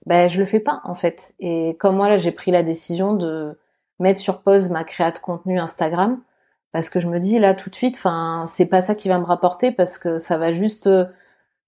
ben 0.06 0.30
je 0.30 0.40
le 0.40 0.46
fais 0.46 0.60
pas 0.60 0.82
en 0.84 0.96
fait. 0.96 1.34
Et 1.40 1.76
comme 1.80 1.98
moi 1.98 2.10
là, 2.10 2.18
j'ai 2.18 2.32
pris 2.32 2.52
la 2.52 2.64
décision 2.64 3.14
de 3.14 3.58
mettre 4.00 4.20
sur 4.20 4.42
pause 4.42 4.70
ma 4.70 4.84
créa 4.84 5.12
de 5.12 5.20
contenu 5.20 5.60
Instagram 5.60 6.20
parce 6.72 6.90
que 6.90 7.00
je 7.00 7.08
me 7.08 7.20
dis 7.20 7.40
là 7.40 7.54
tout 7.54 7.70
de 7.70 7.76
suite, 7.76 7.96
enfin 7.96 8.44
c'est 8.48 8.66
pas 8.66 8.82
ça 8.82 8.96
qui 8.96 9.08
va 9.08 9.20
me 9.20 9.26
rapporter 9.26 9.72
parce 9.72 9.98
que 9.98 10.18
ça 10.18 10.38
va 10.38 10.52
juste 10.52 10.88
euh, 10.88 11.06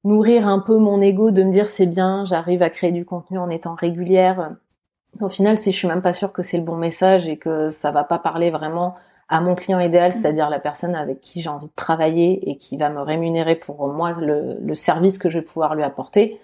nourrir 0.03 0.47
un 0.47 0.59
peu 0.59 0.77
mon 0.77 1.01
ego 1.01 1.31
de 1.31 1.43
me 1.43 1.51
dire 1.51 1.67
c'est 1.67 1.85
bien, 1.85 2.25
j'arrive 2.25 2.61
à 2.61 2.69
créer 2.69 2.91
du 2.91 3.05
contenu 3.05 3.39
en 3.39 3.49
étant 3.49 3.75
régulière. 3.75 4.55
Au 5.21 5.29
final, 5.29 5.57
si 5.57 5.71
je 5.71 5.77
suis 5.77 5.87
même 5.87 6.01
pas 6.01 6.13
sûre 6.13 6.33
que 6.33 6.43
c'est 6.43 6.57
le 6.57 6.63
bon 6.63 6.75
message 6.75 7.27
et 7.27 7.37
que 7.37 7.69
ça 7.69 7.91
va 7.91 8.03
pas 8.03 8.19
parler 8.19 8.51
vraiment 8.51 8.95
à 9.29 9.41
mon 9.41 9.55
client 9.55 9.79
idéal, 9.79 10.09
mm. 10.09 10.11
c'est-à-dire 10.11 10.49
la 10.49 10.59
personne 10.59 10.95
avec 10.95 11.21
qui 11.21 11.41
j'ai 11.41 11.49
envie 11.49 11.67
de 11.67 11.75
travailler 11.75 12.49
et 12.49 12.57
qui 12.57 12.77
va 12.77 12.89
me 12.89 13.01
rémunérer 13.01 13.55
pour 13.55 13.87
moi 13.93 14.13
le, 14.19 14.75
service 14.75 15.17
que 15.17 15.29
je 15.29 15.39
vais 15.39 15.45
pouvoir 15.45 15.75
lui 15.75 15.83
apporter, 15.83 16.39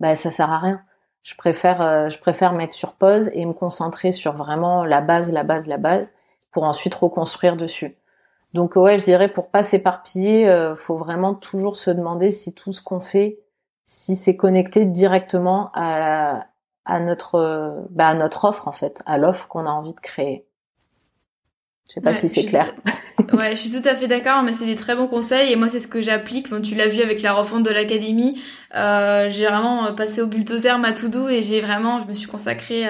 bah 0.00 0.14
ça 0.14 0.30
sert 0.30 0.50
à 0.50 0.58
rien. 0.58 0.82
Je 1.22 1.34
préfère 1.34 1.82
euh, 1.82 2.08
je 2.08 2.18
préfère 2.18 2.52
mettre 2.52 2.74
sur 2.74 2.94
pause 2.94 3.30
et 3.34 3.44
me 3.44 3.52
concentrer 3.52 4.12
sur 4.12 4.32
vraiment 4.32 4.84
la 4.84 5.00
base, 5.00 5.32
la 5.32 5.44
base, 5.44 5.66
la 5.66 5.76
base 5.76 6.10
pour 6.52 6.64
ensuite 6.64 6.94
reconstruire 6.94 7.56
dessus. 7.56 7.96
Donc 8.54 8.74
ouais, 8.76 8.98
je 8.98 9.04
dirais 9.04 9.28
pour 9.32 9.48
pas 9.50 9.62
s'éparpiller, 9.62 10.48
euh, 10.48 10.74
faut 10.76 10.96
vraiment 10.96 11.34
toujours 11.34 11.76
se 11.76 11.90
demander 11.90 12.30
si 12.30 12.54
tout 12.54 12.72
ce 12.72 12.82
qu'on 12.82 13.00
fait, 13.00 13.38
si 13.84 14.16
c'est 14.16 14.36
connecté 14.36 14.84
directement 14.86 15.70
à, 15.72 15.98
la, 15.98 16.46
à 16.84 17.00
notre 17.00 17.36
euh, 17.36 17.82
bah, 17.90 18.08
à 18.08 18.14
notre 18.14 18.44
offre 18.46 18.66
en 18.66 18.72
fait, 18.72 19.02
à 19.06 19.18
l'offre 19.18 19.46
qu'on 19.48 19.66
a 19.66 19.70
envie 19.70 19.94
de 19.94 20.00
créer. 20.00 20.46
Je 21.90 21.94
sais 21.94 22.00
pas 22.00 22.14
si 22.14 22.28
c'est 22.28 22.44
clair. 22.44 22.72
ouais, 23.32 23.50
je 23.50 23.56
suis 23.56 23.70
tout 23.70 23.88
à 23.88 23.96
fait 23.96 24.06
d'accord, 24.06 24.44
mais 24.44 24.52
c'est 24.52 24.64
des 24.64 24.76
très 24.76 24.94
bons 24.94 25.08
conseils 25.08 25.50
et 25.50 25.56
moi 25.56 25.68
c'est 25.68 25.80
ce 25.80 25.88
que 25.88 26.00
j'applique. 26.00 26.48
Bon, 26.48 26.62
tu 26.62 26.76
l'as 26.76 26.86
vu 26.86 27.02
avec 27.02 27.20
la 27.20 27.32
refonte 27.32 27.64
de 27.64 27.70
l'académie, 27.70 28.40
euh, 28.76 29.28
j'ai 29.28 29.46
vraiment 29.46 29.92
passé 29.94 30.22
au 30.22 30.28
bulldozer 30.28 30.78
ma 30.78 30.92
to 30.92 31.08
do 31.08 31.28
et 31.28 31.42
j'ai 31.42 31.60
vraiment, 31.60 32.00
je 32.00 32.06
me 32.06 32.14
suis 32.14 32.28
consacrée 32.28 32.86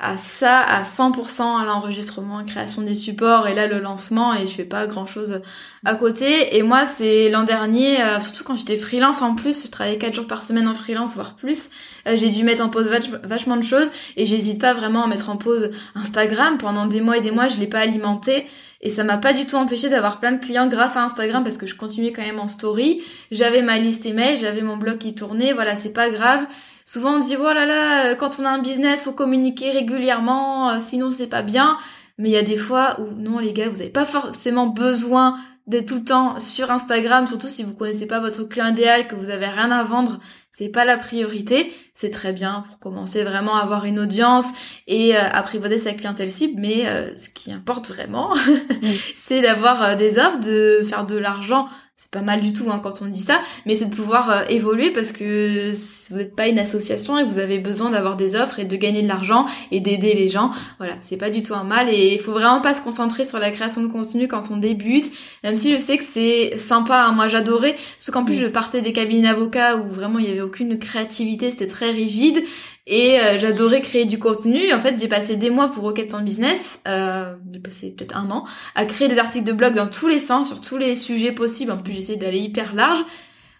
à 0.00 0.16
ça 0.16 0.60
à 0.60 0.82
100% 0.82 1.60
à 1.60 1.64
l'enregistrement, 1.64 2.44
création 2.44 2.82
des 2.82 2.94
supports 2.94 3.48
et 3.48 3.54
là 3.54 3.66
le 3.66 3.80
lancement 3.80 4.32
et 4.32 4.46
je 4.46 4.52
fais 4.52 4.64
pas 4.64 4.86
grand 4.86 5.06
chose 5.06 5.40
à 5.84 5.94
côté. 5.96 6.56
Et 6.56 6.62
moi 6.62 6.84
c'est 6.84 7.30
l'an 7.30 7.42
dernier, 7.42 8.00
euh, 8.02 8.20
surtout 8.20 8.44
quand 8.44 8.56
j'étais 8.56 8.76
freelance 8.76 9.22
en 9.22 9.34
plus, 9.34 9.64
je 9.66 9.70
travaillais 9.70 9.98
4 9.98 10.14
jours 10.14 10.26
par 10.28 10.42
semaine 10.42 10.68
en 10.68 10.74
freelance 10.74 11.14
voire 11.14 11.34
plus, 11.34 11.70
euh, 12.06 12.16
j'ai 12.16 12.30
dû 12.30 12.44
mettre 12.44 12.64
en 12.64 12.68
pause 12.68 12.88
vachement 13.24 13.56
de 13.56 13.64
choses 13.64 13.90
et 14.16 14.24
j'hésite 14.24 14.60
pas 14.60 14.72
vraiment 14.72 15.02
à 15.02 15.08
mettre 15.08 15.30
en 15.30 15.36
pause 15.36 15.70
Instagram. 15.96 16.58
Pendant 16.58 16.86
des 16.86 17.00
mois 17.00 17.16
et 17.16 17.20
des 17.20 17.32
mois 17.32 17.48
je 17.48 17.58
l'ai 17.58 17.66
pas 17.66 17.80
alimenté. 17.80 18.46
Et 18.80 18.90
ça 18.90 19.02
m'a 19.02 19.16
pas 19.16 19.32
du 19.32 19.44
tout 19.44 19.56
empêché 19.56 19.88
d'avoir 19.88 20.20
plein 20.20 20.30
de 20.30 20.38
clients 20.38 20.68
grâce 20.68 20.96
à 20.96 21.02
Instagram 21.02 21.42
parce 21.42 21.56
que 21.56 21.66
je 21.66 21.74
continuais 21.74 22.12
quand 22.12 22.22
même 22.22 22.38
en 22.38 22.46
story. 22.46 23.02
J'avais 23.32 23.60
ma 23.60 23.78
liste 23.78 24.06
email, 24.06 24.36
j'avais 24.36 24.62
mon 24.62 24.76
blog 24.76 24.98
qui 24.98 25.16
tournait. 25.16 25.52
Voilà, 25.52 25.74
c'est 25.74 25.92
pas 25.92 26.10
grave. 26.10 26.46
Souvent 26.88 27.16
on 27.16 27.18
dit 27.18 27.36
oh 27.38 27.42
là 27.42 27.66
là, 27.66 28.06
euh, 28.06 28.14
quand 28.14 28.40
on 28.40 28.46
a 28.46 28.48
un 28.48 28.60
business, 28.60 29.02
faut 29.02 29.12
communiquer 29.12 29.72
régulièrement, 29.72 30.70
euh, 30.70 30.76
sinon 30.80 31.10
c'est 31.10 31.26
pas 31.26 31.42
bien. 31.42 31.76
Mais 32.16 32.30
il 32.30 32.32
y 32.32 32.38
a 32.38 32.42
des 32.42 32.56
fois 32.56 32.98
où 32.98 33.10
non 33.14 33.38
les 33.40 33.52
gars, 33.52 33.68
vous 33.68 33.76
n'avez 33.76 33.90
pas 33.90 34.06
forcément 34.06 34.68
besoin 34.68 35.38
d'être 35.66 35.84
tout 35.84 35.96
le 35.96 36.04
temps 36.04 36.40
sur 36.40 36.70
Instagram, 36.70 37.26
surtout 37.26 37.48
si 37.48 37.62
vous 37.62 37.74
connaissez 37.74 38.06
pas 38.06 38.20
votre 38.20 38.42
client 38.44 38.68
idéal, 38.68 39.06
que 39.06 39.16
vous 39.16 39.28
avez 39.28 39.48
rien 39.48 39.70
à 39.70 39.84
vendre, 39.84 40.18
c'est 40.50 40.70
pas 40.70 40.86
la 40.86 40.96
priorité. 40.96 41.70
C'est 41.92 42.08
très 42.08 42.32
bien 42.32 42.64
pour 42.66 42.78
commencer 42.78 43.22
vraiment 43.22 43.56
à 43.56 43.60
avoir 43.60 43.84
une 43.84 43.98
audience 43.98 44.46
et 44.86 45.14
euh, 45.14 45.20
apprivoiser 45.30 45.76
sa 45.76 45.92
clientèle 45.92 46.30
cible, 46.30 46.58
mais 46.58 46.86
ce 47.18 47.28
qui 47.28 47.52
importe 47.52 47.90
vraiment, 47.90 48.34
c'est 49.14 49.42
d'avoir 49.42 49.94
des 49.94 50.18
offres, 50.18 50.40
de 50.40 50.80
faire 50.84 51.04
de 51.04 51.18
l'argent 51.18 51.68
c'est 52.00 52.12
pas 52.12 52.20
mal 52.20 52.40
du 52.40 52.52
tout 52.52 52.70
hein, 52.70 52.78
quand 52.80 53.02
on 53.02 53.06
dit 53.06 53.20
ça, 53.20 53.40
mais 53.66 53.74
c'est 53.74 53.86
de 53.86 53.94
pouvoir 53.94 54.30
euh, 54.30 54.44
évoluer 54.48 54.90
parce 54.92 55.10
que 55.10 55.72
vous 56.10 56.16
n'êtes 56.16 56.36
pas 56.36 56.46
une 56.46 56.60
association 56.60 57.18
et 57.18 57.24
vous 57.24 57.38
avez 57.38 57.58
besoin 57.58 57.90
d'avoir 57.90 58.16
des 58.16 58.36
offres 58.36 58.60
et 58.60 58.64
de 58.64 58.76
gagner 58.76 59.02
de 59.02 59.08
l'argent 59.08 59.46
et 59.72 59.80
d'aider 59.80 60.14
les 60.14 60.28
gens. 60.28 60.52
Voilà, 60.78 60.94
c'est 61.02 61.16
pas 61.16 61.28
du 61.28 61.42
tout 61.42 61.54
un 61.54 61.64
mal 61.64 61.88
et 61.88 62.14
il 62.14 62.20
faut 62.20 62.30
vraiment 62.30 62.60
pas 62.60 62.74
se 62.74 62.82
concentrer 62.82 63.24
sur 63.24 63.40
la 63.40 63.50
création 63.50 63.82
de 63.82 63.88
contenu 63.88 64.28
quand 64.28 64.48
on 64.52 64.58
débute, 64.58 65.06
même 65.42 65.56
si 65.56 65.72
je 65.72 65.78
sais 65.78 65.98
que 65.98 66.04
c'est 66.04 66.56
sympa. 66.56 67.02
Hein. 67.02 67.12
Moi, 67.14 67.26
j'adorais, 67.26 67.72
parce 67.72 68.12
qu'en 68.12 68.24
plus 68.24 68.36
je 68.36 68.46
partais 68.46 68.80
des 68.80 68.92
cabines 68.92 69.24
d'avocats 69.24 69.78
où 69.78 69.88
vraiment 69.88 70.20
il 70.20 70.26
y 70.26 70.30
avait 70.30 70.40
aucune 70.40 70.78
créativité, 70.78 71.50
c'était 71.50 71.66
très 71.66 71.90
rigide 71.90 72.44
et 72.88 73.20
euh, 73.20 73.38
j'adorais 73.38 73.82
créer 73.82 74.06
du 74.06 74.18
contenu. 74.18 74.72
En 74.72 74.80
fait, 74.80 74.98
j'ai 74.98 75.08
passé 75.08 75.36
des 75.36 75.50
mois 75.50 75.68
pour 75.68 75.84
Rocket 75.84 76.14
en 76.14 76.22
business, 76.22 76.80
euh, 76.88 77.34
j'ai 77.52 77.60
passé 77.60 77.90
peut-être 77.90 78.16
un 78.16 78.30
an, 78.30 78.44
à 78.74 78.86
créer 78.86 79.08
des 79.08 79.18
articles 79.18 79.44
de 79.44 79.52
blog 79.52 79.74
dans 79.74 79.88
tous 79.88 80.08
les 80.08 80.18
sens, 80.18 80.48
sur 80.48 80.60
tous 80.60 80.78
les 80.78 80.96
sujets 80.96 81.32
possibles. 81.32 81.70
En 81.70 81.76
plus, 81.76 81.92
j'essaie 81.92 82.16
d'aller 82.16 82.38
hyper 82.38 82.74
large. 82.74 83.04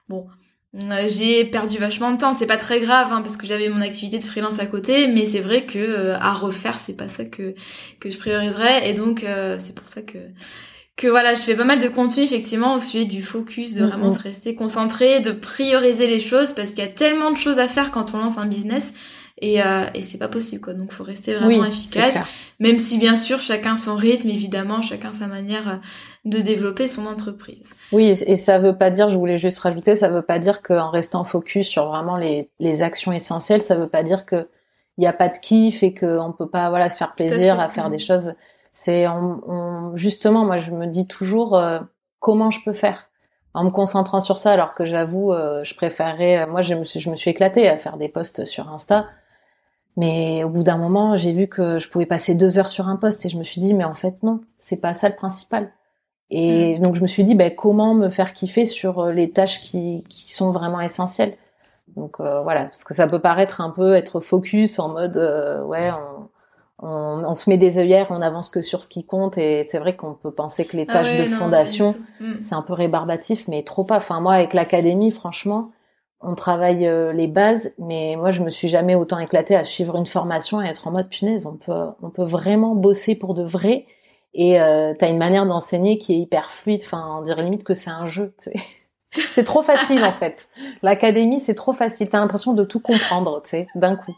Bon, 0.09 0.27
euh, 0.83 1.07
j'ai 1.09 1.45
perdu 1.45 1.77
vachement 1.77 2.11
de 2.11 2.17
temps. 2.17 2.33
C'est 2.33 2.47
pas 2.47 2.57
très 2.57 2.81
grave, 2.81 3.13
hein, 3.13 3.21
parce 3.21 3.37
que 3.37 3.47
j'avais 3.47 3.69
mon 3.69 3.83
activité 3.83 4.19
de 4.19 4.25
freelance 4.25 4.61
à 4.61 4.67
côté, 4.67 5.09
mais 5.09 5.27
c'est 5.27 5.41
vrai 5.41 5.67
que 5.67 5.79
euh, 5.79 6.17
à 6.19 6.33
refaire, 6.33 6.81
c'est 6.81 6.97
pas 6.97 7.11
ça 7.11 7.27
que 7.27 7.55
que 8.01 8.09
je 8.09 8.17
prioriserais. 8.17 8.89
Et 8.89 8.95
donc, 8.95 9.27
c'est 9.59 9.75
pour 9.75 9.89
ça 9.89 10.01
que 10.01 10.19
que 10.97 11.07
voilà, 11.07 11.35
je 11.35 11.43
fais 11.43 11.55
pas 11.55 11.65
mal 11.65 11.79
de 11.79 11.87
contenu 11.87 12.25
effectivement 12.25 12.75
au 12.75 12.81
sujet 12.81 13.05
du 13.05 13.23
focus, 13.23 13.75
de 13.75 13.85
vraiment 13.85 14.11
se 14.11 14.21
rester 14.21 14.57
concentré, 14.57 15.21
de 15.21 15.31
prioriser 15.31 16.09
les 16.09 16.19
choses, 16.19 16.53
parce 16.53 16.71
qu'il 16.71 16.83
y 16.83 16.87
a 16.89 16.91
tellement 16.91 17.31
de 17.31 17.37
choses 17.37 17.61
à 17.61 17.69
faire 17.69 17.93
quand 17.93 18.15
on 18.15 18.19
lance 18.19 18.37
un 18.37 18.47
business 18.47 18.95
et, 19.41 19.63
euh, 19.63 19.87
et 19.95 20.03
c'est 20.03 20.19
pas 20.19 20.29
possible 20.29 20.61
quoi. 20.61 20.75
Donc 20.75 20.93
faut 20.93 21.05
rester 21.05 21.35
vraiment 21.35 21.65
efficace. 21.65 22.19
même 22.59 22.79
si 22.79 22.99
bien 22.99 23.17
sûr 23.17 23.41
chacun 23.41 23.77
son 23.77 23.97
rythme 23.97 24.29
évidemment 24.31 24.83
chacun 24.83 25.13
sa 25.13 25.27
manière 25.27 25.69
euh, 25.69 25.77
de 26.25 26.41
développer 26.41 26.89
son 26.89 27.07
entreprise. 27.07 27.75
Oui 27.93 28.09
et 28.09 28.37
ça 28.37 28.59
veut 28.59 28.77
pas 28.77 28.91
dire 28.91 29.09
je 29.09 29.17
voulais 29.17 29.39
juste 29.39 29.59
rajouter 29.61 29.97
ça 29.97 30.09
veut 30.09 30.23
pas 30.23 30.39
dire 30.39 30.63
qu'en 30.63 30.91
restant 30.91 31.25
focus 31.25 31.69
sur 31.69 31.89
vraiment 31.89 32.17
les, 32.17 32.51
les 32.59 32.83
actions 32.83 33.13
essentielles 33.13 33.63
ça 33.63 33.77
veut 33.77 33.89
pas 33.89 34.03
dire 34.03 34.27
que 34.27 34.49
il 34.99 35.05
y 35.05 35.07
a 35.07 35.13
pas 35.13 35.29
de 35.29 35.39
kiff 35.39 35.83
et 35.83 35.95
qu'on 35.95 36.35
peut 36.37 36.49
pas 36.49 36.69
voilà 36.69 36.89
se 36.89 36.99
faire 36.99 37.15
plaisir 37.15 37.59
à, 37.61 37.71
faire 37.71 37.89
des 37.89 38.01
choses. 38.01 38.35
C'est 38.73 39.07
on, 39.09 39.97
justement 39.97 40.45
moi 40.45 40.59
je 40.59 40.71
me 40.73 40.87
dis 40.87 41.07
toujours 41.07 41.57
euh, 41.57 41.79
comment 42.19 42.51
je 42.51 42.59
peux 42.65 42.73
faire 42.73 43.09
en 43.55 43.65
me 43.65 43.71
concentrant 43.71 44.21
sur 44.21 44.39
ça 44.39 44.53
alors 44.53 44.75
que 44.75 44.85
j'avoue 44.85 45.33
euh, 45.33 45.65
je 45.65 45.75
préférerais 45.75 46.45
moi 46.51 46.63
je 46.63 46.75
me 46.75 46.85
suis 46.85 47.01
je 47.01 47.11
me 47.11 47.17
suis 47.17 47.31
éclatée 47.31 47.69
à 47.69 47.79
faire 47.79 47.97
des 47.97 48.09
posts 48.09 48.45
sur 48.45 48.69
Insta 48.69 49.07
mais 49.99 50.45
au 50.45 50.49
bout 50.49 50.63
d'un 50.63 50.79
moment, 50.79 51.17
j'ai 51.17 51.33
vu 51.33 51.49
que 51.49 51.81
je 51.81 51.89
pouvais 51.89 52.07
passer 52.07 52.37
deux 52.37 52.57
heures 52.57 52.69
sur 52.69 52.87
un 52.87 52.95
poste 52.95 53.27
et 53.27 53.29
je 53.29 53.37
me 53.37 53.43
suis 53.43 53.61
dit, 53.61 53.75
mais 53.75 53.83
en 53.83 53.97
fait, 53.97 54.23
non, 54.23 54.43
c'est 54.57 54.77
pas 54.77 54.95
ça 54.95 55.09
le 55.09 55.17
principal. 55.17 55.73
Et 56.31 56.79
mm. 56.79 56.83
donc, 56.83 56.95
je 56.95 57.03
me 57.03 57.09
suis 57.09 57.25
dit, 57.25 57.35
ben, 57.35 57.53
comment 57.53 57.95
me 57.95 58.09
faire 58.09 58.33
kiffer 58.33 58.65
sur 58.65 59.01
euh, 59.01 59.13
les 59.13 59.33
tâches 59.33 59.61
qui, 59.61 60.05
qui 60.09 60.33
sont 60.33 60.53
vraiment 60.53 60.81
essentielles. 60.81 61.35
Donc, 61.97 62.21
euh, 62.21 62.43
voilà, 62.43 62.67
parce 62.67 62.85
que 62.85 62.95
ça 62.95 63.09
peut 63.09 63.19
paraître 63.19 63.61
un 63.61 63.71
peu 63.71 63.97
être 63.97 64.21
focus 64.21 64.79
en 64.79 64.93
mode, 64.93 65.17
euh, 65.17 65.65
ouais, 65.65 65.91
on, 65.91 66.87
on, 66.87 67.25
on, 67.25 67.35
se 67.35 67.51
met 67.51 67.59
des 67.59 67.77
œillères, 67.77 68.07
on 68.11 68.23
avance 68.23 68.51
que 68.51 68.61
sur 68.61 68.85
ce 68.85 68.89
qui 68.89 69.05
compte. 69.05 69.37
Et 69.37 69.67
c'est 69.69 69.81
vrai 69.81 69.97
qu'on 69.97 70.15
peut 70.15 70.31
penser 70.31 70.65
que 70.65 70.77
les 70.77 70.87
ah 70.87 70.93
tâches 70.93 71.19
de 71.19 71.25
fondation, 71.25 71.97
mm. 72.21 72.35
c'est 72.41 72.55
un 72.55 72.63
peu 72.63 72.75
rébarbatif, 72.75 73.49
mais 73.49 73.65
trop 73.65 73.83
pas. 73.83 73.97
Enfin, 73.97 74.21
moi, 74.21 74.35
avec 74.35 74.55
l'académie, 74.55 75.11
franchement, 75.11 75.73
on 76.21 76.35
travaille 76.35 76.87
euh, 76.87 77.13
les 77.13 77.29
bases, 77.29 77.73
mais 77.79 78.17
moi 78.17 78.31
je 78.31 78.43
me 78.43 78.51
suis 78.51 78.69
jamais 78.69 78.95
autant 78.95 79.19
éclatée 79.19 79.55
à 79.55 79.65
suivre 79.65 79.97
une 79.97 80.07
formation 80.07 80.61
et 80.61 80.67
être 80.67 80.89
en 80.89 80.93
mode 80.93 81.09
punaise, 81.09 81.47
on 81.47 81.57
peut 81.57 81.87
on 82.03 82.11
peut 82.11 82.25
vraiment 82.25 82.75
bosser 82.75 83.15
pour 83.15 83.35
de 83.35 83.43
vrai 83.45 83.87
et 84.35 84.61
euh, 84.61 84.95
t'as 84.99 85.09
une 85.09 85.19
manière 85.19 85.47
d'enseigner 85.47 85.99
qui 85.99 86.15
est 86.15 86.19
hyper 86.19 86.51
fluide, 86.51 86.83
enfin 86.85 87.19
on 87.19 87.23
dirait 87.23 87.43
limite 87.43 87.65
que 87.65 87.75
c'est 87.75 87.91
un 87.91 88.07
jeu. 88.07 88.35
C'est 89.31 89.45
trop 89.45 89.63
facile 89.63 90.05
en 90.05 90.13
fait. 90.13 90.51
L'académie 90.83 91.41
c'est 91.41 91.55
trop 91.55 91.73
facile, 91.73 92.11
t'as 92.11 92.21
l'impression 92.21 92.53
de 92.53 92.63
tout 92.63 92.79
comprendre, 92.79 93.41
tu 93.43 93.51
sais, 93.51 93.67
d'un 93.75 93.97
coup. 93.97 94.15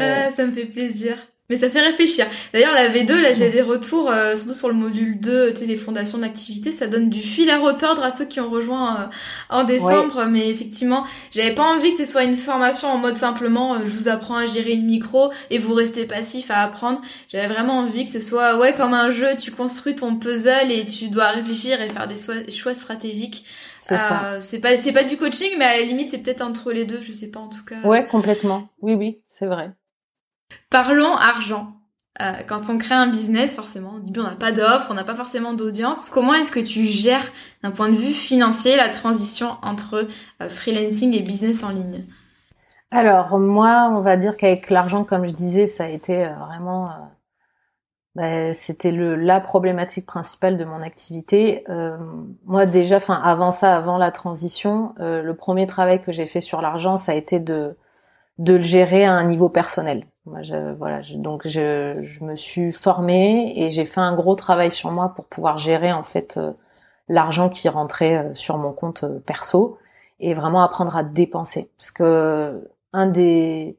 Ah, 0.00 0.32
ça 0.32 0.44
me 0.44 0.50
fait 0.50 0.64
plaisir. 0.64 1.16
Mais 1.50 1.58
ça 1.58 1.68
fait 1.68 1.80
réfléchir. 1.82 2.26
D'ailleurs, 2.54 2.72
la 2.72 2.88
V2, 2.88 3.20
là, 3.20 3.32
j'ai 3.32 3.50
des 3.50 3.60
retours, 3.62 4.08
euh, 4.10 4.36
surtout 4.36 4.54
sur 4.54 4.68
le 4.68 4.74
module 4.74 5.18
2, 5.20 5.52
tu 5.52 5.60
sais, 5.60 5.66
les 5.66 5.76
fondations 5.76 6.18
d'activité, 6.18 6.70
ça 6.72 6.86
donne 6.86 7.10
du 7.10 7.20
fil 7.20 7.50
à 7.50 7.58
retordre 7.58 8.02
à 8.02 8.10
ceux 8.10 8.24
qui 8.26 8.40
ont 8.40 8.48
rejoint 8.48 9.00
euh, 9.00 9.06
en 9.50 9.64
décembre. 9.64 10.24
Mais 10.30 10.48
effectivement, 10.48 11.04
j'avais 11.32 11.54
pas 11.54 11.64
envie 11.64 11.90
que 11.90 11.96
ce 11.96 12.04
soit 12.04 12.22
une 12.22 12.36
formation 12.36 12.88
en 12.88 12.96
mode 12.96 13.16
simplement, 13.16 13.74
euh, 13.74 13.78
je 13.84 13.90
vous 13.90 14.08
apprends 14.08 14.36
à 14.36 14.46
gérer 14.46 14.72
une 14.72 14.86
micro 14.86 15.30
et 15.50 15.58
vous 15.58 15.74
restez 15.74 16.06
passif 16.06 16.50
à 16.50 16.62
apprendre. 16.62 17.02
J'avais 17.28 17.52
vraiment 17.52 17.80
envie 17.80 18.04
que 18.04 18.10
ce 18.10 18.20
soit, 18.20 18.56
ouais, 18.58 18.72
comme 18.74 18.94
un 18.94 19.10
jeu, 19.10 19.34
tu 19.36 19.50
construis 19.50 19.96
ton 19.96 20.16
puzzle 20.16 20.70
et 20.70 20.86
tu 20.86 21.08
dois 21.08 21.26
réfléchir 21.28 21.82
et 21.82 21.88
faire 21.88 22.06
des 22.06 22.16
choix, 22.50 22.72
stratégiques. 22.72 23.44
C'est 23.78 23.98
ça. 23.98 24.38
C'est 24.40 24.60
pas, 24.60 24.76
c'est 24.76 24.92
pas 24.92 25.04
du 25.04 25.16
coaching, 25.16 25.50
mais 25.58 25.64
à 25.64 25.76
la 25.80 25.82
limite, 25.84 26.08
c'est 26.08 26.18
peut-être 26.18 26.40
entre 26.40 26.72
les 26.72 26.84
deux, 26.84 27.00
je 27.02 27.10
sais 27.10 27.30
pas 27.30 27.40
en 27.40 27.48
tout 27.48 27.64
cas. 27.64 27.80
Ouais, 27.86 28.06
complètement. 28.06 28.68
Oui, 28.80 28.94
oui, 28.94 29.20
c'est 29.26 29.46
vrai. 29.46 29.72
Parlons 30.70 31.16
argent. 31.16 31.74
Euh, 32.20 32.32
quand 32.46 32.68
on 32.68 32.76
crée 32.76 32.94
un 32.94 33.06
business, 33.06 33.54
forcément, 33.54 33.94
on 34.16 34.22
n'a 34.22 34.36
pas 34.36 34.52
d'offre, 34.52 34.88
on 34.90 34.94
n'a 34.94 35.04
pas 35.04 35.14
forcément 35.14 35.54
d'audience. 35.54 36.10
Comment 36.10 36.34
est-ce 36.34 36.52
que 36.52 36.60
tu 36.60 36.84
gères 36.84 37.32
d'un 37.62 37.70
point 37.70 37.88
de 37.88 37.96
vue 37.96 38.12
financier 38.12 38.76
la 38.76 38.90
transition 38.90 39.56
entre 39.62 40.06
euh, 40.42 40.48
freelancing 40.50 41.14
et 41.14 41.22
business 41.22 41.62
en 41.64 41.70
ligne? 41.70 42.04
Alors 42.90 43.38
moi, 43.38 43.90
on 43.94 44.02
va 44.02 44.18
dire 44.18 44.36
qu'avec 44.36 44.68
l'argent, 44.68 45.04
comme 45.04 45.26
je 45.26 45.34
disais, 45.34 45.66
ça 45.66 45.84
a 45.84 45.88
été 45.88 46.28
vraiment 46.38 46.90
bah, 48.14 48.52
c'était 48.52 48.92
la 48.92 49.40
problématique 49.40 50.04
principale 50.04 50.58
de 50.58 50.64
mon 50.64 50.82
activité. 50.82 51.64
Euh, 51.70 51.96
moi 52.44 52.66
déjà, 52.66 52.98
avant 53.08 53.50
ça, 53.50 53.74
avant 53.74 53.96
la 53.96 54.10
transition, 54.10 54.94
euh, 55.00 55.22
le 55.22 55.34
premier 55.34 55.66
travail 55.66 56.02
que 56.02 56.12
j'ai 56.12 56.26
fait 56.26 56.42
sur 56.42 56.60
l'argent, 56.60 56.96
ça 56.96 57.12
a 57.12 57.14
été 57.14 57.40
de 57.40 57.74
le 58.38 58.60
gérer 58.62 59.04
à 59.04 59.12
un 59.12 59.24
niveau 59.24 59.48
personnel. 59.48 60.06
Moi, 60.26 60.42
je, 60.42 60.72
voilà, 60.74 61.00
donc 61.16 61.48
je, 61.48 61.98
je 62.02 62.24
me 62.24 62.36
suis 62.36 62.70
formée 62.72 63.52
et 63.56 63.70
j'ai 63.70 63.84
fait 63.84 64.00
un 64.00 64.14
gros 64.14 64.36
travail 64.36 64.70
sur 64.70 64.90
moi 64.92 65.12
pour 65.16 65.24
pouvoir 65.26 65.58
gérer 65.58 65.92
en 65.92 66.04
fait 66.04 66.36
euh, 66.36 66.52
l'argent 67.08 67.48
qui 67.48 67.68
rentrait 67.68 68.18
euh, 68.18 68.34
sur 68.34 68.56
mon 68.56 68.72
compte 68.72 69.04
perso 69.26 69.78
et 70.20 70.34
vraiment 70.34 70.62
apprendre 70.62 70.96
à 70.96 71.02
dépenser. 71.02 71.70
Parce 71.76 71.90
que 71.90 72.70
un 72.92 73.06
des 73.06 73.76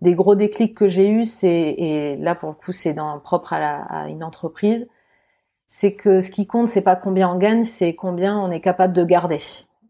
des 0.00 0.14
gros 0.14 0.34
déclics 0.36 0.76
que 0.76 0.88
j'ai 0.88 1.08
eus, 1.10 1.24
c'est 1.24 1.48
et 1.50 2.16
là 2.16 2.34
pour 2.36 2.50
le 2.50 2.54
coup 2.54 2.72
c'est 2.72 2.94
dans 2.94 3.18
propre 3.20 3.52
à, 3.52 3.58
la, 3.60 3.82
à 3.82 4.08
une 4.08 4.22
entreprise, 4.24 4.88
c'est 5.68 5.94
que 5.94 6.20
ce 6.20 6.30
qui 6.30 6.46
compte 6.46 6.68
c'est 6.68 6.82
pas 6.82 6.96
combien 6.96 7.30
on 7.32 7.38
gagne, 7.38 7.64
c'est 7.64 7.94
combien 7.94 8.38
on 8.38 8.50
est 8.52 8.60
capable 8.60 8.92
de 8.94 9.04
garder. 9.04 9.38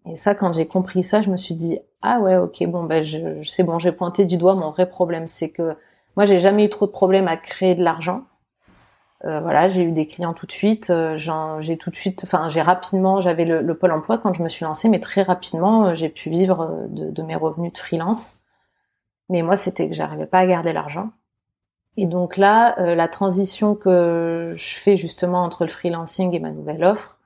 Et 0.07 0.17
ça, 0.17 0.35
quand 0.35 0.55
j'ai 0.55 0.67
compris 0.67 1.05
ça, 1.05 1.23
je 1.23 1.31
me 1.31 1.37
suis 1.37 1.55
dit 1.55 1.79
ah 2.03 2.21
ouais 2.21 2.37
ok 2.37 2.65
bon 2.69 2.85
ben 2.85 3.05
je, 3.05 3.43
c'est 3.45 3.63
bon 3.65 3.79
j'ai 3.79 3.93
pointé 3.93 4.25
du 4.25 4.39
doigt 4.39 4.55
mon 4.55 4.71
vrai 4.71 4.89
problème, 4.89 5.27
c'est 5.27 5.51
que 5.51 5.77
moi 6.17 6.25
j'ai 6.25 6.41
jamais 6.41 6.67
eu 6.67 6.69
trop 6.69 6.87
de 6.87 6.93
problèmes 6.93 7.29
à 7.29 7.37
créer 7.37 7.75
de 7.75 7.83
l'argent. 7.83 8.25
Euh, 9.27 9.41
voilà, 9.41 9.69
j'ai 9.69 9.83
eu 9.83 9.93
des 9.93 10.07
clients 10.07 10.33
tout 10.33 10.47
de 10.47 10.53
suite. 10.53 10.91
Euh, 10.91 11.17
j'ai 11.61 11.77
tout 11.77 11.91
de 11.91 11.97
suite, 11.97 12.23
enfin, 12.25 12.49
j'ai 12.49 12.63
rapidement, 12.63 13.21
j'avais 13.21 13.45
le, 13.45 13.61
le, 13.61 13.77
pôle 13.77 13.93
emploi 13.93 14.19
quand 14.19 14.33
je 14.33 14.43
me 14.43 14.49
suis 14.49 14.65
lancée, 14.65 14.89
mais 14.89 15.01
très 15.01 15.23
rapidement, 15.23 15.89
euh, 15.89 15.95
j'ai 15.95 16.09
pu 16.09 16.31
vivre 16.31 16.87
de, 16.89 17.23
mes 17.23 17.37
revenus 17.37 17.73
de 17.73 17.79
freelance. 17.79 18.41
Mais 19.29 19.43
moi, 19.43 19.57
c'était 19.57 19.89
que 19.89 19.95
j'arrivais 19.95 20.27
pas 20.27 20.39
à 20.39 20.47
garder 20.47 20.73
l'argent. 20.73 21.11
Et 21.97 22.07
donc 22.07 22.37
là, 22.37 22.75
la 22.95 23.09
transition 23.09 23.75
que 23.75 24.55
je 24.57 24.75
fais 24.77 24.97
justement 24.97 25.43
entre 25.45 25.65
le 25.65 25.71
freelancing 25.71 26.35
et 26.35 26.41
ma 26.41 26.51
nouvelle 26.51 26.85
offre, 26.85 27.19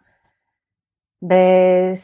ben 1.23 1.95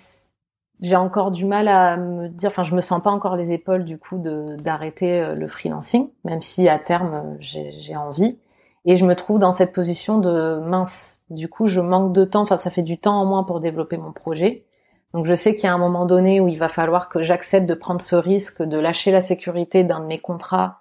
j'ai 0.80 0.96
encore 0.96 1.30
du 1.30 1.44
mal 1.44 1.68
à 1.68 1.96
me 1.96 2.28
dire, 2.28 2.48
enfin 2.48 2.62
je 2.62 2.74
me 2.74 2.80
sens 2.80 3.02
pas 3.02 3.10
encore 3.10 3.36
les 3.36 3.52
épaules 3.52 3.84
du 3.84 3.98
coup 3.98 4.18
d'arrêter 4.18 5.20
euh, 5.20 5.34
le 5.34 5.48
freelancing, 5.48 6.08
même 6.24 6.42
si 6.42 6.68
à 6.68 6.78
terme 6.78 7.36
j'ai 7.40 7.96
envie. 7.96 8.38
Et 8.86 8.96
je 8.96 9.04
me 9.04 9.14
trouve 9.14 9.38
dans 9.38 9.52
cette 9.52 9.74
position 9.74 10.18
de 10.18 10.58
mince. 10.64 11.20
Du 11.28 11.48
coup, 11.48 11.66
je 11.66 11.82
manque 11.82 12.14
de 12.14 12.24
temps, 12.24 12.42
enfin 12.42 12.56
ça 12.56 12.70
fait 12.70 12.82
du 12.82 12.98
temps 12.98 13.20
en 13.20 13.26
moins 13.26 13.44
pour 13.44 13.60
développer 13.60 13.98
mon 13.98 14.12
projet. 14.12 14.64
Donc 15.12 15.26
je 15.26 15.34
sais 15.34 15.54
qu'il 15.54 15.64
y 15.64 15.66
a 15.66 15.74
un 15.74 15.78
moment 15.78 16.06
donné 16.06 16.40
où 16.40 16.48
il 16.48 16.58
va 16.58 16.68
falloir 16.68 17.08
que 17.08 17.22
j'accepte 17.22 17.68
de 17.68 17.74
prendre 17.74 18.00
ce 18.00 18.16
risque 18.16 18.62
de 18.62 18.78
lâcher 18.78 19.10
la 19.10 19.20
sécurité 19.20 19.84
d'un 19.84 20.00
de 20.00 20.06
mes 20.06 20.18
contrats 20.18 20.78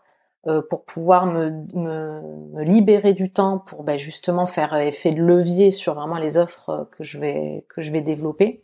euh, 0.47 0.62
pour 0.62 0.86
pouvoir 0.86 1.26
me, 1.26 1.50
me, 1.74 2.22
me, 2.54 2.64
libérer 2.64 3.14
du 3.14 3.32
temps 3.32 3.58
pour 3.60 3.84
ben, 3.84 4.00
justement 4.00 4.45
faire 4.45 4.74
effet 4.76 5.12
de 5.12 5.22
levier 5.22 5.72
sur 5.72 5.95
vraiment 5.95 6.18
les 6.18 6.38
offres 6.38 6.88
que 6.91 7.04
je 7.04 7.20
vais 7.20 7.66
que 7.68 7.82
je 7.82 7.91
vais 7.91 8.02
développer. 8.02 8.62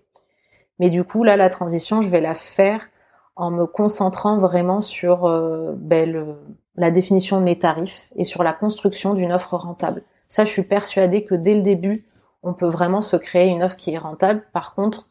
Mais 0.79 0.89
du 0.89 1.03
coup 1.03 1.23
là 1.23 1.37
la 1.37 1.49
transition 1.49 2.01
je 2.01 2.09
vais 2.09 2.21
la 2.21 2.35
faire 2.35 2.87
en 3.35 3.51
me 3.51 3.65
concentrant 3.65 4.37
vraiment 4.37 4.81
sur 4.81 5.25
euh, 5.25 5.73
ben, 5.75 6.35
la 6.75 6.91
définition 6.91 7.39
de 7.39 7.45
mes 7.45 7.59
tarifs 7.59 8.07
et 8.15 8.23
sur 8.23 8.43
la 8.43 8.53
construction 8.53 9.13
d'une 9.13 9.33
offre 9.33 9.55
rentable. 9.55 10.03
Ça 10.29 10.45
je 10.45 10.51
suis 10.51 10.63
persuadée 10.63 11.23
que 11.23 11.35
dès 11.35 11.55
le 11.55 11.61
début 11.61 12.05
on 12.43 12.53
peut 12.53 12.67
vraiment 12.67 13.01
se 13.01 13.15
créer 13.17 13.49
une 13.49 13.63
offre 13.63 13.77
qui 13.77 13.93
est 13.93 13.97
rentable. 13.97 14.43
Par 14.53 14.75
contre 14.75 15.09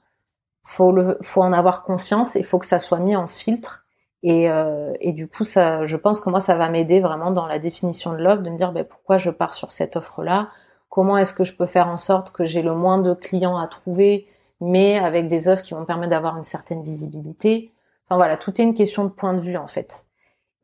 faut 0.65 0.95
faut 1.23 1.43
en 1.43 1.53
avoir 1.53 1.85
conscience 1.85 2.37
et 2.37 2.43
faut 2.43 2.59
que 2.59 2.67
ça 2.67 2.79
soit 2.79 3.01
mis 3.01 3.17
en 3.17 3.27
filtre. 3.27 3.85
Et, 4.27 4.51
euh, 4.51 4.95
du 5.03 5.29
coup, 5.29 5.45
je 5.45 5.97
pense 5.97 6.23
que 6.23 6.31
moi, 6.31 6.41
ça 6.41 6.57
va 6.57 6.71
m'aider 6.71 7.01
vraiment 7.01 7.31
dans 7.31 7.47
la 7.47 7.59
définition 7.59 8.13
de 8.13 8.17
l'offre, 8.17 8.43
de 8.43 8.49
me 8.49 8.57
dire 8.57 8.73
ben, 8.73 8.83
pourquoi 8.83 9.19
je 9.19 9.29
pars 9.29 9.53
sur 9.53 9.71
cette 9.71 9.97
offre-là, 9.97 10.49
comment 10.89 11.19
est-ce 11.19 11.35
que 11.35 11.45
je 11.45 11.55
peux 11.55 11.67
faire 11.67 11.89
en 11.89 11.99
sorte 11.99 12.31
que 12.31 12.47
j'ai 12.47 12.63
le 12.63 12.75
moins 12.75 12.97
de 12.97 13.13
clients 13.13 13.59
à 13.59 13.67
trouver, 13.69 14.27
mais 14.65 14.99
avec 14.99 15.29
des 15.29 15.49
offres 15.49 15.63
qui 15.63 15.75
vont 15.75 15.81
me 15.81 15.87
permettre 15.87 16.11
d'avoir 16.11 16.37
une 16.39 16.45
certaine 16.45 16.83
visibilité. 16.83 17.73
Enfin 18.07 18.17
voilà, 18.17 18.37
tout 18.37 18.59
est 18.61 18.65
une 18.65 18.75
question 18.75 19.05
de 19.05 19.11
point 19.11 19.35
de 19.35 19.41
vue 19.41 19.57
en 19.57 19.67
fait. 19.67 20.07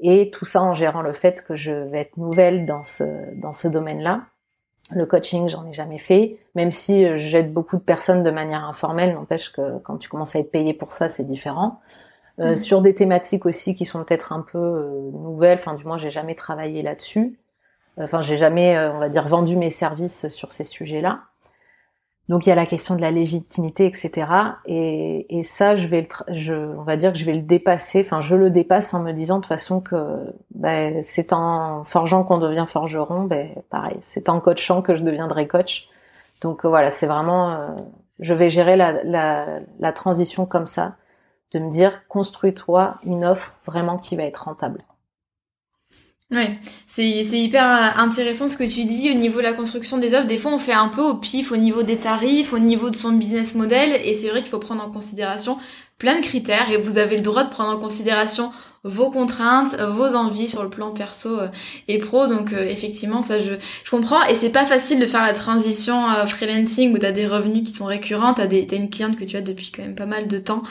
Et 0.00 0.30
tout 0.30 0.46
ça 0.46 0.62
en 0.62 0.74
gérant 0.74 1.02
le 1.02 1.12
fait 1.12 1.44
que 1.44 1.54
je 1.54 1.72
vais 1.72 2.00
être 2.00 2.16
nouvelle 2.16 2.64
dans 2.64 2.82
ce, 2.82 3.04
dans 3.38 3.52
ce 3.52 3.68
domaine-là. 3.68 4.22
Le 4.92 5.06
coaching, 5.06 5.48
j'en 5.48 5.66
ai 5.66 5.72
jamais 5.72 5.98
fait, 5.98 6.38
même 6.54 6.72
si 6.72 7.04
euh, 7.04 7.16
j'aide 7.16 7.52
beaucoup 7.52 7.76
de 7.76 7.82
personnes 7.82 8.22
de 8.22 8.30
manière 8.30 8.64
informelle, 8.64 9.14
n'empêche 9.14 9.52
que 9.52 9.78
quand 9.78 9.98
tu 9.98 10.08
commences 10.08 10.34
à 10.34 10.40
être 10.40 10.50
payé 10.50 10.74
pour 10.74 10.90
ça, 10.90 11.10
c'est 11.10 11.22
différent. 11.22 11.80
Euh, 12.40 12.52
mm. 12.52 12.56
Sur 12.56 12.80
des 12.80 12.94
thématiques 12.94 13.46
aussi 13.46 13.74
qui 13.74 13.84
sont 13.84 14.02
peut-être 14.02 14.32
un 14.32 14.40
peu 14.40 14.58
euh, 14.58 15.10
nouvelles, 15.12 15.58
enfin 15.58 15.74
du 15.74 15.84
moins 15.84 15.98
j'ai 15.98 16.10
jamais 16.10 16.34
travaillé 16.34 16.82
là-dessus. 16.82 17.38
Enfin 17.98 18.22
j'ai 18.22 18.38
jamais, 18.38 18.78
on 18.94 18.98
va 18.98 19.10
dire, 19.10 19.28
vendu 19.28 19.56
mes 19.56 19.70
services 19.70 20.28
sur 20.28 20.52
ces 20.52 20.64
sujets-là. 20.64 21.20
Donc 22.30 22.46
il 22.46 22.50
y 22.50 22.52
a 22.52 22.54
la 22.54 22.64
question 22.64 22.94
de 22.94 23.00
la 23.00 23.10
légitimité, 23.10 23.86
etc. 23.86 24.30
Et, 24.64 25.36
et 25.36 25.42
ça, 25.42 25.74
je 25.74 25.88
vais, 25.88 26.02
le 26.02 26.32
je, 26.32 26.54
on 26.54 26.84
va 26.84 26.96
dire 26.96 27.12
que 27.12 27.18
je 27.18 27.24
vais 27.24 27.32
le 27.32 27.42
dépasser. 27.42 28.02
Enfin, 28.06 28.20
je 28.20 28.36
le 28.36 28.50
dépasse 28.50 28.94
en 28.94 29.02
me 29.02 29.10
disant 29.10 29.38
de 29.38 29.40
toute 29.40 29.48
façon 29.48 29.80
que 29.80 30.32
ben, 30.54 31.02
c'est 31.02 31.32
en 31.32 31.82
forgeant 31.82 32.22
qu'on 32.22 32.38
devient 32.38 32.66
forgeron. 32.68 33.24
Ben, 33.24 33.50
pareil, 33.68 33.96
c'est 34.00 34.28
en 34.28 34.38
coachant 34.38 34.80
que 34.80 34.94
je 34.94 35.02
deviendrai 35.02 35.48
coach. 35.48 35.88
Donc 36.40 36.64
voilà, 36.64 36.90
c'est 36.90 37.08
vraiment, 37.08 37.50
euh, 37.50 37.66
je 38.20 38.32
vais 38.32 38.48
gérer 38.48 38.76
la, 38.76 39.02
la, 39.02 39.58
la 39.80 39.92
transition 39.92 40.46
comme 40.46 40.68
ça, 40.68 40.94
de 41.52 41.58
me 41.58 41.68
dire 41.68 42.06
construis-toi 42.06 42.98
une 43.02 43.24
offre 43.24 43.56
vraiment 43.66 43.98
qui 43.98 44.14
va 44.14 44.22
être 44.22 44.44
rentable. 44.44 44.84
Ouais, 46.30 46.60
c'est 46.86 47.02
hyper 47.18 47.64
euh, 47.64 48.00
intéressant 48.00 48.48
ce 48.48 48.56
que 48.56 48.62
tu 48.62 48.84
dis 48.84 49.10
au 49.10 49.14
niveau 49.14 49.38
de 49.38 49.42
la 49.42 49.52
construction 49.52 49.98
des 49.98 50.14
offres. 50.14 50.28
Des 50.28 50.38
fois, 50.38 50.52
on 50.52 50.60
fait 50.60 50.72
un 50.72 50.86
peu 50.86 51.02
au 51.02 51.16
pif 51.16 51.50
au 51.50 51.56
niveau 51.56 51.82
des 51.82 51.96
tarifs, 51.96 52.52
au 52.52 52.60
niveau 52.60 52.88
de 52.88 52.94
son 52.94 53.10
business 53.12 53.56
model, 53.56 54.00
et 54.04 54.14
c'est 54.14 54.28
vrai 54.28 54.40
qu'il 54.40 54.50
faut 54.50 54.60
prendre 54.60 54.84
en 54.84 54.90
considération 54.92 55.58
plein 55.98 56.20
de 56.20 56.24
critères, 56.24 56.70
et 56.70 56.78
vous 56.78 56.98
avez 56.98 57.16
le 57.16 57.22
droit 57.22 57.42
de 57.42 57.50
prendre 57.50 57.76
en 57.76 57.80
considération 57.80 58.52
vos 58.82 59.10
contraintes, 59.10 59.78
vos 59.78 60.14
envies 60.14 60.48
sur 60.48 60.62
le 60.62 60.70
plan 60.70 60.92
perso 60.92 61.38
euh, 61.38 61.48
et 61.86 61.98
pro. 61.98 62.26
Donc 62.26 62.52
euh, 62.52 62.64
effectivement, 62.66 63.20
ça 63.20 63.38
je, 63.38 63.52
je 63.84 63.90
comprends. 63.90 64.24
Et 64.26 64.34
c'est 64.34 64.50
pas 64.50 64.64
facile 64.64 65.00
de 65.00 65.06
faire 65.06 65.22
la 65.22 65.34
transition 65.34 66.10
euh, 66.10 66.26
freelancing 66.26 66.94
où 66.94 66.98
t'as 66.98 67.12
des 67.12 67.26
revenus 67.26 67.68
qui 67.68 67.74
sont 67.74 67.84
récurrents, 67.84 68.32
t'as 68.32 68.46
des, 68.46 68.66
t'as 68.66 68.76
une 68.76 68.88
cliente 68.88 69.16
que 69.16 69.24
tu 69.24 69.36
as 69.36 69.42
depuis 69.42 69.70
quand 69.70 69.82
même 69.82 69.94
pas 69.94 70.06
mal 70.06 70.28
de 70.28 70.38
temps, 70.38 70.62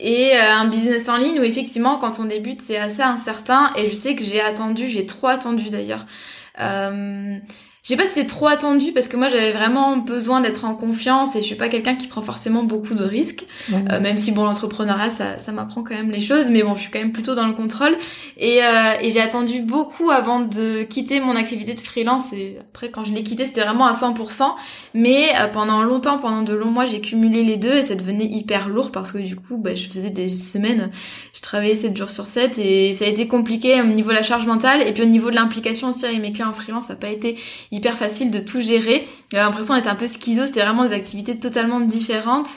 et 0.00 0.32
un 0.36 0.66
business 0.68 1.08
en 1.08 1.16
ligne 1.16 1.40
où 1.40 1.42
effectivement 1.42 1.96
quand 1.96 2.20
on 2.20 2.24
débute 2.24 2.60
c'est 2.60 2.78
assez 2.78 3.02
incertain. 3.02 3.70
Et 3.76 3.88
je 3.88 3.94
sais 3.94 4.14
que 4.14 4.22
j'ai 4.22 4.40
attendu, 4.40 4.88
j'ai 4.88 5.06
trop 5.06 5.28
attendu 5.28 5.70
d'ailleurs. 5.70 6.04
Je 7.88 7.94
sais 7.94 8.02
pas 8.02 8.06
si 8.06 8.16
c'est 8.16 8.26
trop 8.26 8.48
attendu 8.48 8.92
parce 8.92 9.08
que 9.08 9.16
moi 9.16 9.30
j'avais 9.30 9.50
vraiment 9.50 9.96
besoin 9.96 10.42
d'être 10.42 10.66
en 10.66 10.74
confiance 10.74 11.34
et 11.36 11.40
je 11.40 11.46
suis 11.46 11.54
pas 11.54 11.70
quelqu'un 11.70 11.94
qui 11.94 12.06
prend 12.06 12.20
forcément 12.20 12.62
beaucoup 12.62 12.92
de 12.92 13.02
risques, 13.02 13.46
euh, 13.72 13.98
même 13.98 14.18
si 14.18 14.30
bon 14.30 14.44
l'entrepreneuriat 14.44 15.08
ça, 15.08 15.38
ça 15.38 15.52
m'apprend 15.52 15.82
quand 15.82 15.94
même 15.94 16.10
les 16.10 16.20
choses, 16.20 16.50
mais 16.50 16.62
bon 16.62 16.74
je 16.74 16.82
suis 16.82 16.90
quand 16.90 16.98
même 16.98 17.12
plutôt 17.12 17.34
dans 17.34 17.46
le 17.46 17.54
contrôle. 17.54 17.96
Et, 18.36 18.62
euh, 18.62 18.92
et 19.00 19.08
j'ai 19.08 19.22
attendu 19.22 19.60
beaucoup 19.60 20.10
avant 20.10 20.40
de 20.40 20.82
quitter 20.82 21.20
mon 21.20 21.34
activité 21.34 21.72
de 21.72 21.80
freelance 21.80 22.34
et 22.34 22.58
après 22.60 22.90
quand 22.90 23.04
je 23.06 23.12
l'ai 23.12 23.22
quitté 23.22 23.46
c'était 23.46 23.62
vraiment 23.62 23.86
à 23.86 23.92
100%, 23.92 24.42
mais 24.92 25.28
euh, 25.40 25.46
pendant 25.46 25.82
longtemps, 25.82 26.18
pendant 26.18 26.42
de 26.42 26.52
longs 26.52 26.70
mois 26.70 26.84
j'ai 26.84 27.00
cumulé 27.00 27.42
les 27.42 27.56
deux 27.56 27.72
et 27.72 27.82
ça 27.82 27.94
devenait 27.94 28.26
hyper 28.26 28.68
lourd 28.68 28.92
parce 28.92 29.12
que 29.12 29.18
du 29.18 29.34
coup 29.34 29.56
bah, 29.56 29.74
je 29.74 29.88
faisais 29.88 30.10
des 30.10 30.28
semaines, 30.28 30.90
je 31.32 31.40
travaillais 31.40 31.74
7 31.74 31.96
jours 31.96 32.10
sur 32.10 32.26
7 32.26 32.58
et 32.58 32.92
ça 32.92 33.06
a 33.06 33.08
été 33.08 33.26
compliqué 33.28 33.80
au 33.80 33.86
niveau 33.86 34.10
de 34.10 34.16
la 34.16 34.22
charge 34.22 34.44
mentale 34.44 34.86
et 34.86 34.92
puis 34.92 35.04
au 35.04 35.06
niveau 35.06 35.30
de 35.30 35.36
l'implication 35.36 35.88
aussi 35.88 36.04
avec 36.04 36.20
mes 36.20 36.32
clients 36.32 36.50
en 36.50 36.52
freelance 36.52 36.88
ça 36.88 36.92
n'a 36.92 37.00
pas 37.00 37.08
été 37.08 37.38
hyper 37.78 37.96
facile 37.96 38.30
de 38.30 38.40
tout 38.40 38.60
gérer. 38.60 39.06
J'avais 39.32 39.44
l'impression 39.44 39.74
d'être 39.74 39.88
un 39.88 39.94
peu 39.94 40.06
schizo, 40.06 40.46
c'était 40.46 40.60
vraiment 40.60 40.84
des 40.84 40.94
activités 40.94 41.38
totalement 41.38 41.80
différentes. 41.80 42.48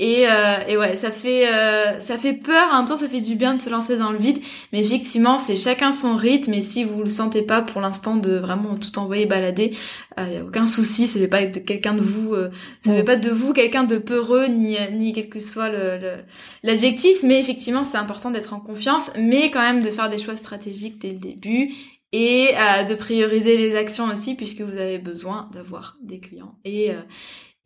Et, 0.00 0.28
euh, 0.28 0.58
et 0.68 0.76
ouais, 0.76 0.94
ça 0.94 1.10
fait 1.10 1.52
euh, 1.52 1.98
ça 1.98 2.18
fait 2.18 2.32
peur, 2.32 2.68
en 2.72 2.78
même 2.78 2.86
temps 2.86 2.96
ça 2.96 3.08
fait 3.08 3.20
du 3.20 3.34
bien 3.34 3.56
de 3.56 3.60
se 3.60 3.68
lancer 3.68 3.96
dans 3.96 4.12
le 4.12 4.18
vide, 4.18 4.38
mais 4.72 4.80
effectivement 4.80 5.38
c'est 5.38 5.56
chacun 5.56 5.90
son 5.90 6.14
rythme. 6.14 6.54
Et 6.54 6.60
si 6.60 6.84
vous 6.84 7.02
le 7.02 7.10
sentez 7.10 7.42
pas 7.42 7.62
pour 7.62 7.80
l'instant 7.80 8.14
de 8.14 8.36
vraiment 8.36 8.76
tout 8.76 8.96
envoyer 9.00 9.26
balader, 9.26 9.72
il 10.16 10.22
euh, 10.22 10.40
a 10.42 10.44
aucun 10.44 10.68
souci, 10.68 11.08
ça 11.08 11.18
fait 11.18 11.26
pas 11.26 11.46
de 11.46 11.58
quelqu'un 11.58 11.94
de 11.94 12.00
vous, 12.00 12.32
euh, 12.32 12.48
ça 12.78 12.92
fait 12.92 13.02
pas 13.02 13.16
de 13.16 13.28
vous 13.28 13.52
quelqu'un 13.52 13.82
de 13.82 13.98
peureux 13.98 14.46
ni 14.46 14.76
ni 14.92 15.12
quel 15.12 15.28
que 15.28 15.40
soit 15.40 15.68
le 15.68 15.98
l'adjectif, 16.62 17.24
mais 17.24 17.40
effectivement 17.40 17.82
c'est 17.82 17.98
important 17.98 18.30
d'être 18.30 18.54
en 18.54 18.60
confiance, 18.60 19.10
mais 19.18 19.50
quand 19.50 19.62
même 19.62 19.82
de 19.82 19.90
faire 19.90 20.08
des 20.08 20.18
choix 20.18 20.36
stratégiques 20.36 21.00
dès 21.00 21.10
le 21.10 21.18
début 21.18 21.72
et 22.12 22.50
euh, 22.54 22.84
de 22.84 22.94
prioriser 22.94 23.56
les 23.56 23.76
actions 23.76 24.06
aussi 24.06 24.34
puisque 24.34 24.60
vous 24.62 24.76
avez 24.78 24.98
besoin 24.98 25.48
d'avoir 25.52 25.96
des 26.02 26.20
clients 26.20 26.54
et 26.64 26.90
euh, 26.90 27.00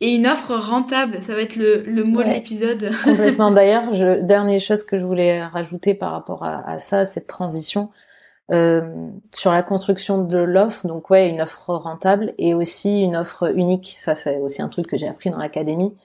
et 0.04 0.16
une 0.16 0.26
offre 0.26 0.56
rentable, 0.56 1.22
ça 1.22 1.32
va 1.32 1.42
être 1.42 1.54
le, 1.54 1.84
le 1.84 2.02
mot 2.02 2.24
de 2.24 2.28
l'épisode. 2.28 2.90
Complètement. 3.04 3.52
D'ailleurs, 3.52 3.94
je, 3.94 4.20
dernière 4.20 4.58
chose 4.58 4.82
que 4.82 4.98
je 4.98 5.04
voulais 5.04 5.44
rajouter 5.44 5.94
par 5.94 6.10
rapport 6.10 6.42
à, 6.42 6.68
à 6.68 6.80
ça, 6.80 7.04
cette 7.04 7.28
transition 7.28 7.90
euh, 8.50 9.08
sur 9.32 9.52
la 9.52 9.62
construction 9.62 10.24
de 10.24 10.38
l'offre. 10.38 10.88
Donc 10.88 11.08
ouais, 11.10 11.30
une 11.30 11.40
offre 11.40 11.70
rentable 11.70 12.34
et 12.36 12.52
aussi 12.52 13.00
une 13.00 13.16
offre 13.16 13.56
unique. 13.56 13.94
Ça, 13.98 14.16
c'est 14.16 14.38
aussi 14.38 14.60
un 14.60 14.68
truc 14.68 14.86
que 14.88 14.98
j'ai 14.98 15.06
appris 15.06 15.30
dans 15.30 15.38
l'académie. 15.38 15.96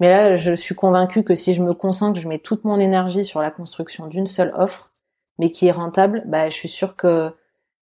Mais 0.00 0.10
là, 0.10 0.36
je 0.36 0.52
suis 0.54 0.74
convaincue 0.74 1.24
que 1.24 1.34
si 1.34 1.54
je 1.54 1.62
me 1.62 1.72
concentre, 1.72 2.20
je 2.20 2.28
mets 2.28 2.38
toute 2.38 2.64
mon 2.64 2.78
énergie 2.78 3.24
sur 3.24 3.40
la 3.40 3.50
construction 3.50 4.06
d'une 4.06 4.26
seule 4.26 4.52
offre, 4.54 4.92
mais 5.38 5.50
qui 5.50 5.66
est 5.66 5.72
rentable, 5.72 6.22
bah, 6.26 6.50
je 6.50 6.54
suis 6.54 6.68
sûre 6.68 6.94
que 6.94 7.32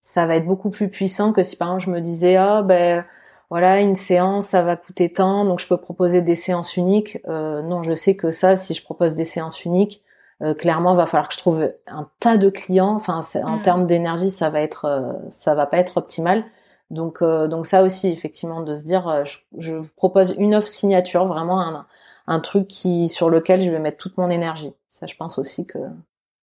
ça 0.05 0.27
va 0.27 0.37
être 0.37 0.47
beaucoup 0.47 0.71
plus 0.71 0.91
puissant 0.91 1.33
que 1.33 1.43
si 1.43 1.57
par 1.57 1.69
exemple 1.69 1.85
je 1.85 1.91
me 1.91 2.01
disais, 2.01 2.37
ah, 2.37 2.63
ben, 2.63 3.05
voilà, 3.51 3.81
une 3.81 3.97
séance, 3.97 4.47
ça 4.47 4.63
va 4.63 4.77
coûter 4.77 5.11
tant, 5.13 5.45
donc 5.47 5.61
je 5.61 5.67
peux 5.67 5.79
proposer 5.79 6.21
des 6.23 6.35
séances 6.37 6.77
uniques. 6.77 7.19
Euh, 7.27 7.63
non, 7.63 7.83
je 7.83 7.95
sais 7.95 8.15
que 8.15 8.31
ça, 8.31 8.55
si 8.55 8.75
je 8.75 8.85
propose 8.85 9.15
des 9.15 9.25
séances 9.25 9.65
uniques, 9.65 10.03
euh, 10.43 10.55
clairement, 10.55 10.93
il 10.93 10.97
va 10.99 11.07
falloir 11.07 11.29
que 11.29 11.35
je 11.35 11.39
trouve 11.39 11.73
un 11.87 12.09
tas 12.21 12.37
de 12.37 12.51
clients. 12.51 12.95
Enfin, 12.97 13.21
en 13.45 13.57
mm. 13.57 13.63
termes 13.63 13.87
d'énergie, 13.87 14.31
ça 14.31 14.51
va 14.51 14.61
être, 14.61 14.85
euh, 14.85 15.13
ça 15.31 15.55
va 15.55 15.67
pas 15.67 15.79
être 15.79 15.97
optimal. 15.97 16.45
Donc, 16.91 17.23
euh, 17.23 17.49
donc 17.49 17.67
ça 17.67 17.83
aussi, 17.83 18.09
effectivement, 18.09 18.61
de 18.61 18.77
se 18.77 18.85
dire, 18.85 19.25
je, 19.25 19.39
je 19.59 19.77
propose 19.97 20.35
une 20.39 20.55
offre 20.55 20.69
signature, 20.69 21.27
vraiment 21.27 21.61
un, 21.63 21.87
un 22.27 22.41
truc 22.41 22.69
qui 22.69 23.09
sur 23.09 23.31
lequel 23.31 23.63
je 23.63 23.71
vais 23.71 23.79
mettre 23.79 23.99
toute 23.99 24.19
mon 24.19 24.29
énergie. 24.31 24.73
Ça, 24.91 25.07
je 25.07 25.15
pense 25.17 25.39
aussi 25.39 25.67
que 25.67 25.79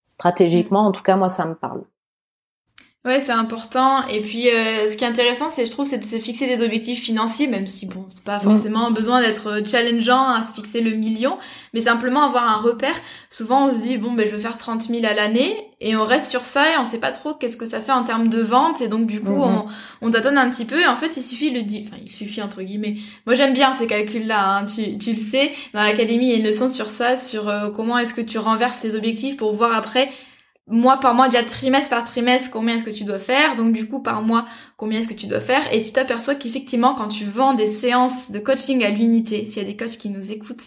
stratégiquement, 0.03 0.81
en 0.81 0.91
tout 0.91 1.03
cas, 1.03 1.15
moi, 1.15 1.29
ça 1.29 1.45
me 1.45 1.55
parle. 1.55 1.83
Ouais, 3.03 3.19
c'est 3.19 3.31
important. 3.31 4.07
Et 4.09 4.21
puis, 4.21 4.47
euh, 4.47 4.87
ce 4.87 4.95
qui 4.95 5.03
est 5.03 5.07
intéressant, 5.07 5.49
c'est, 5.49 5.65
je 5.65 5.71
trouve, 5.71 5.87
c'est 5.87 5.97
de 5.97 6.05
se 6.05 6.17
fixer 6.17 6.45
des 6.45 6.61
objectifs 6.61 7.01
financiers, 7.01 7.47
même 7.47 7.65
si 7.65 7.87
bon, 7.87 8.05
c'est 8.09 8.23
pas 8.23 8.39
forcément 8.39 8.91
besoin 8.91 9.21
d'être 9.21 9.63
challengeant 9.65 10.29
à 10.29 10.43
se 10.43 10.53
fixer 10.53 10.81
le 10.81 10.91
million, 10.91 11.39
mais 11.73 11.81
simplement 11.81 12.21
avoir 12.21 12.47
un 12.47 12.61
repère. 12.61 12.93
Souvent, 13.31 13.65
on 13.65 13.73
se 13.73 13.79
dit 13.79 13.97
bon, 13.97 14.11
ben, 14.11 14.27
je 14.27 14.31
veux 14.31 14.39
faire 14.39 14.55
30 14.55 14.83
000 14.83 15.03
à 15.03 15.15
l'année, 15.15 15.55
et 15.79 15.95
on 15.95 16.03
reste 16.03 16.29
sur 16.29 16.43
ça 16.43 16.71
et 16.71 16.77
on 16.77 16.85
sait 16.85 16.99
pas 16.99 17.09
trop 17.09 17.33
qu'est-ce 17.33 17.57
que 17.57 17.65
ça 17.65 17.81
fait 17.81 17.91
en 17.91 18.03
termes 18.03 18.27
de 18.27 18.39
vente, 18.39 18.81
et 18.81 18.87
donc 18.87 19.07
du 19.07 19.19
coup, 19.19 19.33
mhm. 19.33 19.41
on, 19.41 19.65
on 20.03 20.11
tâtonne 20.11 20.37
un 20.37 20.47
petit 20.51 20.65
peu. 20.65 20.79
Et 20.79 20.85
en 20.87 20.95
fait, 20.95 21.17
il 21.17 21.23
suffit 21.23 21.49
le 21.49 21.63
dire, 21.63 21.81
enfin, 21.87 21.99
il 22.03 22.11
suffit 22.11 22.43
entre 22.43 22.61
guillemets. 22.61 22.97
Moi, 23.25 23.33
j'aime 23.33 23.53
bien 23.53 23.73
ces 23.73 23.87
calculs-là. 23.87 24.57
Hein, 24.57 24.65
tu, 24.65 24.99
tu 24.99 25.09
le 25.09 25.17
sais. 25.17 25.51
Dans 25.73 25.81
l'académie, 25.81 26.27
il 26.27 26.29
y 26.29 26.33
a 26.33 26.37
une 26.37 26.45
leçon 26.45 26.69
sur 26.69 26.85
ça, 26.91 27.17
sur 27.17 27.49
euh, 27.49 27.71
comment 27.71 27.97
est-ce 27.97 28.13
que 28.13 28.21
tu 28.21 28.37
renverses 28.37 28.81
tes 28.81 28.93
objectifs 28.93 29.37
pour 29.37 29.55
voir 29.55 29.75
après 29.75 30.11
mois 30.71 30.99
par 30.99 31.13
mois, 31.13 31.29
déjà 31.29 31.43
trimestre 31.43 31.89
par 31.89 32.03
trimestre, 32.03 32.49
combien 32.51 32.75
est-ce 32.75 32.83
que 32.83 32.89
tu 32.89 33.03
dois 33.03 33.19
faire? 33.19 33.55
Donc 33.55 33.73
du 33.73 33.87
coup, 33.87 33.99
par 33.99 34.23
mois, 34.23 34.45
combien 34.77 34.99
est-ce 34.99 35.07
que 35.07 35.13
tu 35.13 35.27
dois 35.27 35.41
faire? 35.41 35.61
Et 35.71 35.81
tu 35.81 35.91
t'aperçois 35.91 36.35
qu'effectivement, 36.35 36.95
quand 36.95 37.07
tu 37.07 37.25
vends 37.25 37.53
des 37.53 37.65
séances 37.65 38.31
de 38.31 38.39
coaching 38.39 38.83
à 38.83 38.89
l'unité, 38.89 39.45
s'il 39.47 39.57
y 39.57 39.65
a 39.65 39.67
des 39.67 39.75
coachs 39.75 39.97
qui 39.97 40.09
nous 40.09 40.31
écoutent, 40.31 40.63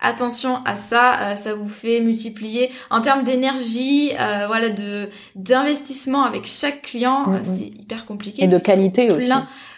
attention 0.00 0.58
à 0.64 0.76
ça, 0.76 1.20
euh, 1.20 1.36
ça 1.36 1.54
vous 1.54 1.68
fait 1.68 2.00
multiplier 2.00 2.70
en 2.90 3.00
termes 3.00 3.22
d'énergie, 3.22 4.12
euh, 4.18 4.46
voilà, 4.46 4.68
de 4.68 5.08
d'investissement 5.36 6.24
avec 6.24 6.46
chaque 6.46 6.82
client, 6.82 7.26
mm, 7.26 7.36
mm. 7.36 7.44
c'est 7.44 7.66
hyper 7.66 8.06
compliqué. 8.06 8.44
Et 8.44 8.48
de 8.48 8.58
qualité 8.58 9.10
aussi. 9.10 9.30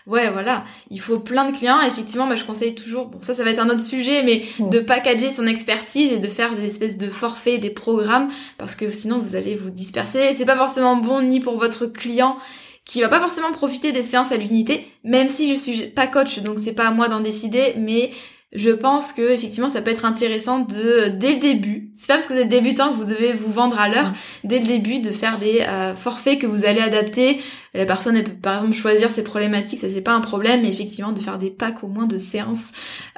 Ouais, 0.06 0.30
voilà, 0.30 0.64
il 0.90 1.00
faut 1.00 1.18
plein 1.18 1.50
de 1.50 1.56
clients. 1.56 1.80
Effectivement, 1.80 2.26
moi 2.26 2.36
je 2.36 2.44
conseille 2.44 2.74
toujours, 2.74 3.06
bon 3.06 3.18
ça 3.22 3.34
ça 3.34 3.42
va 3.42 3.50
être 3.50 3.58
un 3.58 3.70
autre 3.70 3.84
sujet, 3.84 4.22
mais 4.22 4.42
de 4.58 4.80
packager 4.80 5.30
son 5.30 5.46
expertise 5.46 6.12
et 6.12 6.18
de 6.18 6.28
faire 6.28 6.54
des 6.56 6.66
espèces 6.66 6.98
de 6.98 7.08
forfaits, 7.08 7.58
des 7.58 7.70
programmes, 7.70 8.28
parce 8.58 8.76
que 8.76 8.90
sinon 8.90 9.18
vous 9.18 9.34
allez 9.34 9.54
vous 9.54 9.70
disperser. 9.70 10.34
C'est 10.34 10.44
pas 10.44 10.56
forcément 10.56 10.96
bon 10.96 11.22
ni 11.22 11.40
pour 11.40 11.58
votre 11.58 11.86
client 11.86 12.36
qui 12.84 13.00
va 13.00 13.08
pas 13.08 13.20
forcément 13.20 13.50
profiter 13.52 13.92
des 13.92 14.02
séances 14.02 14.30
à 14.30 14.36
l'unité, 14.36 14.86
même 15.04 15.30
si 15.30 15.50
je 15.50 15.54
suis 15.58 15.86
pas 15.86 16.06
coach, 16.06 16.40
donc 16.40 16.58
c'est 16.58 16.74
pas 16.74 16.88
à 16.88 16.90
moi 16.90 17.08
d'en 17.08 17.20
décider, 17.20 17.72
mais 17.78 18.10
je 18.54 18.70
pense 18.70 19.12
que 19.12 19.22
effectivement 19.32 19.68
ça 19.68 19.82
peut 19.82 19.90
être 19.90 20.04
intéressant 20.04 20.60
de 20.60 21.08
dès 21.08 21.34
le 21.34 21.40
début 21.40 21.90
c'est 21.94 22.06
pas 22.06 22.14
parce 22.14 22.26
que 22.26 22.32
vous 22.32 22.38
êtes 22.38 22.48
débutant 22.48 22.90
que 22.90 22.94
vous 22.94 23.04
devez 23.04 23.32
vous 23.32 23.52
vendre 23.52 23.78
à 23.80 23.88
l'heure 23.88 24.12
dès 24.44 24.60
le 24.60 24.66
début 24.66 25.00
de 25.00 25.10
faire 25.10 25.38
des 25.38 25.60
euh, 25.62 25.94
forfaits 25.94 26.40
que 26.40 26.46
vous 26.46 26.64
allez 26.64 26.80
adapter. 26.80 27.40
La 27.72 27.86
personne 27.86 28.16
elle 28.16 28.24
peut 28.24 28.32
par 28.32 28.56
exemple 28.56 28.74
choisir 28.74 29.10
ses 29.10 29.24
problématiques 29.24 29.80
ça 29.80 29.88
c'est 29.88 30.00
pas 30.00 30.14
un 30.14 30.20
problème 30.20 30.62
mais 30.62 30.68
effectivement 30.68 31.12
de 31.12 31.20
faire 31.20 31.38
des 31.38 31.50
packs 31.50 31.82
au 31.82 31.88
moins 31.88 32.06
de 32.06 32.16
séances. 32.16 32.70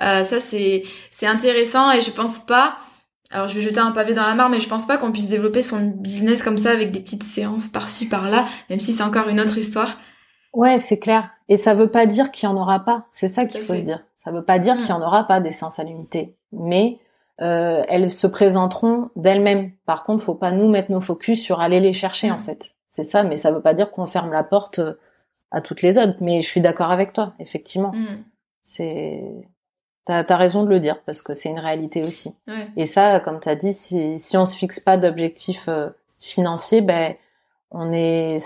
Euh, 0.02 0.24
ça 0.24 0.40
c'est 0.40 0.84
c'est 1.10 1.26
intéressant 1.26 1.92
et 1.92 2.00
je 2.00 2.10
pense 2.10 2.38
pas 2.38 2.78
alors 3.30 3.48
je 3.48 3.54
vais 3.54 3.62
jeter 3.62 3.80
un 3.80 3.92
pavé 3.92 4.14
dans 4.14 4.26
la 4.26 4.34
mare 4.34 4.48
mais 4.48 4.60
je 4.60 4.68
pense 4.68 4.86
pas 4.86 4.96
qu'on 4.96 5.12
puisse 5.12 5.28
développer 5.28 5.60
son 5.60 5.80
business 5.80 6.42
comme 6.42 6.56
ça 6.56 6.70
avec 6.70 6.92
des 6.92 7.00
petites 7.00 7.24
séances 7.24 7.68
par-ci 7.68 8.06
par-là 8.06 8.46
même 8.70 8.80
si 8.80 8.94
c'est 8.94 9.02
encore 9.02 9.28
une 9.28 9.40
autre 9.40 9.58
histoire. 9.58 9.98
Ouais 10.54 10.78
c'est 10.78 10.98
clair. 10.98 11.28
Et 11.48 11.56
ça 11.56 11.74
veut 11.74 11.90
pas 11.90 12.06
dire 12.06 12.30
qu'il 12.30 12.48
y 12.48 12.52
en 12.52 12.56
aura 12.56 12.80
pas. 12.80 13.06
C'est 13.10 13.28
ça 13.28 13.44
qu'il 13.44 13.60
faut 13.60 13.74
se 13.74 13.80
dire 13.80 14.00
ça 14.26 14.32
ne 14.32 14.38
veut 14.38 14.44
pas 14.44 14.58
dire 14.58 14.76
qu'il 14.76 14.86
n'y 14.86 14.92
en 14.92 14.98
mm. 14.98 15.04
aura 15.04 15.24
pas 15.28 15.40
des 15.40 15.52
séances 15.52 15.78
à 15.78 15.84
l'unité, 15.84 16.34
mais 16.50 16.98
euh, 17.40 17.84
elles 17.88 18.10
se 18.10 18.26
présenteront 18.26 19.10
d'elles-mêmes. 19.14 19.70
Par 19.86 20.02
contre, 20.02 20.24
faut 20.24 20.34
pas 20.34 20.50
nous 20.50 20.68
mettre 20.68 20.90
nos 20.90 21.00
focus 21.00 21.40
sur 21.40 21.60
aller 21.60 21.78
les 21.78 21.92
chercher 21.92 22.32
en 22.32 22.38
mm. 22.38 22.44
fait. 22.44 22.74
C'est 22.90 23.04
ça, 23.04 23.22
mais 23.22 23.36
ça 23.36 23.52
veut 23.52 23.62
pas 23.62 23.72
dire 23.72 23.92
qu'on 23.92 24.06
ferme 24.06 24.32
la 24.32 24.42
porte 24.42 24.80
euh, 24.80 24.94
à 25.52 25.60
toutes 25.60 25.80
les 25.80 25.96
autres. 25.96 26.16
Mais 26.20 26.42
je 26.42 26.48
suis 26.48 26.60
d'accord 26.60 26.90
avec 26.90 27.12
toi, 27.12 27.34
effectivement. 27.38 27.92
Mm. 27.92 28.24
C'est 28.64 29.22
T'as 30.06 30.24
as 30.28 30.36
raison 30.36 30.64
de 30.64 30.70
le 30.70 30.80
dire 30.80 31.02
parce 31.04 31.22
que 31.22 31.32
c'est 31.32 31.48
une 31.48 31.60
réalité 31.60 32.04
aussi. 32.04 32.34
Et 32.76 32.86
ça, 32.86 33.20
comme 33.20 33.38
tu 33.40 33.48
as 33.48 33.56
dit, 33.56 33.72
si, 33.72 34.18
si 34.18 34.36
on 34.36 34.44
se 34.44 34.56
fixe 34.56 34.80
pas 34.80 34.96
d'objectifs 34.96 35.66
euh, 35.68 35.90
financiers, 36.18 36.80
ben 36.80 37.14
on 37.70 37.92
est, 37.92 38.38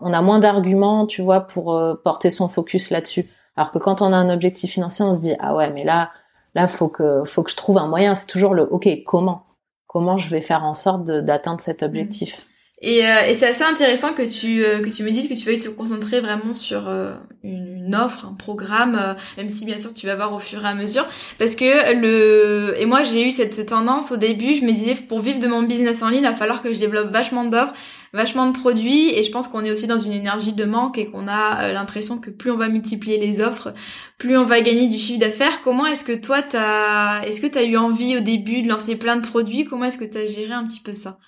on 0.00 0.12
a 0.12 0.22
moins 0.22 0.38
d'arguments, 0.38 1.06
tu 1.06 1.22
vois, 1.22 1.40
pour 1.40 1.80
porter 2.04 2.30
son 2.30 2.48
focus 2.48 2.90
là-dessus. 2.90 3.28
Alors 3.58 3.72
que 3.72 3.78
quand 3.78 4.02
on 4.02 4.12
a 4.12 4.16
un 4.16 4.30
objectif 4.30 4.70
financier, 4.70 5.04
on 5.04 5.10
se 5.10 5.18
dit 5.18 5.34
ah 5.40 5.52
ouais, 5.52 5.70
mais 5.70 5.82
là, 5.82 6.12
là 6.54 6.68
faut 6.68 6.86
que 6.86 7.24
faut 7.24 7.42
que 7.42 7.50
je 7.50 7.56
trouve 7.56 7.76
un 7.76 7.88
moyen. 7.88 8.14
C'est 8.14 8.26
toujours 8.28 8.54
le 8.54 8.62
ok, 8.62 8.88
comment? 9.04 9.46
Comment 9.88 10.16
je 10.16 10.28
vais 10.28 10.42
faire 10.42 10.62
en 10.62 10.74
sorte 10.74 11.04
d'atteindre 11.06 11.60
cet 11.60 11.82
objectif? 11.82 12.46
Et, 12.80 13.04
euh, 13.04 13.26
et 13.26 13.34
c'est 13.34 13.48
assez 13.48 13.64
intéressant 13.64 14.12
que 14.12 14.22
tu 14.22 14.64
euh, 14.64 14.78
que 14.78 14.90
tu 14.90 15.02
me 15.02 15.10
dises 15.10 15.28
que 15.28 15.34
tu 15.34 15.44
veuilles 15.44 15.58
te 15.58 15.68
concentrer 15.68 16.20
vraiment 16.20 16.54
sur 16.54 16.88
euh, 16.88 17.14
une, 17.42 17.96
offre, 17.96 18.26
un 18.26 18.34
programme, 18.34 19.16
même 19.36 19.48
si 19.48 19.64
bien 19.64 19.78
sûr 19.78 19.92
tu 19.92 20.06
vas 20.06 20.14
voir 20.14 20.32
au 20.32 20.38
fur 20.38 20.64
et 20.64 20.68
à 20.68 20.74
mesure, 20.74 21.04
parce 21.40 21.56
que 21.56 21.94
le 22.00 22.80
et 22.80 22.86
moi 22.86 23.02
j'ai 23.02 23.26
eu 23.26 23.32
cette 23.32 23.66
tendance 23.66 24.12
au 24.12 24.16
début, 24.16 24.54
je 24.54 24.62
me 24.62 24.70
disais 24.70 24.94
pour 24.94 25.18
vivre 25.18 25.40
de 25.40 25.48
mon 25.48 25.62
business 25.62 26.04
en 26.04 26.10
ligne, 26.10 26.22
il 26.22 26.28
va 26.28 26.34
falloir 26.34 26.62
que 26.62 26.72
je 26.72 26.78
développe 26.78 27.10
vachement 27.10 27.44
d'offres, 27.44 27.72
vachement 28.12 28.46
de 28.46 28.56
produits, 28.56 29.10
et 29.14 29.22
je 29.22 29.30
pense 29.30 29.48
qu'on 29.48 29.64
est 29.64 29.70
aussi 29.70 29.86
dans 29.86 29.98
une 29.98 30.12
énergie 30.12 30.52
de 30.52 30.64
manque 30.64 30.98
et 30.98 31.10
qu'on 31.10 31.28
a 31.28 31.72
l'impression 31.72 32.18
que 32.18 32.30
plus 32.30 32.50
on 32.50 32.56
va 32.56 32.68
multiplier 32.68 33.18
les 33.18 33.40
offres, 33.40 33.74
plus 34.18 34.36
on 34.36 34.44
va 34.44 34.60
gagner 34.60 34.88
du 34.88 34.98
chiffre 34.98 35.20
d'affaires. 35.20 35.62
Comment 35.62 35.86
est-ce 35.86 36.04
que 36.04 36.14
toi 36.14 36.42
t'as 36.42 37.22
est-ce 37.22 37.40
que 37.40 37.46
t'as 37.46 37.64
eu 37.64 37.76
envie 37.76 38.16
au 38.16 38.20
début 38.20 38.62
de 38.62 38.68
lancer 38.68 38.96
plein 38.96 39.16
de 39.16 39.26
produits? 39.26 39.64
Comment 39.64 39.84
est-ce 39.84 39.98
que 39.98 40.04
t'as 40.04 40.26
géré 40.26 40.52
un 40.52 40.66
petit 40.66 40.80
peu 40.80 40.92
ça? 40.92 41.18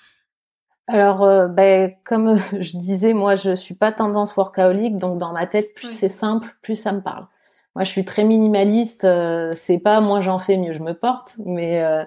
Alors, 0.87 1.23
euh, 1.23 1.47
ben, 1.47 1.93
comme 2.03 2.35
je 2.59 2.77
disais, 2.77 3.13
moi, 3.13 3.35
je 3.35 3.55
suis 3.55 3.75
pas 3.75 3.91
tendance 3.91 4.35
workaholic, 4.35 4.97
donc 4.97 5.17
dans 5.17 5.31
ma 5.31 5.47
tête, 5.47 5.73
plus 5.73 5.89
c'est 5.89 6.09
simple, 6.09 6.53
plus 6.61 6.75
ça 6.75 6.91
me 6.91 7.01
parle. 7.01 7.27
Moi, 7.75 7.85
je 7.85 7.89
suis 7.89 8.03
très 8.03 8.25
minimaliste. 8.25 9.05
Euh, 9.05 9.53
c'est 9.55 9.79
pas 9.79 10.01
moi 10.01 10.19
j'en 10.21 10.39
fais 10.39 10.57
mieux 10.57 10.73
je 10.73 10.83
me 10.83 10.93
porte, 10.93 11.35
mais 11.45 11.81
euh, 11.83 12.03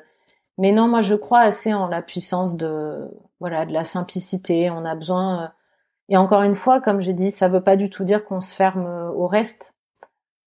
mais 0.58 0.72
non, 0.72 0.88
moi, 0.88 1.00
je 1.00 1.14
crois 1.14 1.40
assez 1.40 1.74
en 1.74 1.88
la 1.88 2.02
puissance 2.02 2.56
de 2.56 3.08
voilà 3.48 3.66
de 3.66 3.72
la 3.72 3.84
simplicité. 3.84 4.70
On 4.70 4.84
a 4.84 4.94
besoin. 4.94 5.52
et 6.08 6.16
encore 6.16 6.42
une 6.42 6.54
fois, 6.54 6.80
comme 6.80 7.00
j'ai 7.00 7.14
dit, 7.14 7.30
ça 7.30 7.48
veut 7.48 7.62
pas 7.62 7.76
du 7.76 7.90
tout 7.90 8.04
dire 8.04 8.24
qu'on 8.24 8.40
se 8.40 8.54
ferme 8.54 9.12
au 9.14 9.26
reste. 9.26 9.74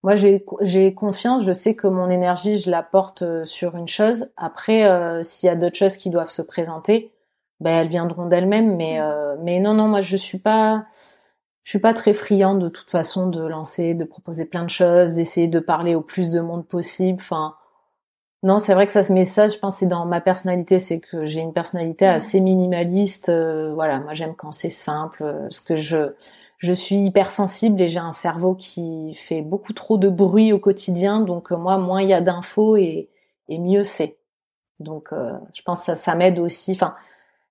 Moi, 0.03 0.15
j'ai 0.15 0.93
confiance. 0.93 1.43
Je 1.43 1.53
sais 1.53 1.75
que 1.75 1.87
mon 1.87 2.09
énergie, 2.09 2.57
je 2.57 2.71
la 2.71 2.83
porte 2.83 3.23
sur 3.45 3.75
une 3.75 3.87
chose. 3.87 4.29
Après, 4.37 5.23
s'il 5.23 5.47
y 5.47 5.49
a 5.49 5.55
d'autres 5.55 5.75
choses 5.75 5.97
qui 5.97 6.09
doivent 6.09 6.29
se 6.29 6.41
présenter 6.41 7.11
ben 7.59 7.71
elles 7.71 7.87
viendront 7.87 8.27
d'elles-mêmes. 8.27 8.75
Mais 8.75 8.99
mm. 8.99 9.03
euh, 9.03 9.35
mais 9.41 9.59
non 9.59 9.73
non 9.73 9.87
moi 9.87 10.01
je 10.01 10.17
suis 10.17 10.39
pas 10.39 10.85
je 11.63 11.71
suis 11.71 11.79
pas 11.79 11.93
très 11.93 12.13
friande 12.13 12.61
de 12.61 12.69
toute 12.69 12.89
façon 12.89 13.27
de 13.27 13.41
lancer, 13.45 13.93
de 13.93 14.05
proposer 14.05 14.45
plein 14.45 14.63
de 14.63 14.69
choses, 14.69 15.13
d'essayer 15.13 15.47
de 15.47 15.59
parler 15.59 15.95
au 15.95 16.01
plus 16.01 16.31
de 16.31 16.39
monde 16.41 16.65
possible. 16.67 17.19
Enfin 17.21 17.55
non 18.43 18.59
c'est 18.59 18.73
vrai 18.73 18.87
que 18.87 18.93
ça 18.93 19.03
se 19.03 19.11
met 19.11 19.25
ça 19.25 19.47
je 19.47 19.57
pense 19.57 19.77
c'est 19.77 19.87
dans 19.87 20.05
ma 20.05 20.21
personnalité 20.21 20.79
c'est 20.79 20.99
que 20.99 21.25
j'ai 21.25 21.41
une 21.41 21.53
personnalité 21.53 22.05
assez 22.05 22.39
minimaliste. 22.39 23.29
Euh, 23.29 23.73
voilà 23.73 23.99
moi 23.99 24.13
j'aime 24.13 24.35
quand 24.35 24.51
c'est 24.51 24.69
simple 24.69 25.23
parce 25.49 25.59
que 25.59 25.77
je 25.77 26.13
je 26.57 26.73
suis 26.73 26.97
hypersensible 27.05 27.81
et 27.81 27.89
j'ai 27.89 27.99
un 27.99 28.11
cerveau 28.11 28.55
qui 28.55 29.13
fait 29.15 29.41
beaucoup 29.41 29.73
trop 29.73 29.97
de 29.97 30.09
bruit 30.09 30.53
au 30.53 30.59
quotidien. 30.59 31.21
Donc 31.21 31.51
moi, 31.51 31.77
moins 31.77 32.01
il 32.01 32.09
y 32.09 32.13
a 32.13 32.21
d'infos 32.21 32.77
et, 32.77 33.09
et 33.49 33.59
mieux 33.59 33.83
c'est. 33.83 34.17
Donc 34.79 35.09
euh, 35.13 35.33
je 35.53 35.61
pense 35.63 35.79
que 35.81 35.85
ça, 35.85 35.95
ça 35.95 36.15
m'aide 36.15 36.39
aussi. 36.39 36.73
Enfin, 36.73 36.95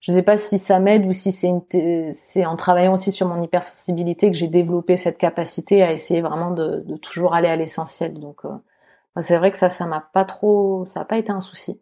je 0.00 0.12
sais 0.12 0.22
pas 0.22 0.36
si 0.36 0.58
ça 0.58 0.80
m'aide 0.80 1.06
ou 1.06 1.12
si 1.12 1.32
c'est 1.32 1.52
c'est 2.10 2.46
en 2.46 2.56
travaillant 2.56 2.94
aussi 2.94 3.12
sur 3.12 3.28
mon 3.28 3.42
hypersensibilité 3.42 4.30
que 4.30 4.36
j'ai 4.36 4.48
développé 4.48 4.96
cette 4.96 5.18
capacité 5.18 5.82
à 5.82 5.92
essayer 5.92 6.20
vraiment 6.20 6.50
de, 6.50 6.80
de 6.86 6.96
toujours 6.96 7.34
aller 7.34 7.48
à 7.48 7.56
l'essentiel. 7.56 8.14
Donc 8.14 8.44
euh, 8.44 8.50
c'est 9.22 9.36
vrai 9.38 9.50
que 9.50 9.58
ça 9.58 9.70
ça 9.70 9.86
m'a 9.86 10.00
pas 10.00 10.24
trop 10.24 10.84
ça 10.86 11.00
a 11.00 11.04
pas 11.04 11.18
été 11.18 11.32
un 11.32 11.40
souci. 11.40 11.80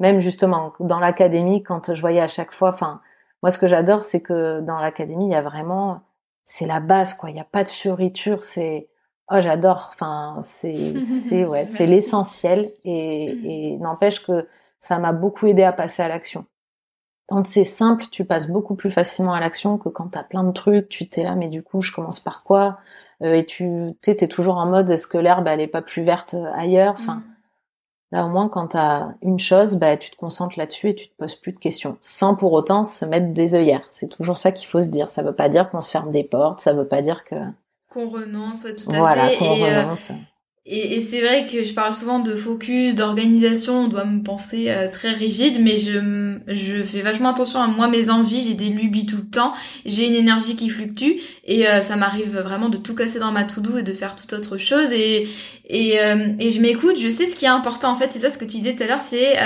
Même 0.00 0.20
justement 0.20 0.72
dans 0.80 1.00
l'académie 1.00 1.62
quand 1.62 1.94
je 1.94 2.00
voyais 2.00 2.20
à 2.20 2.28
chaque 2.28 2.52
fois 2.52 2.70
enfin 2.70 3.00
moi 3.42 3.50
ce 3.50 3.58
que 3.58 3.68
j'adore 3.68 4.02
c'est 4.04 4.22
que 4.22 4.60
dans 4.60 4.78
l'académie 4.78 5.26
il 5.26 5.32
y 5.32 5.34
a 5.34 5.42
vraiment 5.42 6.02
c'est 6.44 6.66
la 6.66 6.80
base 6.80 7.14
quoi, 7.14 7.30
il 7.30 7.36
y 7.36 7.40
a 7.40 7.44
pas 7.44 7.62
de 7.64 7.68
fioriture, 7.68 8.44
c'est 8.44 8.88
oh 9.30 9.36
j'adore. 9.40 9.90
Enfin 9.92 10.38
c'est 10.42 10.94
c'est 11.28 11.44
ouais, 11.44 11.64
c'est 11.64 11.86
l'essentiel 11.86 12.72
et, 12.84 13.72
et 13.72 13.76
n'empêche 13.78 14.24
que 14.24 14.48
ça 14.80 14.98
m'a 14.98 15.12
beaucoup 15.12 15.46
aidé 15.46 15.62
à 15.64 15.72
passer 15.72 16.02
à 16.02 16.08
l'action. 16.08 16.46
Quand 17.28 17.46
c'est 17.46 17.64
simple, 17.64 18.06
tu 18.10 18.24
passes 18.24 18.48
beaucoup 18.48 18.74
plus 18.74 18.88
facilement 18.90 19.34
à 19.34 19.40
l'action 19.40 19.76
que 19.76 19.90
quand 19.90 20.08
t'as 20.08 20.22
plein 20.22 20.44
de 20.44 20.52
trucs, 20.52 20.88
tu 20.88 21.08
t'es 21.08 21.24
là, 21.24 21.34
mais 21.34 21.48
du 21.48 21.62
coup, 21.62 21.82
je 21.82 21.92
commence 21.92 22.20
par 22.20 22.42
quoi? 22.42 22.78
Et 23.20 23.44
tu 23.44 23.94
t'es 24.00 24.28
toujours 24.28 24.58
en 24.58 24.66
mode, 24.66 24.90
est-ce 24.90 25.06
que 25.06 25.18
l'herbe, 25.18 25.46
elle 25.48 25.60
est 25.60 25.66
pas 25.66 25.82
plus 25.82 26.02
verte 26.02 26.34
euh, 26.34 26.50
ailleurs? 26.54 26.94
Enfin, 26.98 27.22
Là, 28.10 28.24
au 28.24 28.30
moins, 28.30 28.48
quand 28.48 28.68
tu 28.68 28.76
as 28.78 29.14
une 29.20 29.38
chose, 29.38 29.76
bah, 29.76 29.96
tu 29.98 30.10
te 30.10 30.16
concentres 30.16 30.58
là-dessus 30.58 30.90
et 30.90 30.94
tu 30.94 31.08
te 31.08 31.16
poses 31.16 31.34
plus 31.34 31.52
de 31.52 31.58
questions, 31.58 31.98
sans 32.00 32.36
pour 32.36 32.52
autant 32.54 32.84
se 32.84 33.04
mettre 33.04 33.34
des 33.34 33.54
œillères. 33.54 33.86
C'est 33.92 34.08
toujours 34.08 34.38
ça 34.38 34.50
qu'il 34.50 34.66
faut 34.66 34.80
se 34.80 34.88
dire. 34.88 35.10
Ça 35.10 35.22
veut 35.22 35.34
pas 35.34 35.50
dire 35.50 35.68
qu'on 35.68 35.82
se 35.82 35.90
ferme 35.90 36.10
des 36.10 36.24
portes, 36.24 36.60
ça 36.60 36.72
veut 36.72 36.86
pas 36.86 37.02
dire 37.02 37.24
que 37.24 37.36
qu'on 37.90 38.08
renonce, 38.08 38.66
tout 38.76 38.90
à 38.92 38.98
voilà, 38.98 39.28
fait. 39.28 39.38
Qu'on 39.38 39.62
euh, 39.62 39.82
renonce. 39.82 40.12
Et, 40.70 40.96
et 40.96 41.00
c'est 41.00 41.22
vrai 41.22 41.46
que 41.50 41.62
je 41.62 41.72
parle 41.72 41.94
souvent 41.94 42.18
de 42.18 42.36
focus, 42.36 42.94
d'organisation, 42.94 43.84
on 43.84 43.88
doit 43.88 44.04
me 44.04 44.22
penser 44.22 44.66
euh, 44.68 44.88
très 44.90 45.12
rigide, 45.12 45.62
mais 45.62 45.78
je, 45.78 46.36
je 46.46 46.82
fais 46.82 47.00
vachement 47.00 47.30
attention 47.30 47.60
à 47.60 47.68
moi, 47.68 47.88
mes 47.88 48.10
envies, 48.10 48.42
j'ai 48.46 48.52
des 48.52 48.68
lubies 48.68 49.06
tout 49.06 49.16
le 49.16 49.30
temps, 49.30 49.54
j'ai 49.86 50.06
une 50.06 50.14
énergie 50.14 50.56
qui 50.56 50.68
fluctue, 50.68 51.14
et 51.46 51.66
euh, 51.66 51.80
ça 51.80 51.96
m'arrive 51.96 52.36
vraiment 52.38 52.68
de 52.68 52.76
tout 52.76 52.94
casser 52.94 53.18
dans 53.18 53.32
ma 53.32 53.44
to-do 53.44 53.78
et 53.78 53.82
de 53.82 53.94
faire 53.94 54.14
toute 54.14 54.30
autre 54.34 54.58
chose, 54.58 54.92
et, 54.92 55.26
et, 55.70 56.00
euh, 56.00 56.34
et 56.38 56.50
je 56.50 56.60
m'écoute, 56.60 56.98
je 57.00 57.08
sais 57.08 57.26
ce 57.26 57.34
qui 57.34 57.46
est 57.46 57.48
important, 57.48 57.90
en 57.90 57.96
fait, 57.96 58.10
c'est 58.10 58.18
ça 58.18 58.28
ce 58.28 58.36
que 58.36 58.44
tu 58.44 58.58
disais 58.58 58.74
tout 58.74 58.82
à 58.82 58.86
l'heure, 58.88 59.00
c'est 59.00 59.36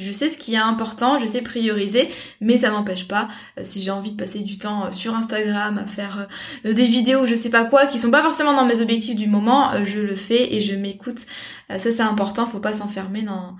je 0.00 0.12
sais 0.12 0.28
ce 0.28 0.38
qui 0.38 0.54
est 0.54 0.58
important, 0.58 1.18
je 1.18 1.26
sais 1.26 1.42
prioriser, 1.42 2.08
mais 2.40 2.56
ça 2.56 2.70
m'empêche 2.70 3.08
pas, 3.08 3.26
si 3.64 3.82
j'ai 3.82 3.90
envie 3.90 4.12
de 4.12 4.16
passer 4.16 4.38
du 4.38 4.56
temps 4.56 4.92
sur 4.92 5.16
Instagram 5.16 5.78
à 5.84 5.86
faire 5.88 6.28
des 6.64 6.86
vidéos, 6.86 7.26
je 7.26 7.34
sais 7.34 7.50
pas 7.50 7.64
quoi, 7.64 7.86
qui 7.86 7.98
sont 7.98 8.12
pas 8.12 8.22
forcément 8.22 8.52
dans 8.52 8.66
mes 8.66 8.80
objectifs 8.80 9.16
du 9.16 9.26
moment, 9.26 9.70
je 9.82 9.98
le 9.98 10.14
fais, 10.14 10.54
et 10.54 10.59
je 10.60 10.74
m'écoute. 10.74 11.20
Euh, 11.70 11.78
ça 11.78 11.90
c'est 11.90 12.02
important, 12.02 12.46
faut 12.46 12.60
pas 12.60 12.72
s'enfermer 12.72 13.22
dans 13.22 13.56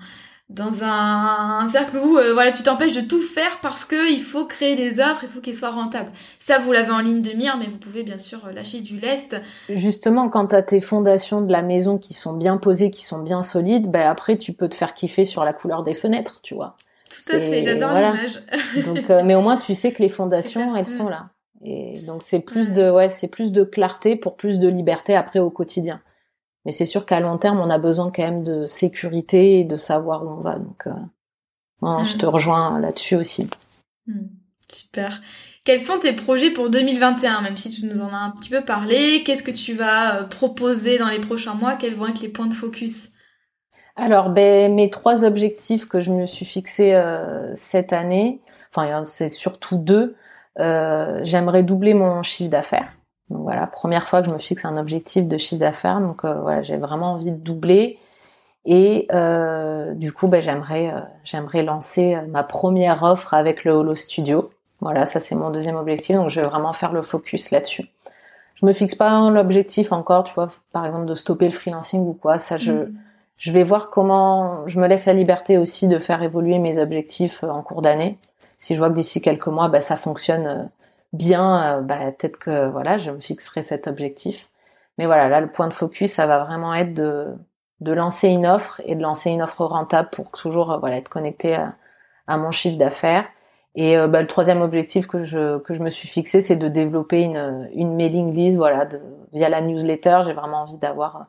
dans 0.51 0.83
un, 0.83 1.67
cercle 1.69 1.97
où 1.97 2.17
euh, 2.17 2.33
voilà 2.33 2.51
tu 2.51 2.61
t'empêches 2.63 2.93
de 2.93 3.01
tout 3.01 3.21
faire 3.21 3.59
parce 3.61 3.85
que 3.85 4.11
il 4.11 4.21
faut 4.21 4.45
créer 4.45 4.75
des 4.75 4.99
offres, 4.99 5.23
il 5.23 5.29
faut 5.29 5.39
qu'elles 5.39 5.55
soient 5.55 5.71
rentables. 5.71 6.11
Ça 6.39 6.59
vous 6.59 6.71
l'avez 6.71 6.91
en 6.91 6.99
ligne 6.99 7.21
de 7.21 7.31
mire, 7.31 7.57
mais 7.57 7.67
vous 7.67 7.77
pouvez 7.77 8.03
bien 8.03 8.17
sûr 8.17 8.39
lâcher 8.53 8.81
du 8.81 8.99
lest. 8.99 9.35
Justement, 9.69 10.29
quand 10.29 10.47
tu 10.47 10.55
as 10.55 10.61
tes 10.61 10.81
fondations 10.81 11.41
de 11.41 11.51
la 11.51 11.61
maison 11.61 11.97
qui 11.97 12.13
sont 12.13 12.33
bien 12.33 12.57
posées, 12.57 12.91
qui 12.91 13.05
sont 13.05 13.19
bien 13.19 13.43
solides, 13.43 13.89
ben 13.89 14.07
après 14.07 14.37
tu 14.37 14.51
peux 14.51 14.67
te 14.67 14.75
faire 14.75 14.93
kiffer 14.93 15.25
sur 15.25 15.45
la 15.45 15.53
couleur 15.53 15.83
des 15.83 15.93
fenêtres, 15.93 16.39
tu 16.43 16.53
vois. 16.53 16.75
Tout 17.09 17.35
à 17.35 17.39
fait, 17.39 17.61
j'adore 17.61 17.93
l'image. 17.93 18.43
donc, 18.85 19.09
euh, 19.09 19.21
mais 19.23 19.35
au 19.35 19.41
moins 19.41 19.57
tu 19.57 19.73
sais 19.73 19.93
que 19.93 20.01
les 20.03 20.09
fondations 20.09 20.75
elles 20.75 20.87
sont 20.87 21.09
là. 21.09 21.29
Et 21.63 21.99
donc 22.07 22.23
c'est 22.25 22.39
plus 22.39 22.71
de 22.71 22.89
ouais, 22.89 23.07
c'est 23.07 23.27
plus 23.27 23.51
de 23.51 23.63
clarté 23.63 24.15
pour 24.15 24.35
plus 24.35 24.59
de 24.59 24.67
liberté 24.67 25.15
après 25.15 25.39
au 25.39 25.49
quotidien. 25.49 26.01
Mais 26.65 26.71
c'est 26.71 26.85
sûr 26.85 27.05
qu'à 27.05 27.19
long 27.19 27.37
terme, 27.37 27.59
on 27.59 27.69
a 27.69 27.77
besoin 27.77 28.11
quand 28.11 28.23
même 28.23 28.43
de 28.43 28.65
sécurité 28.65 29.59
et 29.59 29.63
de 29.63 29.77
savoir 29.77 30.23
où 30.23 30.29
on 30.29 30.41
va. 30.41 30.57
Donc, 30.57 30.87
euh, 30.87 32.03
je 32.03 32.17
te 32.17 32.25
mm. 32.25 32.29
rejoins 32.29 32.79
là-dessus 32.79 33.15
aussi. 33.15 33.49
Mm. 34.07 34.27
Super. 34.69 35.21
Quels 35.63 35.79
sont 35.79 35.99
tes 35.99 36.13
projets 36.13 36.51
pour 36.51 36.69
2021, 36.69 37.41
même 37.41 37.57
si 37.57 37.69
tu 37.69 37.85
nous 37.85 38.01
en 38.01 38.09
as 38.09 38.17
un 38.17 38.31
petit 38.31 38.49
peu 38.49 38.61
parlé 38.61 39.21
Qu'est-ce 39.23 39.43
que 39.43 39.51
tu 39.51 39.73
vas 39.73 40.15
euh, 40.15 40.23
proposer 40.23 40.97
dans 40.97 41.09
les 41.09 41.19
prochains 41.19 41.53
mois? 41.53 41.75
Quels 41.75 41.95
vont 41.95 42.07
être 42.07 42.21
les 42.21 42.29
points 42.29 42.47
de 42.47 42.53
focus? 42.53 43.09
Alors, 43.95 44.29
ben, 44.29 44.73
mes 44.73 44.89
trois 44.89 45.23
objectifs 45.25 45.85
que 45.85 46.01
je 46.01 46.11
me 46.11 46.25
suis 46.25 46.45
fixés 46.45 46.95
euh, 46.95 47.53
cette 47.55 47.93
année, 47.93 48.41
enfin, 48.73 49.05
c'est 49.05 49.29
surtout 49.29 49.77
deux. 49.77 50.15
Euh, 50.59 51.19
J'aimerais 51.23 51.63
doubler 51.63 51.93
mon 51.93 52.23
chiffre 52.23 52.49
d'affaires. 52.49 52.93
Donc 53.31 53.43
voilà, 53.43 53.65
première 53.65 54.07
fois 54.07 54.21
que 54.21 54.27
je 54.27 54.33
me 54.33 54.37
fixe 54.37 54.65
un 54.65 54.77
objectif 54.77 55.27
de 55.27 55.37
chiffre 55.37 55.59
d'affaires. 55.59 56.01
Donc 56.01 56.25
euh, 56.25 56.35
voilà, 56.41 56.61
j'ai 56.61 56.77
vraiment 56.77 57.13
envie 57.13 57.31
de 57.31 57.37
doubler. 57.37 57.97
Et 58.65 59.07
euh, 59.11 59.93
du 59.93 60.11
coup, 60.11 60.27
ben, 60.27 60.41
j'aimerais 60.41 60.89
euh, 60.93 60.99
j'aimerais 61.23 61.63
lancer 61.63 62.17
ma 62.29 62.43
première 62.43 63.03
offre 63.03 63.33
avec 63.33 63.63
le 63.63 63.71
Holo 63.71 63.95
Studio. 63.95 64.49
Voilà, 64.81 65.05
ça 65.05 65.19
c'est 65.19 65.35
mon 65.35 65.49
deuxième 65.49 65.77
objectif. 65.77 66.15
Donc 66.15 66.29
je 66.29 66.41
vais 66.41 66.47
vraiment 66.47 66.73
faire 66.73 66.91
le 66.91 67.01
focus 67.01 67.51
là-dessus. 67.51 67.85
Je 68.55 68.65
me 68.65 68.73
fixe 68.73 68.95
pas 68.95 69.29
l'objectif 69.31 69.91
encore, 69.91 70.25
tu 70.25 70.33
vois, 70.35 70.49
par 70.71 70.85
exemple 70.85 71.05
de 71.05 71.15
stopper 71.15 71.45
le 71.45 71.51
freelancing 71.51 72.01
ou 72.01 72.13
quoi. 72.13 72.37
Ça, 72.37 72.57
je 72.57 72.73
mm. 72.73 72.93
je 73.37 73.51
vais 73.51 73.63
voir 73.63 73.89
comment. 73.89 74.67
Je 74.67 74.79
me 74.79 74.87
laisse 74.87 75.05
la 75.05 75.13
liberté 75.13 75.57
aussi 75.57 75.87
de 75.87 75.97
faire 75.99 76.21
évoluer 76.21 76.59
mes 76.59 76.79
objectifs 76.79 77.43
en 77.43 77.61
cours 77.63 77.81
d'année. 77.81 78.19
Si 78.57 78.75
je 78.75 78.79
vois 78.79 78.89
que 78.89 78.95
d'ici 78.95 79.21
quelques 79.21 79.47
mois, 79.47 79.69
ben, 79.69 79.81
ça 79.81 79.95
fonctionne 79.95 80.69
bien, 81.13 81.79
euh, 81.79 81.81
bah, 81.81 82.11
peut-être 82.11 82.37
que 82.37 82.69
voilà, 82.69 82.97
je 82.97 83.11
me 83.11 83.19
fixerai 83.19 83.63
cet 83.63 83.87
objectif. 83.87 84.49
Mais 84.97 85.05
voilà, 85.05 85.29
là, 85.29 85.41
le 85.41 85.51
point 85.51 85.67
de 85.67 85.73
focus, 85.73 86.11
ça 86.11 86.27
va 86.27 86.43
vraiment 86.43 86.73
être 86.73 86.93
de, 86.93 87.35
de 87.81 87.93
lancer 87.93 88.29
une 88.29 88.45
offre 88.45 88.81
et 88.85 88.95
de 88.95 89.01
lancer 89.01 89.31
une 89.31 89.41
offre 89.41 89.65
rentable 89.65 90.09
pour 90.11 90.31
toujours 90.31 90.71
euh, 90.73 90.77
voilà 90.79 90.97
être 90.97 91.09
connecté 91.09 91.55
à, 91.55 92.37
mon 92.37 92.51
chiffre 92.51 92.77
d'affaires. 92.77 93.27
Et 93.75 93.97
euh, 93.97 94.07
bah, 94.07 94.21
le 94.21 94.27
troisième 94.27 94.61
objectif 94.61 95.07
que 95.07 95.23
je 95.23 95.57
que 95.59 95.73
je 95.73 95.83
me 95.83 95.89
suis 95.89 96.07
fixé, 96.07 96.41
c'est 96.41 96.55
de 96.57 96.67
développer 96.67 97.23
une 97.23 97.69
une 97.73 97.95
mailing 97.95 98.33
list, 98.33 98.57
voilà, 98.57 98.85
de, 98.85 99.01
via 99.33 99.49
la 99.49 99.61
newsletter. 99.61 100.21
J'ai 100.25 100.33
vraiment 100.33 100.63
envie 100.63 100.77
d'avoir, 100.77 101.27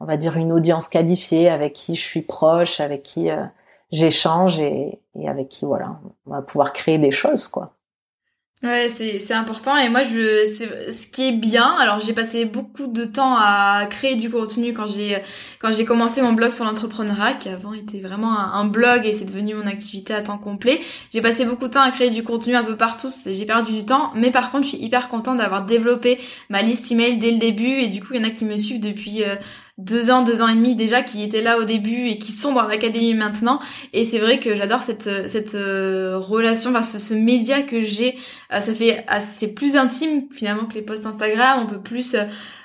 on 0.00 0.06
va 0.06 0.16
dire, 0.16 0.36
une 0.36 0.52
audience 0.52 0.88
qualifiée 0.88 1.48
avec 1.50 1.72
qui 1.74 1.94
je 1.96 2.02
suis 2.02 2.22
proche, 2.22 2.80
avec 2.80 3.02
qui 3.02 3.28
j'échange 3.92 4.60
et, 4.60 5.00
et 5.16 5.28
avec 5.28 5.48
qui 5.48 5.66
voilà, 5.66 6.00
on 6.26 6.32
va 6.32 6.42
pouvoir 6.42 6.72
créer 6.72 6.98
des 6.98 7.12
choses, 7.12 7.48
quoi. 7.48 7.74
Ouais, 8.62 8.90
c'est 8.90 9.32
important 9.32 9.74
et 9.78 9.88
moi 9.88 10.02
je 10.02 10.44
ce 10.44 11.06
qui 11.06 11.28
est 11.28 11.32
bien. 11.32 11.64
Alors 11.78 12.00
j'ai 12.00 12.12
passé 12.12 12.44
beaucoup 12.44 12.88
de 12.88 13.06
temps 13.06 13.34
à 13.38 13.86
créer 13.88 14.16
du 14.16 14.28
contenu 14.28 14.74
quand 14.74 14.86
j'ai 14.86 15.16
quand 15.60 15.72
j'ai 15.72 15.86
commencé 15.86 16.20
mon 16.20 16.34
blog 16.34 16.52
sur 16.52 16.66
l'entrepreneuriat 16.66 17.32
qui 17.32 17.48
avant 17.48 17.72
était 17.72 18.00
vraiment 18.00 18.38
un, 18.38 18.66
blog 18.66 19.06
et 19.06 19.14
c'est 19.14 19.24
devenu 19.24 19.54
mon 19.54 19.66
activité 19.66 20.12
à 20.12 20.20
temps 20.20 20.36
complet. 20.36 20.78
J'ai 21.10 21.22
passé 21.22 21.46
beaucoup 21.46 21.68
de 21.68 21.72
temps 21.72 21.80
à 21.80 21.90
créer 21.90 22.10
du 22.10 22.22
contenu 22.22 22.54
un 22.54 22.62
peu 22.62 22.76
partout, 22.76 23.08
j'ai 23.24 23.46
perdu 23.46 23.72
du 23.72 23.86
temps, 23.86 24.12
mais 24.14 24.30
par 24.30 24.50
contre, 24.50 24.64
je 24.64 24.76
suis 24.76 24.84
hyper 24.84 25.08
contente 25.08 25.38
d'avoir 25.38 25.64
développé 25.64 26.18
ma 26.50 26.60
liste 26.60 26.92
email 26.92 27.16
dès 27.16 27.30
le 27.30 27.38
début 27.38 27.64
et 27.64 27.88
du 27.88 28.02
coup, 28.02 28.08
il 28.12 28.20
y 28.20 28.24
en 28.24 28.28
a 28.28 28.30
qui 28.30 28.44
me 28.44 28.58
suivent 28.58 28.80
depuis 28.80 29.24
euh, 29.24 29.36
deux 29.80 30.10
ans, 30.10 30.22
deux 30.22 30.42
ans 30.42 30.48
et 30.48 30.54
demi 30.54 30.74
déjà 30.74 31.02
qui 31.02 31.22
étaient 31.22 31.42
là 31.42 31.58
au 31.58 31.64
début 31.64 32.08
et 32.08 32.18
qui 32.18 32.32
sont 32.32 32.52
dans 32.52 32.66
l'académie 32.66 33.14
maintenant. 33.14 33.60
Et 33.92 34.04
c'est 34.04 34.18
vrai 34.18 34.38
que 34.38 34.54
j'adore 34.54 34.82
cette 34.82 35.28
cette 35.28 35.54
euh, 35.54 36.18
relation, 36.18 36.70
enfin 36.70 36.82
ce, 36.82 36.98
ce 36.98 37.14
média 37.14 37.62
que 37.62 37.82
j'ai. 37.82 38.16
Euh, 38.52 38.60
ça 38.60 38.74
fait 38.74 39.04
assez 39.06 39.54
plus 39.54 39.76
intime 39.76 40.24
finalement 40.30 40.66
que 40.66 40.74
les 40.74 40.82
posts 40.82 41.06
Instagram. 41.06 41.60
On 41.62 41.66
peut 41.66 41.80
plus 41.80 42.16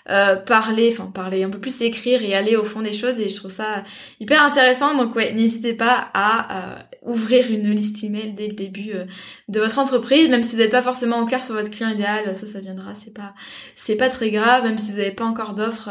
euh, 0.08 0.36
parler, 0.36 0.94
enfin 0.94 1.10
parler, 1.12 1.44
un 1.44 1.50
peu 1.50 1.58
plus 1.60 1.82
écrire 1.82 2.22
et 2.22 2.36
aller 2.36 2.56
au 2.56 2.64
fond 2.64 2.82
des 2.82 2.94
choses 2.94 3.20
et 3.20 3.28
je 3.28 3.36
trouve 3.36 3.52
ça 3.52 3.84
hyper 4.20 4.44
intéressant. 4.44 4.96
Donc 4.96 5.16
ouais, 5.16 5.34
n'hésitez 5.34 5.74
pas 5.74 6.10
à 6.14 6.76
euh, 6.76 6.76
ouvrir 7.06 7.52
une 7.52 7.72
liste 7.72 8.04
email 8.04 8.34
dès 8.34 8.48
le 8.48 8.54
début 8.54 8.92
euh, 8.94 9.06
de 9.48 9.60
votre 9.60 9.80
entreprise, 9.80 10.30
même 10.30 10.44
si 10.44 10.56
vous 10.56 10.62
n'êtes 10.62 10.72
pas 10.72 10.82
forcément 10.82 11.20
au 11.20 11.26
clair 11.26 11.44
sur 11.44 11.56
votre 11.56 11.70
client 11.70 11.90
idéal, 11.90 12.36
ça 12.36 12.48
ça 12.48 12.60
viendra, 12.60 12.96
c'est 12.96 13.14
pas 13.14 13.34
c'est 13.76 13.96
pas 13.96 14.10
très 14.10 14.32
grave, 14.32 14.64
même 14.64 14.78
si 14.78 14.92
vous 14.92 14.98
n'avez 14.98 15.12
pas 15.12 15.26
encore 15.26 15.54
d'offres 15.54 15.90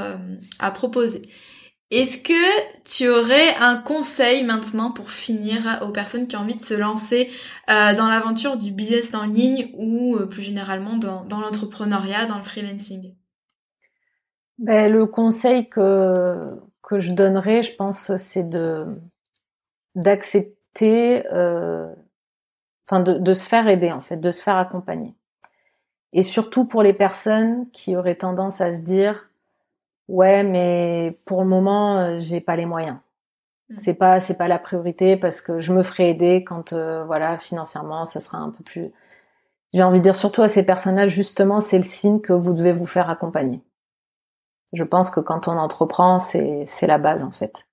à 0.58 0.70
proposer. 0.70 1.22
Est-ce 1.90 2.18
que 2.18 2.82
tu 2.84 3.08
aurais 3.08 3.54
un 3.56 3.76
conseil 3.76 4.42
maintenant 4.44 4.90
pour 4.90 5.10
finir 5.10 5.80
aux 5.82 5.92
personnes 5.92 6.26
qui 6.26 6.36
ont 6.36 6.40
envie 6.40 6.56
de 6.56 6.62
se 6.62 6.74
lancer 6.74 7.30
dans 7.68 8.08
l'aventure 8.08 8.56
du 8.56 8.72
business 8.72 9.14
en 9.14 9.26
ligne 9.26 9.70
ou 9.78 10.18
plus 10.28 10.42
généralement 10.42 10.96
dans, 10.96 11.24
dans 11.24 11.40
l'entrepreneuriat, 11.40 12.26
dans 12.26 12.36
le 12.36 12.42
freelancing? 12.42 13.14
Ben, 14.58 14.90
Le 14.90 15.06
conseil 15.06 15.68
que, 15.68 16.56
que 16.82 17.00
je 17.00 17.12
donnerais, 17.12 17.62
je 17.62 17.74
pense, 17.74 18.16
c'est 18.16 18.48
de 18.48 18.86
d'accepter, 19.94 20.56
euh, 20.82 21.94
enfin 22.86 23.00
de, 23.00 23.14
de 23.14 23.34
se 23.34 23.48
faire 23.48 23.68
aider 23.68 23.92
en 23.92 24.00
fait, 24.00 24.16
de 24.16 24.30
se 24.30 24.42
faire 24.42 24.56
accompagner. 24.56 25.14
Et 26.12 26.22
surtout 26.22 26.64
pour 26.64 26.82
les 26.82 26.92
personnes 26.92 27.70
qui 27.72 27.96
auraient 27.96 28.14
tendance 28.16 28.60
à 28.60 28.72
se 28.72 28.80
dire 28.80 29.30
ouais 30.08 30.42
mais 30.42 31.18
pour 31.24 31.42
le 31.42 31.48
moment 31.48 31.98
euh, 31.98 32.18
j'ai 32.20 32.40
pas 32.40 32.56
les 32.56 32.66
moyens. 32.66 32.98
Mmh. 33.70 33.76
C'est 33.80 33.94
pas 33.94 34.20
c'est 34.20 34.36
pas 34.36 34.48
la 34.48 34.58
priorité 34.58 35.16
parce 35.16 35.40
que 35.40 35.60
je 35.60 35.72
me 35.72 35.82
ferai 35.82 36.10
aider 36.10 36.44
quand 36.44 36.72
euh, 36.72 37.04
voilà 37.04 37.36
financièrement 37.36 38.04
ça 38.04 38.20
sera 38.20 38.38
un 38.38 38.50
peu 38.50 38.62
plus. 38.64 38.92
J'ai 39.72 39.82
envie 39.82 39.98
de 39.98 40.04
dire 40.04 40.16
surtout 40.16 40.42
à 40.42 40.48
ces 40.48 40.64
personnes-là 40.64 41.06
justement 41.06 41.60
c'est 41.60 41.78
le 41.78 41.84
signe 41.84 42.20
que 42.20 42.32
vous 42.32 42.52
devez 42.54 42.72
vous 42.72 42.86
faire 42.86 43.10
accompagner 43.10 43.62
je 44.74 44.84
pense 44.84 45.10
que 45.10 45.20
quand 45.20 45.48
on 45.48 45.56
entreprend, 45.56 46.18
c'est 46.18 46.86
la 46.86 46.98
base 46.98 47.22
en 47.22 47.30
fait. 47.30 47.66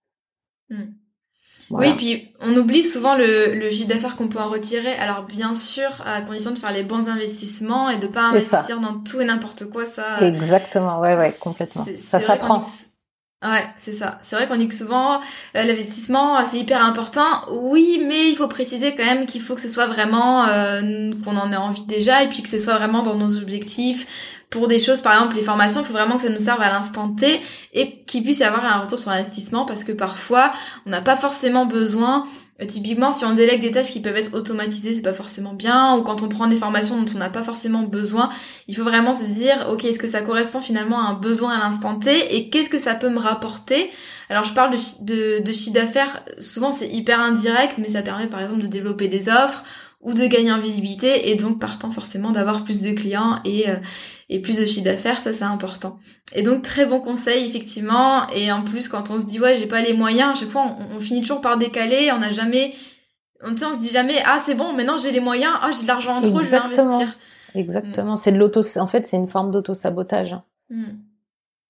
Oui, 1.72 1.93
puis 1.95 2.30
on 2.41 2.55
oublie 2.55 2.84
souvent 2.84 3.15
le, 3.15 3.53
le 3.55 3.69
chiffre 3.69 3.88
d'affaires 3.88 4.15
qu'on 4.15 4.28
peut 4.28 4.39
en 4.39 4.49
retirer. 4.49 4.93
Alors 4.93 5.24
bien 5.24 5.53
sûr, 5.53 5.89
à 6.05 6.22
condition 6.22 6.51
de 6.51 6.59
faire 6.59 6.72
les 6.72 6.84
bons 6.84 7.07
investissements 7.07 7.89
et 7.89 7.97
de 7.97 8.07
pas 8.07 8.24
investir 8.24 8.80
dans 8.80 8.95
tout 8.95 9.22
et 9.22 9.26
n'importe 9.26 9.65
quoi, 9.69 9.86
ça. 9.86 10.22
Exactement, 10.22 10.99
ouais, 10.99 11.15
ouais, 11.15 11.34
complètement. 11.39 11.86
Ça 11.97 12.19
s'apprend. 12.19 12.61
Ouais, 13.43 13.65
c'est 13.80 13.93
ça. 13.93 14.19
C'est 14.22 14.36
vrai 14.36 14.47
qu'on 14.47 14.55
dit 14.55 14.67
que 14.67 14.76
souvent 14.76 15.15
euh, 15.15 15.63
l'investissement 15.63 16.45
c'est 16.45 16.59
hyper 16.59 16.86
important. 16.86 17.26
Oui, 17.51 17.99
mais 18.07 18.30
il 18.30 18.36
faut 18.36 18.47
préciser 18.47 18.93
quand 18.93 19.03
même 19.03 19.26
qu'il 19.26 19.41
faut 19.41 19.55
que 19.55 19.61
ce 19.61 19.69
soit 19.69 19.88
vraiment 19.88 20.45
euh, 20.45 21.11
qu'on 21.24 21.36
en 21.36 21.51
ait 21.51 21.55
envie 21.55 21.82
déjà 21.82 22.22
et 22.22 22.30
puis 22.30 22.43
que 22.43 22.49
ce 22.49 22.59
soit 22.59 22.76
vraiment 22.76 23.01
dans 23.01 23.15
nos 23.15 23.39
objectifs, 23.39 24.05
pour 24.52 24.68
des 24.68 24.80
choses, 24.80 25.02
par 25.02 25.14
exemple 25.14 25.38
les 25.38 25.41
formations, 25.41 25.82
il 25.82 25.86
faut 25.86 25.93
vraiment 25.93 26.18
que 26.18 26.24
ça 26.24 26.30
nous 26.30 26.39
serve 26.39 26.62
à 26.62 26.70
l'instant 26.70 27.10
T 27.10 27.39
et 27.74 28.04
qu'il 28.04 28.22
puisse 28.22 28.39
y 28.39 28.43
avoir 28.43 28.66
un 28.66 28.82
retour 28.82 28.99
sur 28.99 29.10
investissement 29.10 29.66
parce 29.66 29.84
que 29.84 29.93
parfois 29.93 30.52
on 30.86 30.91
n'a 30.91 31.02
pas 31.02 31.16
forcément 31.18 31.66
besoin. 31.66 32.28
Euh, 32.62 32.66
typiquement, 32.66 33.14
si 33.14 33.24
on 33.24 33.34
délègue 33.34 33.62
des 33.62 33.72
tâches 33.72 33.91
qui 33.91 34.02
peuvent 34.02 34.18
être 34.18 34.34
automatisées, 34.34 34.93
c'est 34.93 35.02
pas 35.02 35.14
forcément 35.14 35.54
bien, 35.54 35.95
ou 35.95 36.04
quand 36.04 36.22
on 36.22 36.28
prend 36.28 36.47
des 36.47 36.58
formations 36.58 37.02
dont 37.02 37.12
on 37.16 37.18
n'a 37.18 37.30
pas 37.30 37.43
forcément 37.43 37.84
besoin, 37.84 38.30
il 38.68 38.76
faut 38.76 38.84
vraiment 38.84 39.16
se 39.16 39.24
dire, 39.24 39.68
ok, 39.72 39.86
est-ce 39.86 39.97
que 39.97 40.08
ça 40.08 40.22
correspond 40.22 40.60
finalement 40.60 40.99
à 40.99 41.10
un 41.10 41.14
besoin 41.14 41.54
à 41.54 41.60
l'instant 41.60 41.97
T, 41.97 42.36
et 42.36 42.49
qu'est-ce 42.49 42.70
que 42.70 42.78
ça 42.78 42.93
peut 42.93 43.10
me 43.10 43.20
rapporter? 43.20 43.89
Alors, 44.30 44.43
je 44.43 44.54
parle 44.54 44.76
de, 44.99 45.41
de, 45.41 45.54
chiffre 45.54 45.74
d'affaires, 45.74 46.24
souvent 46.39 46.72
c'est 46.72 46.89
hyper 46.89 47.20
indirect, 47.20 47.80
mais 47.80 47.88
ça 47.88 48.02
permet 48.02 48.28
par 48.28 48.41
exemple 48.41 48.62
de 48.62 48.68
développer 48.68 49.08
des 49.08 49.28
offres, 49.28 49.64
ou 50.02 50.14
de 50.14 50.26
gagner 50.26 50.52
en 50.52 50.60
visibilité, 50.60 51.30
et 51.30 51.36
donc 51.36 51.60
partant 51.60 51.91
forcément 51.91 52.32
d'avoir 52.32 52.64
plus 52.64 52.82
de 52.82 52.91
clients 52.91 53.39
et, 53.45 53.70
euh, 53.70 53.76
et 54.32 54.39
plus 54.39 54.57
de 54.57 54.65
chiffre 54.65 54.86
d'affaires, 54.86 55.19
ça 55.19 55.34
c'est 55.34 55.43
important. 55.43 55.99
Et 56.34 56.41
donc 56.41 56.63
très 56.63 56.86
bon 56.86 57.01
conseil 57.01 57.47
effectivement. 57.47 58.27
Et 58.29 58.49
en 58.51 58.63
plus 58.63 58.88
quand 58.88 59.11
on 59.11 59.19
se 59.19 59.25
dit 59.25 59.41
ouais 59.41 59.57
j'ai 59.57 59.67
pas 59.67 59.82
les 59.82 59.93
moyens, 59.93 60.32
à 60.32 60.36
chaque 60.36 60.49
fois 60.49 60.77
on, 60.95 60.99
finit 61.01 61.19
toujours 61.19 61.41
par 61.41 61.57
décaler, 61.57 62.11
on 62.13 62.19
n'a 62.19 62.32
jamais, 62.32 62.73
on, 63.43 63.51
on 63.51 63.55
se 63.55 63.79
dit 63.79 63.91
jamais 63.91 64.15
ah 64.25 64.39
c'est 64.43 64.55
bon 64.55 64.71
maintenant 64.71 64.97
j'ai 64.97 65.11
les 65.11 65.19
moyens, 65.19 65.53
ah 65.61 65.71
j'ai 65.75 65.84
de 65.84 65.88
l'argent 65.88 66.15
en 66.15 66.21
trop, 66.21 66.39
je 66.39 66.49
vais 66.49 66.57
investir. 66.57 67.17
Exactement, 67.55 68.15
c'est 68.15 68.32
de 68.32 68.38
l'auto, 68.38 68.61
en 68.77 68.88
fait 68.88 69.05
c'est 69.05 69.17
une 69.17 69.27
forme 69.27 69.51
d'auto 69.51 69.73
sabotage. 69.73 70.38
Hmm. 70.69 70.99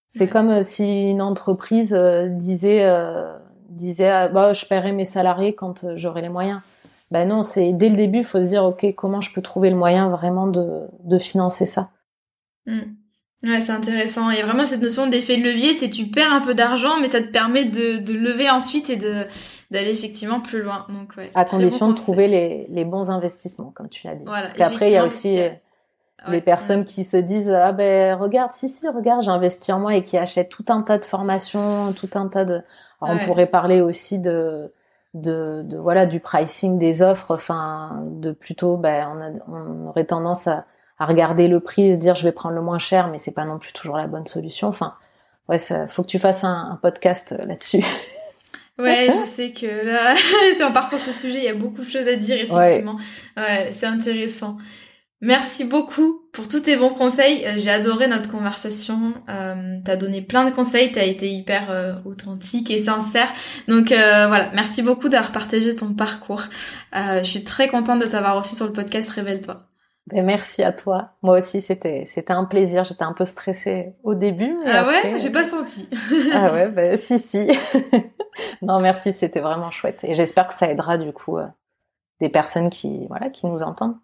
C'est 0.10 0.28
comme 0.28 0.52
euh, 0.52 0.62
si 0.62 1.10
une 1.10 1.22
entreprise 1.22 1.96
euh, 1.96 2.28
disait 2.28 2.86
euh, 2.86 3.40
disait 3.70 4.30
bah 4.30 4.54
je 4.54 4.68
paierai 4.68 4.92
mes 4.92 5.06
salariés 5.06 5.56
quand 5.56 5.96
j'aurai 5.96 6.22
les 6.22 6.30
moyens. 6.30 6.62
Ben 7.10 7.28
non, 7.28 7.42
c'est 7.42 7.74
dès 7.74 7.90
le 7.90 7.96
début, 7.96 8.20
il 8.20 8.24
faut 8.24 8.40
se 8.40 8.46
dire 8.46 8.64
ok 8.66 8.94
comment 8.96 9.20
je 9.20 9.34
peux 9.34 9.42
trouver 9.42 9.72
le 9.72 9.76
moyen 9.76 10.10
vraiment 10.10 10.46
de 10.46 10.82
de 11.04 11.18
financer 11.18 11.66
ça? 11.66 11.90
Mm. 12.66 12.82
Ouais, 13.44 13.62
c'est 13.62 13.72
intéressant. 13.72 14.30
Il 14.30 14.38
y 14.38 14.42
a 14.42 14.46
vraiment 14.46 14.66
cette 14.66 14.82
notion 14.82 15.08
d'effet 15.08 15.38
de 15.38 15.44
levier, 15.44 15.74
c'est 15.74 15.90
tu 15.90 16.06
perds 16.06 16.32
un 16.32 16.42
peu 16.42 16.54
d'argent, 16.54 17.00
mais 17.02 17.08
ça 17.08 17.22
te 17.22 17.28
permet 17.28 17.66
de, 17.66 17.98
de 17.98 18.14
lever 18.14 18.50
ensuite 18.50 18.90
et 18.90 18.98
de 18.98 19.26
d'aller 19.72 19.90
effectivement 19.90 20.42
plus 20.42 20.62
loin. 20.62 20.86
Donc 20.90 21.14
ouais. 21.18 21.32
À 21.34 21.46
condition 21.46 21.90
de 21.90 21.96
trouver 21.96 22.28
les, 22.28 22.68
les 22.70 22.86
bons 22.86 23.10
investissements, 23.10 23.72
comme 23.74 23.90
tu 23.90 24.06
l'as 24.06 24.16
dit. 24.16 24.26
Parce 24.26 24.54
qu'après, 24.54 24.90
il 24.90 24.94
y 24.94 24.98
a 24.98 25.06
aussi 25.06 25.40
euh, 25.40 25.50
les 26.28 26.42
personnes 26.42 26.86
qui 26.86 27.04
se 27.04 27.18
disent 27.18 27.50
ah 27.50 27.72
ben 27.72 28.16
regarde, 28.16 28.52
si 28.52 28.70
si, 28.70 28.88
regarde, 28.88 29.24
j'investis 29.24 29.74
en 29.74 29.80
moi 29.80 29.96
et 29.96 30.04
qui 30.04 30.18
achètent 30.18 30.50
tout 30.50 30.66
un 30.68 30.82
tas 30.84 31.00
de 31.00 31.06
formations, 31.06 31.94
tout 31.94 32.10
un 32.14 32.28
tas 32.28 32.46
de. 32.46 32.62
Alors, 33.02 33.16
on 33.16 33.26
pourrait 33.26 33.48
parler 33.48 33.82
aussi 33.82 34.20
de 34.20 34.72
de, 35.14 35.64
de 35.64 35.78
voilà 35.78 36.06
du 36.06 36.20
pricing 36.20 36.78
des 36.78 37.02
offres, 37.02 37.34
enfin 37.34 38.04
de 38.06 38.32
plutôt 38.32 38.78
ben 38.78 39.10
on, 39.16 39.22
a, 39.22 39.32
on 39.48 39.88
aurait 39.88 40.06
tendance 40.06 40.48
à 40.48 40.66
à 41.02 41.06
regarder 41.08 41.48
le 41.48 41.60
prix 41.60 41.90
et 41.90 41.94
se 41.96 42.00
dire 42.00 42.14
je 42.14 42.24
vais 42.24 42.32
prendre 42.32 42.54
le 42.54 42.62
moins 42.62 42.78
cher, 42.78 43.08
mais 43.08 43.18
c'est 43.18 43.32
pas 43.32 43.46
non 43.46 43.58
plus 43.58 43.74
toujours 43.74 43.98
la 43.98 44.06
bonne 44.06 44.28
solution. 44.28 44.68
Enfin, 44.68 44.94
ouais, 45.50 45.58
ça, 45.58 45.88
faut 45.88 46.04
que 46.04 46.08
tu 46.08 46.20
fasses 46.20 46.44
un, 46.44 46.78
podcast 46.82 47.36
euh, 47.38 47.46
là-dessus. 47.46 47.84
Ouais, 48.80 49.12
je 49.12 49.30
sais 49.30 49.52
que 49.52 49.68
là, 49.86 50.16
si 50.58 50.64
on 50.64 50.72
part 50.72 50.90
sur 50.90 50.98
ce 50.98 51.12
sujet, 51.12 51.38
il 51.38 51.44
y 51.44 51.50
a 51.50 51.54
beaucoup 51.54 51.84
de 51.84 51.90
choses 51.90 52.08
à 52.08 52.16
dire, 52.16 52.38
effectivement. 52.38 52.98
Ouais, 53.38 53.70
c'est 53.74 53.86
intéressant. 53.86 54.58
Merci 55.24 55.66
beaucoup 55.66 56.24
pour 56.34 56.48
tous 56.48 56.62
tes 56.62 56.78
bons 56.78 56.90
conseils. 56.90 57.46
Euh, 57.46 57.54
j'ai 57.58 57.70
adoré 57.70 58.08
notre 58.08 58.32
conversation. 58.32 59.14
Euh, 59.30 59.78
t'as 59.86 59.96
donné 59.96 60.24
plein 60.24 60.50
de 60.50 60.56
conseils. 60.56 60.92
T'as 60.92 61.06
été 61.06 61.30
hyper 61.30 61.70
euh, 61.70 61.94
authentique 62.06 62.72
et 62.72 62.80
sincère. 62.80 63.32
Donc 63.68 63.90
voilà, 63.90 64.50
merci 64.56 64.82
beaucoup 64.82 65.10
d'avoir 65.10 65.32
partagé 65.32 65.76
ton 65.76 65.94
parcours. 65.94 66.44
je 66.94 67.24
suis 67.24 67.44
très 67.44 67.68
contente 67.68 68.00
de 68.00 68.08
t'avoir 68.08 68.40
reçu 68.40 68.56
sur 68.56 68.66
le 68.66 68.74
podcast 68.74 69.10
Révèle-toi. 69.10 69.71
Merci 70.14 70.64
à 70.64 70.72
toi. 70.72 71.12
Moi 71.22 71.40
aussi, 71.40 71.62
c'était 71.62 72.06
c'était 72.06 72.34
un 72.34 72.46
plaisir. 72.46 72.84
J'étais 72.84 73.04
un 73.04 73.14
peu 73.14 73.26
stressée 73.26 73.94
au 74.04 74.16
début. 74.16 74.56
ah 74.66 74.86
ouais, 74.88 75.18
j'ai 75.18 75.30
pas 75.30 75.46
senti. 75.46 75.90
ah 76.34 76.52
ouais, 76.52 76.70
ben 76.70 76.98
si 76.98 77.20
si. 77.20 77.48
non, 78.62 78.80
merci, 78.80 79.14
c'était 79.14 79.40
vraiment 79.40 79.72
chouette. 79.72 80.04
Et 80.04 80.16
j'espère 80.16 80.48
que 80.48 80.54
ça 80.54 80.70
aidera 80.70 80.98
du 80.98 81.14
coup 81.14 81.38
euh, 81.38 81.48
des 82.20 82.30
personnes 82.30 82.70
qui 82.70 83.08
voilà 83.08 83.30
qui 83.30 83.48
nous 83.48 83.64
entendent. 83.64 83.98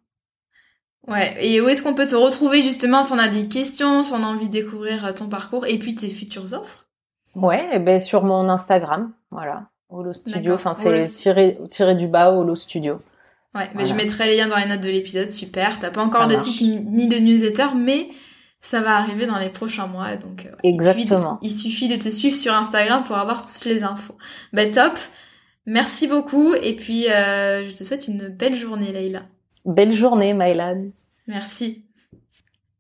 Ouais. 1.08 1.34
Et 1.40 1.62
où 1.62 1.70
est-ce 1.70 1.84
qu'on 1.84 1.94
peut 1.94 2.06
se 2.06 2.16
retrouver 2.16 2.62
justement 2.62 3.04
si 3.04 3.14
on 3.14 3.20
a 3.20 3.30
des 3.30 3.48
questions, 3.48 4.04
si 4.04 4.14
on 4.14 4.24
a 4.24 4.28
envie 4.28 4.48
de 4.48 4.54
découvrir 4.54 5.06
euh, 5.06 5.14
ton 5.14 5.28
parcours 5.28 5.66
et 5.66 5.78
puis 5.80 5.96
tes 5.96 6.10
futures 6.10 6.54
offres? 6.54 6.88
Ouais, 7.36 7.68
et 7.72 7.80
ben 7.80 8.00
sur 8.00 8.24
mon 8.24 8.50
Instagram, 8.50 9.14
voilà, 9.32 9.68
Holo 9.90 10.12
Studio. 10.12 10.54
Enfin, 10.54 10.74
c'est 10.74 11.04
tiré 11.04 11.58
tiré 11.70 11.96
du 11.96 12.08
bas 12.08 12.32
Holo 12.32 12.56
Studio. 12.56 13.00
Ouais, 13.58 13.70
mais 13.76 13.86
je 13.86 13.94
mettrai 13.96 14.28
les 14.28 14.38
liens 14.38 14.48
dans 14.48 14.58
les 14.58 14.68
notes 14.68 14.82
de 14.82 14.90
l'épisode, 14.90 15.30
super. 15.30 15.80
T'as 15.80 15.90
pas 15.90 16.04
encore 16.04 16.28
de 16.28 16.38
site 16.38 16.62
ni 16.62 17.08
de 17.08 17.18
newsletter, 17.18 17.76
mais 17.76 18.08
ça 18.62 18.82
va 18.82 18.98
arriver 18.98 19.26
dans 19.26 19.40
les 19.40 19.50
prochains 19.50 19.88
mois, 19.88 20.16
donc 20.16 20.46
euh, 20.46 20.56
exactement. 20.64 21.40
Il 21.42 21.52
suffit, 21.52 21.88
de, 21.88 21.96
te 21.96 22.10
suivre 22.10 22.36
sur 22.36 22.54
Instagram 22.54 23.04
pour 23.04 23.16
avoir 23.16 23.42
toutes 23.42 23.66
les 23.66 23.82
infos. 23.82 24.16
Bah 24.54 24.70
top, 24.70 24.94
merci 25.66 26.08
beaucoup 26.08 26.54
et 26.54 26.76
puis 26.76 27.10
euh, 27.10 27.68
je 27.70 27.76
te 27.76 27.84
souhaite 27.84 28.08
une 28.08 28.28
belle 28.28 28.56
journée, 28.56 28.92
Leïla. 28.92 29.24
Belle 29.66 29.96
journée, 29.96 30.34
Mylan. 30.34 30.90
Merci. 31.28 31.87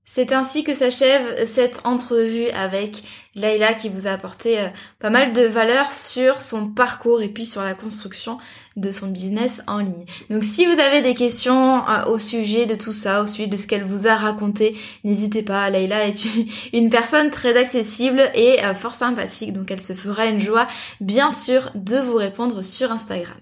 C'est 0.10 0.32
ainsi 0.32 0.64
que 0.64 0.74
s'achève 0.74 1.46
cette 1.46 1.86
entrevue 1.86 2.48
avec 2.52 3.04
Laila 3.36 3.74
qui 3.74 3.90
vous 3.90 4.08
a 4.08 4.12
apporté 4.12 4.58
euh, 4.58 4.70
pas 5.00 5.10
mal 5.10 5.34
de 5.34 5.42
valeurs 5.42 5.92
sur 5.92 6.42
son 6.42 6.70
parcours 6.70 7.22
et 7.22 7.28
puis 7.28 7.46
sur 7.46 7.62
la 7.62 7.76
construction 7.76 8.38
de 8.78 8.90
son 8.90 9.08
business 9.08 9.62
en 9.68 9.80
ligne. 9.80 10.06
Donc 10.30 10.46
si 10.46 10.66
vous 10.66 10.80
avez 10.80 11.02
des 11.02 11.14
questions 11.14 11.86
euh, 11.90 12.06
au 12.06 12.20
sujet 12.20 12.66
de 12.66 12.76
tout 12.76 12.94
ça, 12.94 13.22
au 13.22 13.28
sujet 13.28 13.48
de 13.48 13.58
ce 13.58 13.68
qu'elle 13.68 13.84
vous 13.84 14.08
a 14.08 14.16
raconté, 14.16 14.78
n'hésitez 15.04 15.44
pas. 15.44 15.70
Laila 15.70 16.08
est 16.08 16.26
une 16.74 16.90
personne 16.90 17.30
très 17.30 17.58
accessible 17.58 18.32
et 18.34 18.64
euh, 18.64 18.74
fort 18.74 18.96
sympathique, 18.96 19.52
donc 19.52 19.72
elle 19.72 19.82
se 19.82 19.92
fera 19.92 20.28
une 20.28 20.40
joie 20.40 20.68
bien 21.02 21.32
sûr 21.32 21.70
de 21.76 21.98
vous 21.98 22.16
répondre 22.16 22.62
sur 22.62 22.94
Instagram. 22.94 23.36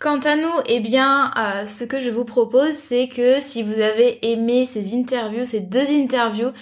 Quant 0.00 0.20
à 0.20 0.34
nous, 0.34 0.48
eh 0.64 0.80
bien, 0.80 1.30
euh, 1.36 1.66
ce 1.66 1.84
que 1.84 2.00
je 2.00 2.08
vous 2.08 2.24
propose, 2.24 2.72
c'est 2.72 3.06
que 3.06 3.38
si 3.38 3.62
vous 3.62 3.80
avez 3.80 4.32
aimé 4.32 4.64
ces 4.64 4.94
interviews, 4.94 5.44
ces 5.44 5.60
deux 5.60 5.90
interviews 5.90 6.52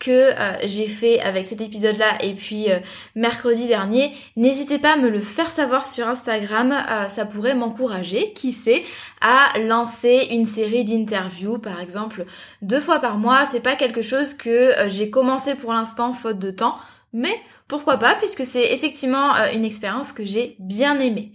que 0.00 0.10
euh, 0.10 0.56
j'ai 0.64 0.88
fait 0.88 1.20
avec 1.20 1.46
cet 1.46 1.60
épisode-là 1.60 2.18
et 2.20 2.34
puis 2.34 2.72
euh, 2.72 2.80
mercredi 3.14 3.68
dernier, 3.68 4.12
n'hésitez 4.34 4.80
pas 4.80 4.94
à 4.94 4.96
me 4.96 5.10
le 5.10 5.20
faire 5.20 5.48
savoir 5.52 5.86
sur 5.86 6.08
Instagram, 6.08 6.74
ça 7.08 7.24
pourrait 7.24 7.54
m'encourager, 7.54 8.32
qui 8.32 8.50
sait, 8.50 8.82
à 9.20 9.56
lancer 9.60 10.26
une 10.32 10.44
série 10.44 10.82
d'interviews, 10.82 11.58
par 11.58 11.80
exemple, 11.80 12.24
deux 12.62 12.80
fois 12.80 12.98
par 12.98 13.16
mois. 13.16 13.46
C'est 13.46 13.62
pas 13.62 13.76
quelque 13.76 14.02
chose 14.02 14.34
que 14.34 14.72
j'ai 14.88 15.08
commencé 15.08 15.54
pour 15.54 15.72
l'instant 15.72 16.14
faute 16.14 16.40
de 16.40 16.50
temps, 16.50 16.74
mais 17.12 17.40
pourquoi 17.68 17.96
pas, 17.98 18.16
puisque 18.16 18.44
c'est 18.44 18.72
effectivement 18.72 19.34
une 19.54 19.64
expérience 19.64 20.12
que 20.12 20.24
j'ai 20.24 20.56
bien 20.58 20.98
aimée. 20.98 21.30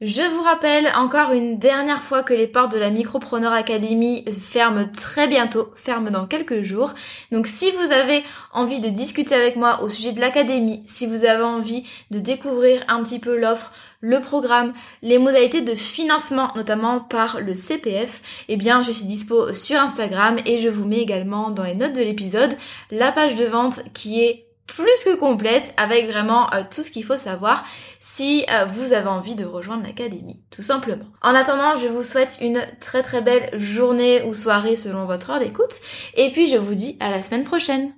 Je 0.00 0.22
vous 0.22 0.42
rappelle 0.42 0.88
encore 0.94 1.32
une 1.32 1.58
dernière 1.58 2.04
fois 2.04 2.22
que 2.22 2.32
les 2.32 2.46
portes 2.46 2.70
de 2.70 2.78
la 2.78 2.90
Micropreneur 2.90 3.52
Academy 3.52 4.24
ferment 4.30 4.86
très 4.86 5.26
bientôt, 5.26 5.72
ferment 5.74 6.12
dans 6.12 6.28
quelques 6.28 6.62
jours. 6.62 6.94
Donc 7.32 7.48
si 7.48 7.72
vous 7.72 7.92
avez 7.92 8.22
envie 8.52 8.78
de 8.78 8.90
discuter 8.90 9.34
avec 9.34 9.56
moi 9.56 9.82
au 9.82 9.88
sujet 9.88 10.12
de 10.12 10.20
l'académie, 10.20 10.84
si 10.86 11.08
vous 11.08 11.24
avez 11.24 11.42
envie 11.42 11.82
de 12.12 12.20
découvrir 12.20 12.84
un 12.86 13.02
petit 13.02 13.18
peu 13.18 13.36
l'offre, 13.36 13.72
le 14.00 14.20
programme, 14.20 14.72
les 15.02 15.18
modalités 15.18 15.62
de 15.62 15.74
financement, 15.74 16.52
notamment 16.54 17.00
par 17.00 17.40
le 17.40 17.56
CPF, 17.56 18.22
eh 18.48 18.56
bien 18.56 18.82
je 18.82 18.92
suis 18.92 19.06
dispo 19.06 19.52
sur 19.52 19.80
Instagram 19.80 20.36
et 20.46 20.58
je 20.58 20.68
vous 20.68 20.86
mets 20.86 21.00
également 21.00 21.50
dans 21.50 21.64
les 21.64 21.74
notes 21.74 21.94
de 21.94 22.02
l'épisode 22.02 22.56
la 22.92 23.10
page 23.10 23.34
de 23.34 23.46
vente 23.46 23.80
qui 23.94 24.22
est 24.22 24.47
plus 24.68 25.04
que 25.04 25.16
complète 25.16 25.74
avec 25.76 26.06
vraiment 26.06 26.52
euh, 26.54 26.62
tout 26.70 26.82
ce 26.82 26.90
qu'il 26.92 27.04
faut 27.04 27.18
savoir 27.18 27.64
si 27.98 28.44
euh, 28.50 28.64
vous 28.66 28.92
avez 28.92 29.08
envie 29.08 29.34
de 29.34 29.44
rejoindre 29.44 29.82
l'académie, 29.84 30.40
tout 30.50 30.62
simplement. 30.62 31.06
En 31.22 31.34
attendant, 31.34 31.76
je 31.76 31.88
vous 31.88 32.04
souhaite 32.04 32.38
une 32.40 32.60
très 32.80 33.02
très 33.02 33.22
belle 33.22 33.50
journée 33.58 34.22
ou 34.22 34.34
soirée 34.34 34.76
selon 34.76 35.04
votre 35.06 35.30
heure 35.30 35.40
d'écoute 35.40 35.80
et 36.14 36.30
puis 36.30 36.48
je 36.48 36.56
vous 36.56 36.74
dis 36.74 36.96
à 37.00 37.10
la 37.10 37.22
semaine 37.22 37.44
prochaine. 37.44 37.97